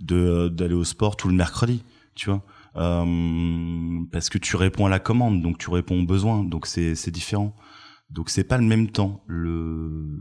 de 0.00 0.48
d'aller 0.48 0.74
au 0.74 0.84
sport 0.84 1.16
tout 1.16 1.28
le 1.28 1.34
mercredi, 1.34 1.82
tu 2.14 2.30
vois, 2.30 2.42
euh, 2.76 4.04
parce 4.12 4.30
que 4.30 4.38
tu 4.38 4.56
réponds 4.56 4.86
à 4.86 4.90
la 4.90 4.98
commande, 4.98 5.42
donc 5.42 5.58
tu 5.58 5.70
réponds 5.70 6.00
aux 6.00 6.06
besoins, 6.06 6.44
donc 6.44 6.66
c'est 6.66 6.94
c'est 6.94 7.10
différent. 7.10 7.54
Donc 8.08 8.30
c'est 8.30 8.44
pas 8.44 8.58
le 8.58 8.64
même 8.64 8.90
temps. 8.90 9.24
Le 9.26 10.18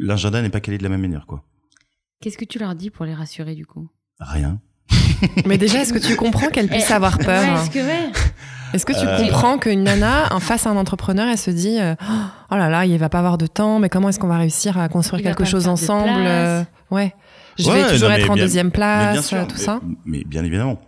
l'agenda 0.00 0.42
n'est 0.42 0.50
pas 0.50 0.60
calé 0.60 0.78
de 0.78 0.82
la 0.82 0.88
même 0.88 1.00
manière, 1.00 1.26
quoi. 1.26 1.44
Qu'est-ce 2.20 2.38
que 2.38 2.44
tu 2.44 2.58
leur 2.58 2.74
dis 2.74 2.90
pour 2.90 3.04
les 3.04 3.14
rassurer 3.14 3.54
du 3.54 3.66
coup? 3.66 3.88
Rien. 4.20 4.60
Mais 5.46 5.58
déjà, 5.58 5.80
est-ce 5.80 5.92
que 5.92 5.98
tu 5.98 6.16
comprends 6.16 6.48
qu'elle 6.48 6.68
puisse 6.68 6.90
eh, 6.90 6.94
avoir 6.94 7.18
peur 7.18 7.42
Est-ce 7.42 7.70
que 7.70 7.78
ouais. 7.78 8.10
Est-ce 8.72 8.86
que 8.86 8.92
tu 8.92 9.06
euh, 9.06 9.18
comprends 9.18 9.58
qu'une 9.58 9.82
nana, 9.82 10.32
en 10.32 10.40
face 10.40 10.66
à 10.66 10.70
un 10.70 10.76
entrepreneur, 10.76 11.28
elle 11.28 11.38
se 11.38 11.50
dit 11.50 11.78
euh, 11.78 11.94
Oh 12.50 12.56
là 12.56 12.70
là, 12.70 12.86
il 12.86 12.96
va 12.98 13.08
pas 13.08 13.18
avoir 13.18 13.38
de 13.38 13.46
temps, 13.46 13.78
mais 13.78 13.88
comment 13.88 14.08
est-ce 14.08 14.18
qu'on 14.18 14.28
va 14.28 14.38
réussir 14.38 14.78
à 14.78 14.88
construire 14.88 15.22
quelque 15.22 15.44
chose 15.44 15.68
ensemble 15.68 16.24
euh, 16.24 16.62
Ouais. 16.90 17.14
Je 17.58 17.70
vais 17.70 17.88
toujours 17.88 18.10
être 18.10 18.30
en 18.30 18.36
deuxième 18.36 18.70
place, 18.70 19.34
tout 19.48 19.56
ça. 19.56 19.80
Mais 20.04 20.24
bien 20.24 20.44
évidemment. 20.44 20.80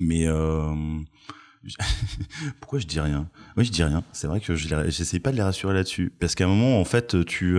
Mais 0.00 0.26
pourquoi 2.60 2.78
je 2.78 2.86
dis 2.86 3.00
rien? 3.00 3.28
Oui, 3.56 3.64
je 3.64 3.72
dis 3.72 3.84
rien. 3.84 4.02
C'est 4.12 4.26
vrai 4.26 4.40
que 4.40 4.54
je 4.54 4.68
j'essaie 4.88 5.18
pas 5.18 5.30
de 5.30 5.36
les 5.36 5.42
rassurer 5.42 5.74
là-dessus, 5.74 6.12
parce 6.18 6.34
qu'à 6.34 6.44
un 6.44 6.48
moment, 6.48 6.80
en 6.80 6.84
fait, 6.84 7.24
tu 7.26 7.58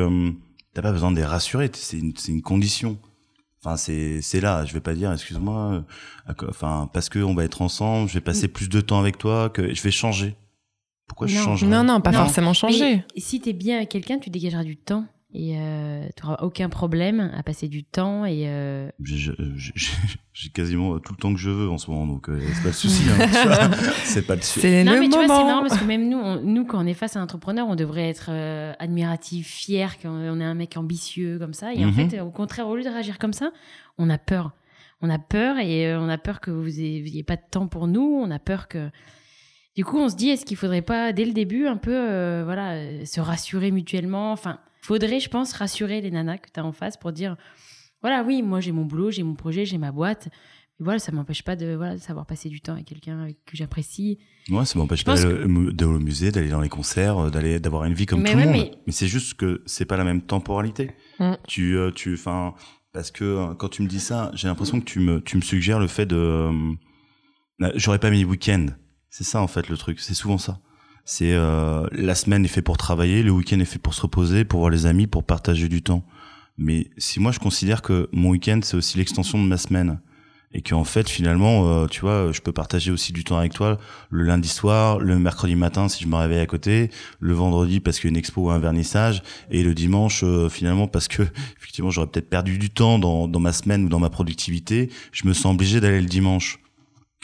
t'as 0.74 0.82
pas 0.82 0.92
besoin 0.92 1.12
de 1.12 1.16
les 1.16 1.26
rassurer. 1.26 1.70
C'est 1.74 1.98
une, 1.98 2.14
une 2.28 2.42
condition. 2.42 2.98
Enfin, 3.62 3.76
c'est 3.76 4.22
c'est 4.22 4.42
là. 4.42 4.66
Je 4.66 4.74
vais 4.74 4.80
pas 4.80 4.94
dire, 4.94 5.12
excuse-moi. 5.12 5.84
Euh, 6.30 6.34
enfin, 6.48 6.90
parce 6.94 7.10
que 7.10 7.20
on 7.20 7.34
va 7.34 7.44
être 7.44 7.62
ensemble, 7.62 8.08
je 8.08 8.14
vais 8.14 8.22
passer 8.22 8.48
mm. 8.48 8.52
plus 8.52 8.70
de 8.70 8.82
temps 8.82 9.00
avec 9.00 9.18
toi, 9.18 9.50
que 9.50 9.74
je 9.74 9.82
vais 9.82 9.92
changer. 9.92 10.36
Pourquoi 11.08 11.28
je 11.28 11.36
change 11.36 11.64
Non, 11.64 11.84
non, 11.84 12.02
pas 12.02 12.14
forcément 12.14 12.54
changer. 12.54 13.04
Mais 13.16 13.22
si 13.22 13.42
t'es 13.42 13.54
bien 13.54 13.78
avec 13.78 13.90
quelqu'un, 13.90 14.20
tu 14.20 14.30
dégageras 14.30 14.64
du 14.64 14.78
temps 14.78 15.06
et 15.32 15.60
euh, 15.60 16.08
tu 16.16 16.26
n'auras 16.26 16.42
aucun 16.42 16.70
problème 16.70 17.32
à 17.36 17.44
passer 17.44 17.68
du 17.68 17.84
temps 17.84 18.26
et 18.26 18.46
euh... 18.48 18.90
j'ai 19.00 20.50
quasiment 20.50 20.98
tout 20.98 21.14
le 21.14 21.20
temps 21.20 21.34
que 21.34 21.40
je 21.40 21.52
veux 21.52 21.70
en 21.70 21.78
ce 21.78 21.92
moment 21.92 22.08
donc 22.08 22.30
euh, 22.30 22.40
c'est 22.42 22.64
pas 22.64 22.70
le 22.70 22.74
souci 22.74 23.04
hein, 23.10 23.72
c'est 24.06 24.26
pas 24.26 24.36
le 24.36 24.42
souci 24.42 24.62
c'est 24.62 24.84
non 24.84 24.94
le 24.94 25.02
mais 25.02 25.08
moment. 25.08 25.22
tu 25.22 25.28
vois 25.28 25.38
c'est 25.38 25.44
marrant 25.44 25.62
parce 25.62 25.78
que 25.78 25.86
même 25.86 26.10
nous 26.10 26.42
nous 26.42 26.66
quand 26.66 26.84
on 26.84 26.88
est 26.88 26.96
face 26.96 27.16
à 27.16 27.20
un 27.20 27.24
entrepreneur 27.24 27.68
on 27.68 27.76
devrait 27.76 28.10
être 28.10 28.30
euh, 28.30 28.74
admiratif 28.80 29.48
fier 29.48 30.00
qu'on 30.00 30.42
est 30.42 30.44
un 30.44 30.56
mec 30.56 30.78
ambitieux 30.78 31.38
comme 31.38 31.54
ça. 31.54 31.76
Et 31.76 31.86
en 31.86 31.90
mhm. 31.90 32.10
fait 32.10 32.22
au 32.22 32.32
contraire 32.32 32.68
au 32.68 32.76
lieu 32.76 32.84
de 32.84 32.90
réagir 32.90 33.20
comme 33.20 33.34
ça 33.34 33.52
on 34.00 34.10
a 34.10 34.18
peur. 34.18 34.54
On 35.02 35.10
a 35.12 35.20
peur 35.20 35.60
et 35.60 35.88
euh, 35.88 36.00
on 36.00 36.10
a 36.10 36.18
peur 36.18 36.40
que 36.40 36.50
vous 36.50 36.80
ayez 36.80 37.24
pas 37.24 37.36
de 37.36 37.44
temps 37.52 37.68
pour 37.68 37.88
nous. 37.88 38.20
On 38.22 38.32
a 38.32 38.40
peur 38.40 38.68
que 38.68 38.90
du 39.76 39.86
coup 39.86 40.00
on 40.00 40.10
se 40.10 40.16
dit 40.16 40.30
est-ce 40.30 40.44
qu'il 40.44 40.58
faudrait 40.58 40.82
pas 40.82 41.14
dès 41.14 41.26
le 41.26 41.34
début 41.34 41.68
un 41.68 41.78
peu 41.78 42.42
voilà 42.44 43.06
se 43.06 43.22
rassurer 43.22 43.70
mutuellement? 43.70 44.32
Enfin 44.32 44.60
faudrait, 44.82 45.20
je 45.20 45.30
pense, 45.30 45.54
rassurer 45.54 46.02
les 46.02 46.12
nanas 46.12 46.38
que 46.38 46.50
tu 46.54 46.60
as 46.60 46.66
en 46.66 46.72
face 46.72 46.98
pour 46.98 47.12
dire 47.12 47.36
voilà, 48.02 48.24
oui, 48.24 48.42
moi 48.42 48.60
j'ai 48.60 48.72
mon 48.72 48.86
boulot, 48.86 49.12
j'ai 49.12 49.24
mon 49.24 49.36
projet, 49.36 49.66
j'ai 49.66 49.78
ma 49.78 49.92
boîte. 49.92 50.30
Mais 50.80 50.86
voilà, 50.86 51.00
ça 51.00 51.12
m'empêche 51.12 51.44
pas 51.44 51.58
de, 51.58 51.76
voilà, 51.76 51.98
savoir 51.98 52.26
passer 52.26 52.48
du 52.48 52.62
temps 52.62 52.74
avec 52.74 52.86
quelqu'un 52.86 53.28
que 53.46 53.58
j'apprécie. 53.58 54.18
Moi, 54.48 54.66
ça 54.66 54.80
m'empêche 54.80 55.04
pas 55.04 55.16
d'aller 55.16 55.44
au 55.44 56.00
musée, 56.00 56.32
d'aller 56.32 56.48
dans 56.50 56.62
les 56.62 56.70
concerts, 56.70 57.18
euh, 57.18 57.30
d'aller, 57.30 57.60
d'avoir 57.60 57.84
une 57.84 57.94
vie 57.94 58.06
comme 58.06 58.24
tout 58.24 58.38
le 58.38 58.46
monde. 58.46 58.72
Mais, 58.86 58.92
c'est 58.94 59.08
juste 59.08 59.34
que 59.34 59.62
c'est 59.66 59.86
pas 59.86 59.98
la 59.98 60.06
même 60.06 60.22
temporalité. 60.22 60.92
Mm. 61.20 61.34
Tu, 61.48 61.78
euh, 61.78 61.92
tu, 61.92 62.14
enfin, 62.14 62.54
parce 62.94 63.12
que 63.12 63.26
euh, 63.26 63.54
quand 63.56 63.68
tu 63.68 63.82
me 63.82 63.88
dis 63.88 64.00
ça, 64.00 64.32
j'ai 64.34 64.48
l'impression 64.48 64.80
que 64.80 64.86
tu 64.86 65.02
me, 65.02 65.22
tu 65.22 65.36
me 65.36 65.42
suggères 65.42 65.80
le 65.80 65.88
fait 65.88 66.06
de, 66.06 66.50
j'aurais 67.76 68.00
pas 68.00 68.10
mis 68.10 68.24
week-end. 68.24 68.68
C'est 69.10 69.26
ça 69.26 69.42
en 69.42 69.48
fait 69.48 69.68
le 69.68 69.76
truc. 69.76 70.00
C'est 70.00 70.14
souvent 70.14 70.38
ça. 70.38 70.62
C'est 71.12 71.34
euh, 71.34 71.88
la 71.92 72.14
semaine 72.14 72.46
est 72.46 72.50
fait 72.50 72.62
pour 72.62 72.78
travailler, 72.78 73.24
le 73.24 73.32
week-end 73.32 73.60
est 73.60 73.66
fait 73.66 73.80
pour 73.80 73.96
se 73.96 74.02
reposer, 74.04 74.46
pour 74.46 74.60
voir 74.60 74.70
les 74.70 74.86
amis, 74.86 75.08
pour 75.08 75.24
partager 75.24 75.68
du 75.68 75.82
temps. 75.82 76.06
Mais 76.60 76.92
si 77.00 77.20
moi 77.20 77.32
je 77.32 77.40
considère 77.40 77.82
que 77.82 78.08
mon 78.12 78.30
week-end 78.30 78.60
c'est 78.62 78.78
aussi 78.78 79.00
l'extension 79.00 79.42
de 79.42 79.48
ma 79.48 79.58
semaine 79.58 80.02
et 80.54 80.62
qu'en 80.62 80.84
fait 80.84 81.10
finalement 81.10 81.68
euh, 81.68 81.88
tu 81.88 82.02
vois 82.02 82.32
je 82.32 82.42
peux 82.42 82.52
partager 82.52 82.92
aussi 82.92 83.12
du 83.12 83.24
temps 83.24 83.40
avec 83.40 83.54
toi 83.54 83.80
le 84.12 84.22
lundi 84.22 84.50
soir, 84.50 85.00
le 85.00 85.18
mercredi 85.18 85.56
matin 85.56 85.90
si 85.90 86.04
je 86.04 86.08
me 86.08 86.16
réveille 86.16 86.42
à 86.42 86.46
côté, 86.46 86.92
le 87.20 87.34
vendredi 87.34 87.80
parce 87.80 87.98
qu'il 88.00 88.06
y 88.06 88.10
a 88.10 88.12
une 88.12 88.18
expo 88.18 88.44
ou 88.44 88.52
un 88.52 88.60
vernissage 88.60 89.24
et 89.50 89.64
le 89.64 89.74
dimanche 89.74 90.24
euh, 90.24 90.48
finalement 90.48 90.88
parce 90.88 91.08
que 91.08 91.24
effectivement 91.58 91.90
j'aurais 91.90 92.08
peut-être 92.08 92.30
perdu 92.30 92.60
du 92.60 92.70
temps 92.70 93.00
dans, 93.00 93.28
dans 93.28 93.40
ma 93.40 93.52
semaine 93.52 93.86
ou 93.86 93.90
dans 93.90 94.00
ma 94.00 94.12
productivité, 94.12 94.92
je 95.12 95.28
me 95.28 95.34
sens 95.34 95.56
obligé 95.56 95.82
d'aller 95.82 96.02
le 96.02 96.08
dimanche. 96.08 96.60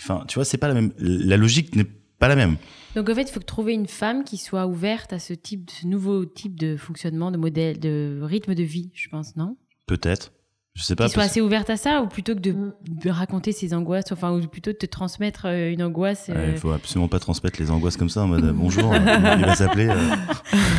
Enfin, 0.01 0.23
tu 0.27 0.35
vois, 0.35 0.43
c'est 0.43 0.57
pas 0.57 0.69
la 0.69 0.73
même 0.73 0.91
la 0.97 1.37
logique 1.37 1.75
n'est 1.75 1.85
pas 2.17 2.27
la 2.27 2.35
même. 2.35 2.57
Donc 2.95 3.09
en 3.09 3.15
fait, 3.15 3.23
il 3.23 3.31
faut 3.31 3.39
trouver 3.41 3.73
une 3.73 3.87
femme 3.87 4.23
qui 4.23 4.37
soit 4.37 4.67
ouverte 4.67 5.11
à 5.11 5.19
ce 5.19 5.33
type, 5.33 5.69
ce 5.69 5.85
nouveau 5.85 6.25
type 6.25 6.57
de 6.57 6.77
fonctionnement, 6.77 7.29
de 7.29 7.37
modèle, 7.37 7.79
de 7.79 8.19
rythme 8.23 8.55
de 8.55 8.63
vie, 8.63 8.91
je 8.93 9.09
pense, 9.09 9.35
non? 9.35 9.57
Peut-être. 9.85 10.31
Je 10.75 10.83
sais 10.83 10.95
pas. 10.95 11.07
Qui 11.07 11.13
soit 11.13 11.23
assez 11.23 11.39
ouverte 11.39 11.69
à 11.69 11.77
ça, 11.77 12.01
ou 12.01 12.07
plutôt 12.07 12.35
que 12.35 12.39
de, 12.39 13.09
raconter 13.09 13.53
ses 13.53 13.73
angoisses, 13.73 14.11
enfin, 14.11 14.33
ou 14.33 14.45
plutôt 14.47 14.71
de 14.71 14.77
te 14.77 14.85
transmettre 14.85 15.45
euh, 15.45 15.71
une 15.71 15.81
angoisse. 15.81 16.29
Il 16.29 16.51
ne 16.51 16.57
faut 16.57 16.71
absolument 16.71 17.07
pas 17.07 17.19
transmettre 17.19 17.61
les 17.61 17.71
angoisses 17.71 17.95
comme 17.95 18.09
ça, 18.09 18.23
en 18.23 18.27
mode 18.27 18.43
euh, 18.43 18.51
bonjour, 18.53 18.91
euh, 18.91 18.97
il 18.97 19.45
va 19.45 19.55
s'appeler. 19.55 19.89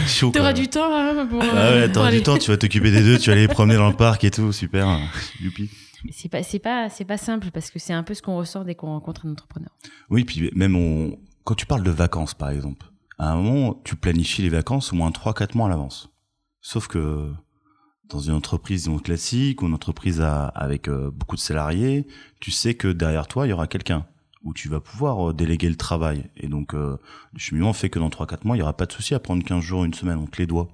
Tu 0.06 0.30
T'auras 0.30 0.52
du 0.52 0.68
temps, 0.68 0.94
hein, 0.94 1.26
pour, 1.26 1.42
Ah 1.42 1.70
ouais, 1.72 1.90
t'auras 1.90 2.12
du 2.12 2.22
temps, 2.22 2.38
tu 2.38 2.50
vas 2.50 2.56
t'occuper 2.56 2.90
des 2.90 3.02
deux, 3.02 3.18
tu 3.18 3.26
vas 3.26 3.32
aller 3.32 3.46
les 3.46 3.48
promener 3.48 3.76
dans 3.76 3.88
le 3.88 3.96
parc 3.96 4.22
et 4.24 4.30
tout, 4.30 4.52
super, 4.52 5.00
youpi 5.40 5.70
c'est 6.12 6.28
pas 6.28 6.42
c'est 6.44 6.58
pas 6.60 6.88
c'est 6.88 7.04
pas 7.04 7.16
simple 7.16 7.48
parce 7.52 7.70
que 7.70 7.80
c'est 7.80 7.92
un 7.92 8.04
peu 8.04 8.14
ce 8.14 8.22
qu'on 8.22 8.36
ressent 8.36 8.62
dès 8.62 8.76
qu'on 8.76 8.88
rencontre 8.88 9.26
un 9.26 9.32
entrepreneur. 9.32 9.70
Oui, 10.08 10.24
puis 10.24 10.50
même 10.54 10.76
on 10.76 11.18
quand 11.46 11.54
tu 11.54 11.64
parles 11.64 11.84
de 11.84 11.90
vacances 11.90 12.34
par 12.34 12.50
exemple, 12.50 12.86
à 13.18 13.30
un 13.30 13.36
moment 13.36 13.80
tu 13.84 13.96
planifies 13.96 14.42
les 14.42 14.50
vacances 14.50 14.92
au 14.92 14.96
moins 14.96 15.12
3 15.12 15.32
4 15.32 15.54
mois 15.54 15.66
à 15.66 15.70
l'avance. 15.70 16.10
Sauf 16.60 16.88
que 16.88 17.32
dans 18.08 18.18
une 18.18 18.34
entreprise 18.34 18.90
classique 19.02 19.62
ou 19.62 19.66
une 19.66 19.74
entreprise 19.74 20.20
avec 20.20 20.88
euh, 20.88 21.10
beaucoup 21.10 21.36
de 21.36 21.40
salariés, 21.40 22.06
tu 22.40 22.50
sais 22.50 22.74
que 22.74 22.88
derrière 22.88 23.28
toi, 23.28 23.46
il 23.46 23.50
y 23.50 23.52
aura 23.52 23.66
quelqu'un 23.66 24.06
où 24.42 24.54
tu 24.54 24.68
vas 24.68 24.80
pouvoir 24.80 25.30
euh, 25.30 25.32
déléguer 25.32 25.68
le 25.68 25.76
travail. 25.76 26.24
Et 26.36 26.48
donc, 26.48 26.74
euh, 26.74 26.96
le 27.32 27.38
cheminement 27.38 27.72
fait 27.72 27.90
que 27.90 27.98
dans 27.98 28.08
3-4 28.08 28.44
mois, 28.44 28.56
il 28.56 28.60
n'y 28.60 28.62
aura 28.62 28.76
pas 28.76 28.86
de 28.86 28.92
souci 28.92 29.14
à 29.14 29.18
prendre 29.18 29.44
15 29.44 29.62
jours, 29.62 29.84
une 29.84 29.94
semaine, 29.94 30.18
on 30.18 30.26
te 30.26 30.38
les 30.38 30.46
doigts. 30.46 30.68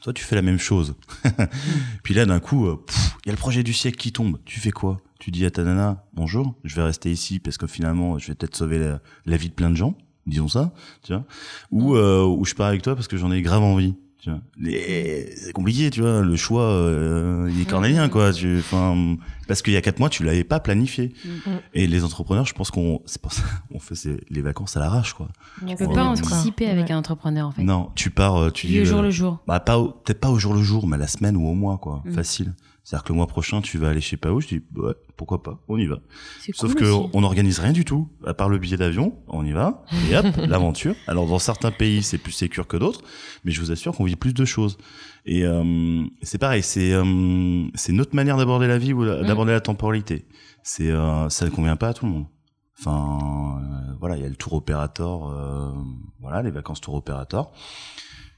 Toi, 0.00 0.14
tu 0.14 0.24
fais 0.24 0.34
la 0.34 0.42
même 0.42 0.58
chose. 0.58 0.96
Puis 2.02 2.14
là, 2.14 2.24
d'un 2.24 2.40
coup, 2.40 2.66
euh, 2.66 2.82
il 3.24 3.28
y 3.28 3.30
a 3.30 3.32
le 3.32 3.38
projet 3.38 3.62
du 3.62 3.72
siècle 3.72 3.98
qui 3.98 4.12
tombe. 4.12 4.38
Tu 4.44 4.60
fais 4.60 4.70
quoi? 4.70 4.98
Tu 5.18 5.30
dis 5.30 5.44
à 5.44 5.50
ta 5.50 5.62
nana, 5.62 6.04
bonjour, 6.14 6.54
je 6.64 6.74
vais 6.76 6.82
rester 6.82 7.10
ici 7.10 7.38
parce 7.38 7.58
que 7.58 7.66
finalement, 7.66 8.18
je 8.18 8.28
vais 8.28 8.34
peut-être 8.34 8.56
sauver 8.56 8.96
la, 9.26 9.36
vie 9.36 9.48
de 9.48 9.54
plein 9.54 9.70
de 9.70 9.76
gens, 9.76 9.96
disons 10.26 10.48
ça, 10.48 10.72
tu 11.02 11.12
vois. 11.12 11.24
Ou, 11.70 11.94
euh, 11.94 12.24
ou 12.24 12.44
je 12.44 12.54
pars 12.54 12.68
avec 12.68 12.82
toi 12.82 12.94
parce 12.94 13.08
que 13.08 13.16
j'en 13.16 13.30
ai 13.30 13.42
grave 13.42 13.62
envie 13.62 13.94
c'est 14.22 15.52
compliqué, 15.52 15.90
tu 15.90 16.00
vois. 16.00 16.20
Le 16.20 16.36
choix, 16.36 16.64
euh, 16.64 17.50
il 17.52 17.60
est 17.60 17.64
cornélien, 17.64 18.08
quoi. 18.08 18.32
Tu, 18.32 18.58
enfin, 18.58 19.16
parce 19.48 19.62
qu'il 19.62 19.72
y 19.72 19.76
a 19.76 19.80
quatre 19.80 19.98
mois, 19.98 20.08
tu 20.08 20.24
l'avais 20.24 20.44
pas 20.44 20.60
planifié. 20.60 21.14
Mm. 21.24 21.50
Et 21.74 21.86
les 21.86 22.04
entrepreneurs, 22.04 22.46
je 22.46 22.52
pense 22.52 22.70
qu'on, 22.70 23.00
c'est 23.06 23.20
pour 23.20 23.32
ça, 23.32 23.42
on 23.74 23.78
fait 23.78 23.94
les 24.28 24.42
vacances 24.42 24.76
à 24.76 24.80
l'arrache, 24.80 25.14
quoi. 25.14 25.28
On 25.66 25.74
peut 25.74 25.88
pas 25.88 26.04
anticiper 26.04 26.68
avec 26.68 26.90
un 26.90 26.98
entrepreneur, 26.98 27.46
en 27.46 27.52
fait. 27.52 27.62
Non, 27.62 27.90
tu 27.94 28.10
pars, 28.10 28.36
euh, 28.36 28.50
tu 28.50 28.66
dis. 28.66 28.78
Le 28.78 28.84
jour 28.84 29.02
le 29.02 29.10
jour. 29.10 29.38
Bah, 29.46 29.60
pas, 29.60 29.78
peut-être 29.78 30.20
pas 30.20 30.30
au 30.30 30.38
jour 30.38 30.54
le 30.54 30.62
jour, 30.62 30.86
mais 30.86 30.96
à 30.96 30.98
la 30.98 31.08
semaine 31.08 31.36
ou 31.36 31.46
au 31.46 31.54
mois, 31.54 31.78
quoi. 31.78 32.02
Mm. 32.04 32.12
Facile. 32.12 32.54
C'est-à-dire 32.82 33.04
que 33.04 33.12
le 33.12 33.16
mois 33.16 33.26
prochain, 33.26 33.60
tu 33.60 33.78
vas 33.78 33.88
aller 33.90 34.00
chez 34.00 34.16
pas 34.16 34.32
où, 34.32 34.40
je 34.40 34.48
dis, 34.48 34.62
ouais, 34.74 34.94
pourquoi 35.16 35.42
pas, 35.42 35.60
on 35.68 35.76
y 35.76 35.86
va. 35.86 36.00
Sauf 36.54 36.74
que 36.74 36.84
on 37.12 37.20
n'organise 37.20 37.58
rien 37.58 37.72
du 37.72 37.84
tout, 37.84 38.08
à 38.26 38.34
part 38.34 38.48
le 38.48 38.58
billet 38.58 38.76
d'avion, 38.76 39.18
on 39.28 39.44
y 39.44 39.52
va, 39.52 39.84
et 40.10 40.16
hop, 40.16 40.26
l'aventure. 40.48 40.94
Alors 41.06 41.26
dans 41.26 41.38
certains 41.38 41.70
pays, 41.70 42.02
c'est 42.02 42.18
plus 42.18 42.32
sécur 42.32 42.66
que 42.66 42.76
d'autres, 42.76 43.02
mais 43.44 43.52
je 43.52 43.60
vous 43.60 43.70
assure 43.70 43.94
qu'on 43.94 44.04
vit 44.04 44.16
plus 44.16 44.34
de 44.34 44.44
choses. 44.44 44.78
Et 45.26 45.44
euh, 45.44 46.02
c'est 46.22 46.38
pareil, 46.38 46.62
c'est 46.62 46.92
euh, 46.92 47.66
c'est 47.74 47.92
notre 47.92 48.16
manière 48.16 48.38
d'aborder 48.38 48.66
la 48.66 48.78
vie 48.78 48.92
ou 48.92 49.04
d'aborder 49.04 49.52
la 49.52 49.60
temporalité. 49.60 50.26
C'est 50.62 50.90
euh, 50.90 51.28
ça 51.28 51.44
ne 51.44 51.50
convient 51.50 51.76
pas 51.76 51.88
à 51.88 51.94
tout 51.94 52.06
le 52.06 52.12
monde. 52.12 52.26
Enfin, 52.80 53.60
euh, 53.62 53.94
voilà, 54.00 54.16
il 54.16 54.22
y 54.22 54.26
a 54.26 54.28
le 54.28 54.36
tour 54.36 54.54
opérateur, 54.54 55.28
euh, 55.28 55.70
voilà, 56.20 56.42
les 56.42 56.50
vacances 56.50 56.80
tour 56.80 56.94
opérateur. 56.94 57.52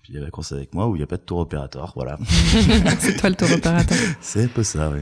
Puis 0.02 0.12
les 0.14 0.20
vacances 0.20 0.52
avec 0.52 0.74
moi 0.74 0.88
où 0.88 0.96
il 0.96 0.98
n'y 0.98 1.04
a 1.04 1.06
pas 1.06 1.16
de 1.16 1.22
tour 1.22 1.38
opérateur, 1.38 1.92
voilà. 1.94 2.18
c'est 2.98 3.16
toi 3.16 3.30
le 3.30 3.36
tour 3.36 3.50
opérateur. 3.52 3.96
C'est 4.20 4.44
un 4.44 4.48
peu 4.48 4.62
ça, 4.64 4.90
oui. 4.90 5.00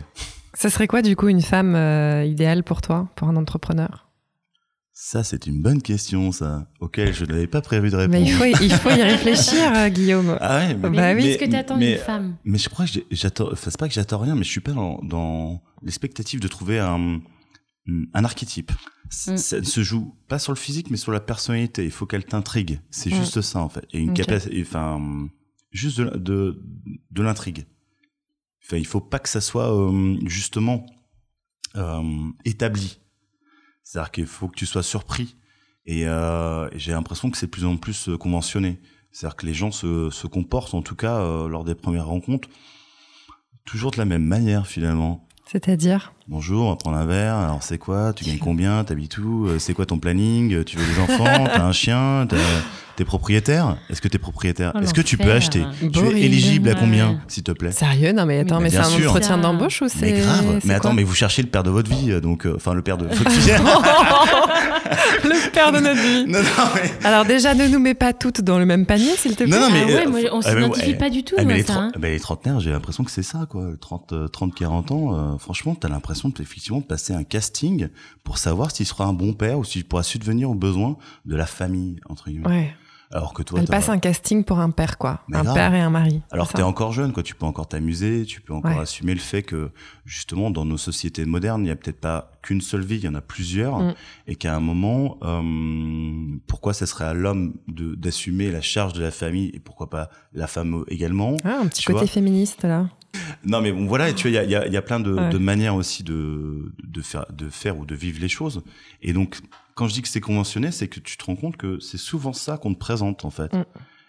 Ça 0.55 0.69
serait 0.69 0.87
quoi 0.89 1.01
du 1.01 1.17
coup 1.17 1.29
une 1.29 1.41
femme 1.43 1.75
euh, 1.75 2.25
idéale 2.25 2.65
pour 2.65 2.83
toi, 2.83 3.09
pour 3.17 3.29
un 3.29 3.37
entrepreneur? 3.37 4.07
Ça, 4.93 5.25
c'est 5.25 5.47
une 5.47 5.63
bonne 5.63 5.81
question, 5.81 6.31
ça, 6.31 6.67
auquel 6.81 7.15
je 7.15 7.25
n'avais 7.25 7.47
pas 7.47 7.63
prévu 7.63 7.89
de 7.89 7.97
répondre. 7.97 8.19
Mais 8.19 8.23
il 8.29 8.33
faut, 8.35 8.45
il 8.45 8.71
faut 8.71 8.91
y 8.91 9.03
réfléchir, 9.03 9.73
euh, 9.75 9.89
Guillaume. 9.89 10.37
Ah 10.43 10.59
ouais, 10.59 10.75
mais, 10.75 10.91
Bah 10.91 11.13
oui. 11.15 11.23
Qu'est-ce 11.23 11.39
que 11.39 11.51
t'attends 11.51 11.79
mais- 11.79 11.95
d'une 11.95 12.03
femme? 12.05 12.37
Mais 12.45 12.59
je 12.59 12.69
crois 12.69 12.85
que 12.85 12.93
j'attends. 13.11 13.49
Enfin, 13.51 13.71
c'est 13.71 13.79
pas 13.79 13.89
que 13.89 13.95
j'attends 13.95 14.19
rien, 14.19 14.35
mais 14.35 14.43
je 14.45 14.51
suis 14.51 14.61
pas 14.61 14.73
dans, 14.73 14.99
dans 15.03 15.63
l'expectative 15.83 16.41
de 16.41 16.49
trouver 16.49 16.81
un, 16.81 17.21
un 18.15 18.25
archétype. 18.25 18.73
Mm. 19.27 19.37
Ça 19.37 19.59
ne 19.61 19.65
se 19.65 19.83
joue 19.83 20.15
pas 20.29 20.39
sur 20.39 20.53
le 20.53 20.59
physique, 20.59 20.91
mais 20.91 20.97
sur 20.97 21.13
la 21.13 21.21
personnalité. 21.21 21.85
Il 21.85 21.91
faut 21.91 22.07
qu'elle 22.07 22.25
t'intrigue. 22.25 22.81
C'est 22.91 23.11
Mm. 23.11 23.15
juste 23.15 23.41
ça, 23.41 23.61
en 23.61 23.69
fait. 23.69 23.87
Et 23.93 23.99
une 23.99 24.15
capacité, 24.15 24.63
enfin, 24.63 25.29
juste 25.71 26.01
de, 26.01 26.11
de, 26.17 26.63
de 27.11 27.23
l'intrigue. 27.23 27.67
Enfin, 28.65 28.77
il 28.77 28.87
faut 28.87 29.01
pas 29.01 29.19
que 29.19 29.29
ça 29.29 29.41
soit 29.41 29.75
euh, 29.75 30.17
justement 30.27 30.87
euh, 31.77 32.03
établi. 32.45 33.01
C'est-à-dire 33.83 34.11
qu'il 34.13 34.27
faut 34.27 34.49
que 34.49 34.57
tu 34.57 34.67
sois 34.67 34.83
surpris. 34.83 35.37
Et, 35.87 36.07
euh, 36.07 36.69
et 36.73 36.79
j'ai 36.79 36.93
l'impression 36.93 37.31
que 37.31 37.37
c'est 37.39 37.47
de 37.47 37.51
plus 37.51 37.65
en 37.65 37.77
plus 37.77 38.11
conventionné. 38.21 38.79
C'est-à-dire 39.11 39.35
que 39.37 39.47
les 39.47 39.55
gens 39.55 39.73
se, 39.73 40.11
se 40.11 40.27
comportent, 40.29 40.75
en 40.75 40.83
tout 40.83 40.95
cas, 40.95 41.19
euh, 41.21 41.49
lors 41.49 41.65
des 41.65 41.75
premières 41.75 42.07
rencontres, 42.07 42.49
toujours 43.65 43.91
de 43.91 43.97
la 43.99 44.05
même 44.05 44.23
manière, 44.25 44.67
finalement. 44.69 45.27
C'est-à-dire? 45.47 46.13
Bonjour, 46.31 46.67
on 46.67 46.71
va 46.71 46.77
prendre 46.77 46.97
un 46.97 47.07
verre. 47.07 47.35
Alors, 47.35 47.61
c'est 47.65 47.79
quoi 47.79 48.13
Tu 48.13 48.25
gagnes 48.25 48.39
combien 48.39 48.85
T'habites 48.85 49.19
où 49.19 49.47
Euh, 49.49 49.59
C'est 49.59 49.75
quoi 49.75 49.85
ton 49.85 49.99
planning 49.99 50.55
Euh, 50.55 50.65
Tu 50.65 50.77
veux 50.77 50.85
des 50.87 51.01
enfants 51.01 51.25
T'as 51.47 51.65
un 51.65 51.73
chien 51.73 52.25
T'es 52.97 53.05
propriétaire? 53.05 53.79
Est-ce 53.89 54.01
que 54.03 54.09
t'es 54.09 54.19
propriétaire? 54.19 54.73
Oh, 54.75 54.79
Est-ce 54.81 54.93
que 54.95 55.01
tu 55.01 55.17
peux 55.17 55.33
acheter? 55.33 55.65
Tu 55.93 55.99
es 56.07 56.21
éligible 56.21 56.69
à 56.69 56.75
combien, 56.75 57.19
s'il 57.29 57.43
te 57.43 57.51
plaît? 57.53 57.73
Sérieux? 57.73 58.13
Non 58.13 58.27
mais 58.27 58.41
attends, 58.41 58.59
Mais 58.59 58.65
mais, 58.65 58.71
c'est 58.71 58.77
bien 58.77 58.87
un 58.87 58.91
sûr. 58.91 59.09
entretien 59.11 59.37
Ça. 59.37 59.41
d'embauche 59.41 59.81
ou 59.81 59.89
c'est 59.89 60.13
Mais 60.13 60.21
grave. 60.21 60.59
c'est 60.61 60.69
Mais 60.69 60.75
attends, 60.75 60.93
mais 60.93 61.03
vous 61.03 61.15
cherchez 61.15 61.41
le 61.41 61.49
père 61.49 61.63
de 61.63 61.71
votre 61.71 61.89
vie, 61.91 62.21
donc 62.21 62.45
euh, 62.47 62.53
enfin 62.57 62.75
le 62.75 62.83
père 62.83 62.99
de 62.99 63.07
votre 63.09 63.31
fille. 63.31 63.53
le 65.25 65.51
père 65.51 65.73
de 65.73 65.79
notre 65.79 66.01
vie. 66.03 66.27
non, 66.31 66.41
non, 66.43 66.65
mais 66.75 66.93
Alors 67.07 67.25
déjà, 67.25 67.55
ne 67.55 67.69
nous 67.69 67.79
mets 67.79 67.95
pas 67.95 68.13
toutes 68.13 68.43
dans 68.43 68.59
le 68.59 68.67
même 68.67 68.85
panier, 68.85 69.17
s'il 69.17 69.35
te 69.35 69.45
plaît. 69.45 69.47
Non, 69.59 69.61
non, 69.61 69.71
mais, 69.73 69.83
Ah 69.85 69.87
ouais, 69.87 70.07
euh, 70.07 70.11
moi, 70.11 70.21
on 70.33 70.41
ah, 70.45 70.55
mais 70.55 70.61
s'identifie 70.61 70.91
ouais. 70.91 70.95
pas 70.99 71.09
du 71.11 71.23
tout, 71.25 71.37
Ah, 71.39 71.43
mais 71.43 71.45
moi, 71.47 71.55
les, 71.55 71.63
ça, 71.63 71.73
hein. 71.79 71.93
les 72.03 72.21
trentenaires, 72.21 72.61
j'ai 72.61 72.71
l'impression 72.71 73.03
que 73.03 73.11
c'est 73.11 73.23
ça, 73.23 73.47
quoi. 73.49 73.65
30, 73.81 74.13
euh, 74.13 74.29
30 74.29 74.55
40 74.55 74.91
ans, 74.91 75.15
euh, 75.15 75.39
franchement, 75.39 75.75
t'as 75.75 75.89
l'impression 75.89 76.20
effectivement 76.41 76.81
de 76.81 76.85
passer 76.85 77.13
un 77.13 77.25
casting 77.25 77.89
pour 78.25 78.39
savoir 78.39 78.71
s'il 78.71 78.87
sera 78.87 79.05
un 79.07 79.13
bon 79.13 79.33
père 79.33 79.59
ou 79.59 79.65
s'il 79.65 79.85
pourra 79.85 80.03
subvenir 80.03 80.51
aux 80.51 80.55
besoins 80.55 80.97
de 81.25 81.37
la 81.37 81.47
famille, 81.47 82.01
entre 82.09 82.29
guillemets. 82.31 82.47
Ouais. 82.49 82.75
Alors 83.13 83.33
que 83.35 83.43
toi, 83.43 83.59
Elle 83.59 83.67
passe 83.67 83.89
un 83.89 83.99
casting 83.99 84.45
pour 84.45 84.61
un 84.61 84.71
père, 84.71 84.97
quoi. 84.97 85.25
Mais 85.27 85.37
un 85.39 85.43
grave. 85.43 85.57
père 85.57 85.75
et 85.75 85.81
un 85.81 85.91
mari. 85.91 86.23
alors 86.31 86.47
que 86.47 86.53
t'es 86.57 86.63
encore 86.63 86.93
jeune, 86.93 87.13
quoi. 87.13 87.25
Tu 87.25 87.35
peux 87.35 87.45
encore 87.45 87.67
t'amuser, 87.67 88.25
tu 88.25 88.41
peux 88.41 88.53
encore 88.55 88.71
Ouais. 88.71 88.79
assumer 88.83 89.15
le 89.15 89.21
fait 89.21 89.43
que, 89.43 89.73
justement, 90.05 90.53
dans 90.53 90.65
nos 90.65 90.77
sociétés 90.77 91.25
modernes, 91.25 91.65
il 91.65 91.69
y 91.69 91.71
a 91.73 91.77
peut-être 91.77 92.01
pas 92.01 92.31
qu'une 92.41 92.61
seule 92.61 92.85
vie, 92.85 92.99
il 92.99 93.03
y 93.05 93.09
en 93.09 93.17
a 93.17 93.21
plusieurs. 93.21 93.81
Mm. 93.81 93.95
Et 94.29 94.37
qu'à 94.37 94.55
un 94.55 94.61
moment, 94.61 95.19
euh, 95.25 96.37
pourquoi 96.47 96.73
ça 96.73 96.87
serait 96.87 97.05
à 97.07 97.13
l'homme 97.15 97.55
d'assumer 97.67 98.53
la 98.53 98.61
charge 98.61 98.93
de 98.93 99.03
la 99.03 99.11
famille 99.11 99.51
et 99.55 99.59
pourquoi 99.59 99.91
pas 99.91 100.09
la 100.33 100.47
femme 100.47 100.85
également? 100.87 101.37
Ah, 101.43 101.59
un 101.63 101.67
petit 101.67 101.83
Tu 101.83 101.87
côté 101.89 102.05
vois? 102.05 102.07
féministe, 102.07 102.63
là. 102.63 102.89
Non, 103.45 103.61
mais 103.61 103.73
bon, 103.73 103.87
voilà, 103.87 104.13
tu 104.13 104.29
vois, 104.29 104.31
il 104.31 104.35
y 104.35 104.39
a, 104.39 104.45
il 104.45 104.51
y 104.51 104.55
a- 104.57 104.67
il 104.67 104.73
y 104.73 104.77
a 104.77 104.83
plein 104.83 105.01
de, 105.01 105.13
Ouais. 105.13 105.29
de 105.31 105.39
manières 105.39 105.75
aussi 105.75 106.03
de, 106.03 106.73
de, 106.85 107.01
faire, 107.03 107.27
de 107.33 107.49
faire 107.49 107.79
ou 107.79 107.87
de 107.87 107.95
vivre 107.95 108.21
les 108.21 108.29
choses. 108.29 108.63
Et 109.03 109.13
donc, 109.13 109.39
quand 109.75 109.89
je 109.89 109.95
dis 109.95 110.03
que 110.03 110.09
c'est 110.09 110.21
conventionné, 110.21 110.71
c'est 110.73 110.89
que 110.89 111.01
tu 111.01 111.17
te 111.17 111.25
rends 111.25 111.37
compte 111.37 111.57
que 111.57 111.81
c'est 111.81 111.99
souvent 111.99 112.33
ça 112.33 112.59
qu'on 112.59 112.75
te 112.75 112.79
présente, 112.79 113.25
en 113.25 113.31
fait. 113.31 113.53
Mm. 113.55 113.65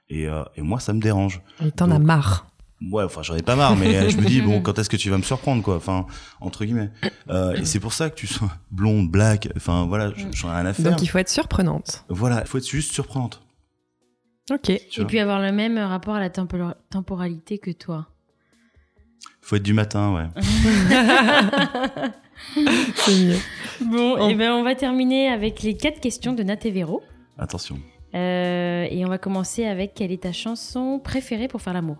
Et, 0.09 0.27
euh, 0.27 0.43
et 0.55 0.61
moi, 0.61 0.79
ça 0.79 0.93
me 0.93 0.99
dérange. 0.99 1.41
Et 1.63 1.71
t'en 1.71 1.89
as 1.91 1.99
marre. 1.99 2.47
Ouais, 2.91 3.03
enfin, 3.03 3.21
j'en 3.21 3.35
ai 3.35 3.43
pas 3.43 3.55
marre, 3.55 3.75
mais 3.77 3.95
euh, 3.95 4.09
je 4.09 4.17
me 4.17 4.25
dis, 4.25 4.41
bon, 4.41 4.59
quand 4.63 4.77
est-ce 4.79 4.89
que 4.89 4.97
tu 4.97 5.09
vas 5.09 5.17
me 5.17 5.23
surprendre, 5.23 5.61
quoi 5.63 5.75
Enfin, 5.77 6.07
entre 6.41 6.65
guillemets. 6.65 6.89
Euh, 7.29 7.53
et 7.53 7.63
c'est 7.65 7.79
pour 7.79 7.93
ça 7.93 8.09
que 8.09 8.15
tu 8.15 8.27
sois 8.27 8.51
blonde, 8.71 9.09
black, 9.09 9.49
enfin, 9.55 9.85
voilà, 9.85 10.11
j'en 10.33 10.49
ai 10.49 10.55
rien 10.55 10.65
à 10.65 10.73
faire. 10.73 10.91
Donc 10.91 11.01
il 11.03 11.07
faut 11.07 11.19
être 11.19 11.29
surprenante. 11.29 12.03
Voilà, 12.09 12.41
il 12.41 12.47
faut 12.47 12.57
être 12.57 12.67
juste 12.69 12.91
surprenante. 12.91 13.41
Ok. 14.51 14.63
tu 14.63 14.71
Et 14.71 14.81
vois. 14.97 15.05
puis 15.05 15.19
avoir 15.19 15.39
le 15.41 15.51
même 15.51 15.77
rapport 15.77 16.15
à 16.15 16.19
la 16.19 16.29
tempor- 16.29 16.75
temporalité 16.89 17.59
que 17.59 17.71
toi. 17.71 18.07
Faut 19.41 19.55
être 19.55 19.63
du 19.63 19.73
matin, 19.73 20.13
ouais. 20.15 20.41
C'est 22.95 23.15
mieux. 23.15 23.35
Bon, 23.85 24.15
On- 24.19 24.29
et 24.29 24.35
ben 24.35 24.51
on 24.53 24.63
va 24.63 24.75
terminer 24.75 25.29
avec 25.29 25.61
les 25.63 25.75
quatre 25.75 25.99
questions 25.99 26.33
de 26.33 26.43
Nat 26.43 26.57
et 26.63 26.71
Véro. 26.71 27.01
Attention. 27.37 27.77
Euh, 28.13 28.85
et 28.89 29.05
on 29.05 29.09
va 29.09 29.17
commencer 29.17 29.65
avec 29.65 29.93
quelle 29.93 30.11
est 30.11 30.23
ta 30.23 30.33
chanson 30.33 30.99
préférée 31.03 31.47
pour 31.47 31.61
faire 31.61 31.73
l'amour? 31.73 31.97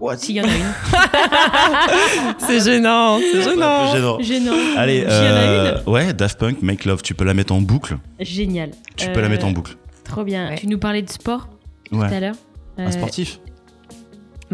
What? 0.00 0.16
S'il 0.16 0.34
y 0.34 0.40
en 0.40 0.44
a 0.44 0.48
une. 0.48 0.64
C'est 2.38 2.60
gênant, 2.60 3.18
c'est 3.20 3.42
gênant. 3.42 3.92
gênant. 3.94 4.18
Gênant. 4.20 4.52
Allez, 4.76 5.00
S'il 5.00 5.08
y 5.08 5.10
en 5.10 5.12
a 5.12 5.38
euh, 5.38 5.82
ouais, 5.86 6.12
Daft 6.12 6.38
Punk, 6.40 6.60
Make 6.62 6.84
Love, 6.84 7.02
tu 7.02 7.14
peux 7.14 7.24
la 7.24 7.32
mettre 7.32 7.54
en 7.54 7.60
boucle. 7.60 7.96
Génial. 8.18 8.72
Tu 8.96 9.08
peux 9.12 9.20
la 9.20 9.26
Euh, 9.26 9.30
mettre 9.30 9.46
en 9.46 9.52
boucle. 9.52 9.76
Trop 10.02 10.24
bien. 10.24 10.48
Ouais. 10.50 10.58
Tu 10.58 10.66
nous 10.66 10.78
parlais 10.78 11.02
de 11.02 11.10
sport 11.10 11.48
tout 11.90 11.96
Ouais. 11.98 12.12
à 12.12 12.20
l'heure. 12.20 12.34
Un 12.76 12.88
Euh, 12.88 12.90
sportif? 12.90 13.38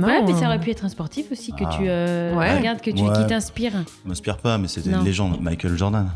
Non. 0.01 0.07
Ouais, 0.09 0.23
mais 0.25 0.33
ça 0.35 0.47
aurait 0.47 0.61
pu 0.61 0.71
être 0.71 0.85
un 0.85 0.89
sportif 0.89 1.31
aussi 1.33 1.53
que 1.53 1.65
Ah. 1.67 1.71
tu 1.77 1.83
euh, 1.89 2.35
Ouais. 2.37 2.57
regardes, 2.59 2.81
que 2.81 2.91
tu, 2.91 3.03
Ouais. 3.03 3.13
qui 3.15 3.27
t'inspire. 3.27 3.73
Je 4.05 4.09
m'inspire 4.09 4.37
pas, 4.39 4.59
mais 4.59 4.69
c'était 4.69 4.91
une 4.91 5.05
légende. 5.05 5.41
Michael 5.41 5.77
Jordan. 5.77 6.09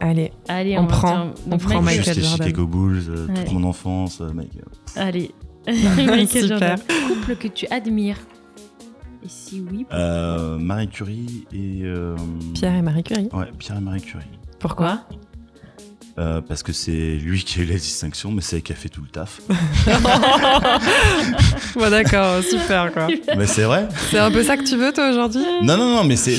Allez, 0.00 0.32
Allez, 0.48 0.78
On 0.78 0.86
prend- 0.86 1.08
faire- 1.08 1.26
on 1.46 1.50
donc 1.50 1.60
prend 1.60 1.82
Michael- 1.82 2.04
Juste 2.04 2.16
les 2.16 2.22
Jordan. 2.22 2.46
Chicago 2.46 2.66
Bulls, 2.66 3.02
euh, 3.08 3.26
Ouais. 3.26 3.34
toute 3.44 3.52
mon 3.52 3.64
enfance, 3.64 4.20
euh, 4.22 4.30
Michael. 4.34 4.64
Allez. 4.96 5.30
Michael 5.66 6.26
Super. 6.28 6.48
Jordan. 6.48 6.78
Couple 7.08 7.36
que 7.36 7.48
tu 7.48 7.66
admires. 7.68 8.16
Et 9.22 9.28
si 9.28 9.60
oui, 9.60 9.78
pourquoi 9.84 9.98
Euh, 9.98 10.58
Marie 10.58 10.88
Curie 10.88 11.46
et 11.52 11.82
euh, 11.84 12.16
Pierre 12.54 12.76
et 12.76 12.82
Marie 12.82 13.02
Curie. 13.02 13.28
Ouais, 13.32 13.46
Pierre 13.58 13.76
et 13.78 13.80
Marie 13.80 14.00
Curie. 14.00 14.24
Pourquoi? 14.58 15.00
Euh, 16.18 16.40
parce 16.40 16.64
que 16.64 16.72
c'est 16.72 16.90
lui 17.16 17.44
qui 17.44 17.60
a 17.60 17.62
eu 17.62 17.66
la 17.66 17.74
distinction, 17.76 18.32
mais 18.32 18.40
c'est 18.42 18.56
elle 18.56 18.62
qui 18.62 18.72
a 18.72 18.76
fait 18.76 18.88
tout 18.88 19.02
le 19.02 19.08
taf. 19.08 19.40
Bon 21.74 21.90
d'accord, 21.90 22.42
super 22.42 22.92
quoi. 22.92 23.06
mais 23.36 23.46
c'est 23.46 23.62
vrai. 23.62 23.88
C'est 24.10 24.18
un 24.18 24.30
peu 24.30 24.42
ça 24.42 24.56
que 24.56 24.64
tu 24.64 24.76
veux 24.76 24.92
toi 24.92 25.10
aujourd'hui? 25.10 25.42
Non, 25.62 25.76
non, 25.76 25.94
non, 25.96 26.04
mais 26.04 26.16
c'est, 26.16 26.34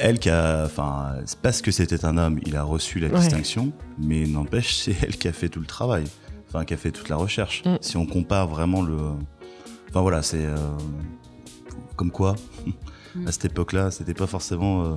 elle 0.00 0.18
qui 0.18 0.28
a, 0.28 0.64
enfin, 0.66 1.14
parce 1.40 1.62
que 1.62 1.70
c'était 1.70 2.04
un 2.04 2.18
homme, 2.18 2.40
il 2.44 2.56
a 2.56 2.62
reçu 2.62 2.98
la 2.98 3.08
Ouais. 3.08 3.18
distinction, 3.20 3.72
mais 3.98 4.26
n'empêche, 4.26 4.74
c'est 4.74 4.94
elle 5.02 5.16
qui 5.16 5.28
a 5.28 5.32
fait 5.32 5.48
tout 5.48 5.60
le 5.60 5.66
travail, 5.66 6.04
enfin, 6.48 6.64
qui 6.66 6.74
a 6.74 6.76
fait 6.76 6.90
toute 6.90 7.08
la 7.08 7.16
recherche. 7.16 7.62
Mm. 7.64 7.76
Si 7.80 7.96
on 7.96 8.04
compare 8.06 8.48
vraiment 8.48 8.82
le, 8.82 8.98
enfin 9.88 10.00
voilà, 10.02 10.20
c'est 10.22 10.44
euh, 10.44 10.56
comme 11.96 12.10
quoi. 12.10 12.36
Mm. 13.14 13.26
À 13.28 13.32
cette 13.32 13.44
époque-là, 13.46 13.90
c'était 13.90 14.14
pas 14.14 14.26
forcément. 14.26 14.84
euh, 14.84 14.88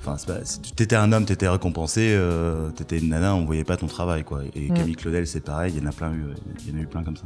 Enfin, 0.00 0.16
c'est 0.18 0.26
pas- 0.26 0.44
si 0.44 0.60
tu- 0.60 0.72
t'étais 0.72 0.96
un 0.96 1.12
homme, 1.12 1.24
t'étais 1.24 1.48
récompensé. 1.48 2.08
Euh, 2.12 2.70
t'étais 2.70 2.98
une 2.98 3.08
nana, 3.10 3.34
on 3.34 3.44
voyait 3.44 3.64
pas 3.64 3.76
ton 3.76 3.86
travail, 3.86 4.24
quoi. 4.24 4.42
Et 4.54 4.70
Mm. 4.70 4.74
Camille 4.74 4.96
Claudel, 4.96 5.26
c'est 5.26 5.40
pareil. 5.40 5.72
Il 5.76 5.82
y 5.82 5.86
en 5.86 5.88
a 5.90 5.92
plein 5.92 6.12
eu. 6.12 6.24
Il 6.66 6.72
y 6.72 6.76
en 6.76 6.78
a 6.80 6.82
eu 6.82 6.86
plein 6.86 7.02
comme 7.04 7.16
ça. 7.16 7.24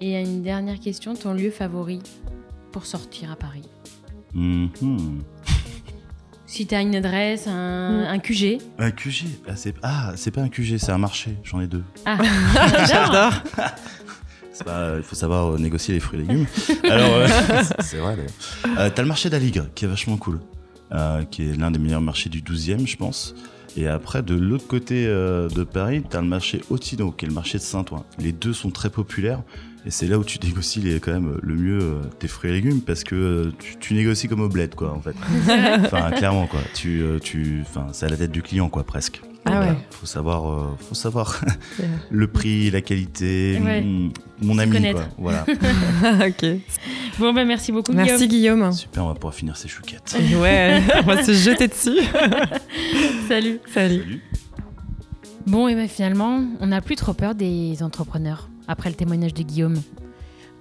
Et 0.00 0.20
une 0.22 0.42
dernière 0.42 0.78
question, 0.80 1.14
ton 1.14 1.32
lieu 1.34 1.50
favori 1.50 2.00
pour 2.72 2.86
sortir 2.86 3.32
à 3.32 3.36
Paris 3.36 3.68
Mhm. 4.34 4.68
Si 6.46 6.66
tu 6.66 6.74
as 6.74 6.80
une 6.80 6.94
adresse, 6.96 7.46
un, 7.46 8.04
Mm. 8.04 8.06
un 8.08 8.18
QG. 8.20 8.58
Un 8.78 8.90
QG. 8.90 9.26
Ah, 9.46 9.56
c'est 9.56 9.74
ah, 9.82 10.12
c'est 10.16 10.30
pas 10.30 10.40
un 10.40 10.48
QG, 10.48 10.78
c'est 10.78 10.92
un 10.92 10.98
marché. 10.98 11.36
J'en 11.44 11.60
ai 11.60 11.66
deux. 11.66 11.84
Ah, 12.06 12.16
J'adore. 12.88 13.32
Pas- 14.64 14.94
Il 14.96 15.02
faut 15.02 15.16
savoir 15.16 15.54
euh, 15.54 15.58
négocier 15.58 15.94
les 15.94 16.00
fruits 16.00 16.20
et 16.20 16.22
légumes. 16.22 16.46
Alors, 16.84 17.14
euh, 17.14 17.28
c'est 17.80 17.98
vrai 17.98 18.16
d'ailleurs. 18.16 18.78
Euh, 18.78 18.90
T'as 18.94 19.02
le 19.02 19.08
marché 19.08 19.30
d'Aligre 19.30 19.66
qui 19.74 19.84
est 19.84 19.88
vachement 19.88 20.16
cool, 20.16 20.40
euh, 20.92 21.22
qui 21.24 21.48
est 21.48 21.56
l'un 21.56 21.70
des 21.70 21.78
meilleurs 21.78 22.00
marchés 22.00 22.28
du 22.30 22.40
12e, 22.42 22.86
je 22.86 22.96
pense. 22.96 23.34
Et 23.76 23.86
après, 23.86 24.22
de 24.22 24.34
l'autre 24.34 24.66
côté 24.66 25.06
euh, 25.06 25.48
de 25.48 25.62
Paris, 25.62 26.02
t'as 26.08 26.20
le 26.20 26.26
marché 26.26 26.62
Otino, 26.70 27.12
qui 27.12 27.26
est 27.26 27.28
le 27.28 27.34
marché 27.34 27.58
de 27.58 27.62
Saint-Ouen. 27.62 28.04
Les 28.18 28.32
deux 28.32 28.52
sont 28.52 28.70
très 28.70 28.90
populaires. 28.90 29.42
Et 29.86 29.90
c'est 29.90 30.06
là 30.08 30.18
où 30.18 30.24
tu 30.24 30.38
négocies 30.42 30.80
les, 30.80 30.98
quand 30.98 31.12
même 31.12 31.38
le 31.40 31.54
mieux 31.54 31.78
euh, 31.80 31.94
tes 32.18 32.26
fruits 32.26 32.50
et 32.50 32.52
légumes 32.54 32.80
parce 32.80 33.04
que 33.04 33.14
euh, 33.14 33.52
tu, 33.60 33.76
tu 33.78 33.94
négocies 33.94 34.26
comme 34.26 34.40
au 34.40 34.48
bled, 34.48 34.74
quoi, 34.74 34.92
en 34.92 35.00
fait. 35.00 35.14
Enfin, 35.84 36.10
clairement, 36.10 36.46
quoi. 36.48 36.60
Tu, 36.74 37.00
euh, 37.02 37.18
tu, 37.20 37.62
enfin, 37.62 37.86
c'est 37.92 38.06
à 38.06 38.08
la 38.08 38.16
tête 38.16 38.32
du 38.32 38.42
client, 38.42 38.68
quoi, 38.68 38.82
presque. 38.84 39.22
Ah 39.50 39.60
ouais. 39.60 39.76
Faut 39.90 40.06
savoir, 40.06 40.50
euh, 40.50 40.76
faut 40.88 40.94
savoir 40.94 41.40
le 42.10 42.26
prix, 42.28 42.70
la 42.70 42.80
qualité, 42.80 43.58
Ouais. 43.62 43.84
mon 44.40 44.58
ami, 44.58 44.92
quoi. 44.92 45.04
Voilà. 45.18 45.44
ok. 46.28 46.46
bon, 47.18 47.32
ben 47.32 47.46
merci 47.46 47.72
beaucoup, 47.72 47.92
Merci 47.92 48.28
Guillaume. 48.28 48.72
Super, 48.72 49.04
on 49.04 49.08
va 49.08 49.14
pouvoir 49.14 49.34
finir 49.34 49.56
ces 49.56 49.68
chouquettes. 49.68 50.16
Ouais, 50.40 50.80
on 50.98 51.02
va 51.02 51.22
se 51.24 51.32
jeter 51.32 51.68
dessus. 51.68 51.98
Salut. 53.28 53.60
Salut. 53.72 54.22
Bon, 55.46 55.66
et 55.68 55.74
ben 55.74 55.88
finalement, 55.88 56.42
on 56.60 56.66
n'a 56.68 56.80
plus 56.80 56.96
trop 56.96 57.14
peur 57.14 57.34
des 57.34 57.82
entrepreneurs 57.82 58.48
après 58.66 58.90
le 58.90 58.94
témoignage 58.96 59.34
de 59.34 59.42
Guillaume. 59.42 59.80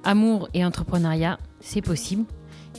Amour 0.03 0.47
et 0.53 0.63
entrepreneuriat, 0.63 1.37
c'est 1.59 1.81
possible. 1.81 2.23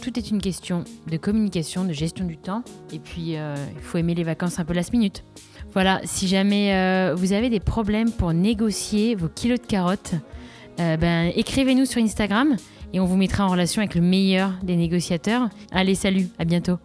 tout 0.00 0.16
est 0.18 0.30
une 0.30 0.40
question 0.40 0.84
de 1.10 1.16
communication, 1.18 1.84
de 1.84 1.92
gestion 1.92 2.24
du 2.24 2.36
temps. 2.38 2.62
Et 2.92 2.98
puis, 2.98 3.36
euh, 3.36 3.54
il 3.74 3.82
faut 3.82 3.98
aimer 3.98 4.14
les 4.14 4.22
vacances 4.24 4.58
un 4.58 4.64
peu 4.64 4.72
last 4.72 4.92
minute. 4.92 5.24
Voilà, 5.72 6.00
si 6.04 6.28
jamais 6.28 6.74
euh, 6.74 7.14
vous 7.14 7.32
avez 7.32 7.50
des 7.50 7.60
problèmes 7.60 8.10
pour 8.10 8.32
négocier 8.32 9.14
vos 9.14 9.28
kilos 9.28 9.60
de 9.60 9.66
carottes, 9.66 10.14
euh, 10.80 10.96
ben, 10.96 11.30
écrivez-nous 11.34 11.84
sur 11.84 12.02
Instagram 12.02 12.56
et 12.92 13.00
on 13.00 13.04
vous 13.04 13.16
mettra 13.16 13.44
en 13.44 13.48
relation 13.48 13.82
avec 13.82 13.94
le 13.94 14.00
meilleur 14.00 14.52
des 14.62 14.76
négociateurs. 14.76 15.48
Allez, 15.70 15.94
salut, 15.94 16.28
à 16.38 16.44
bientôt. 16.44 16.78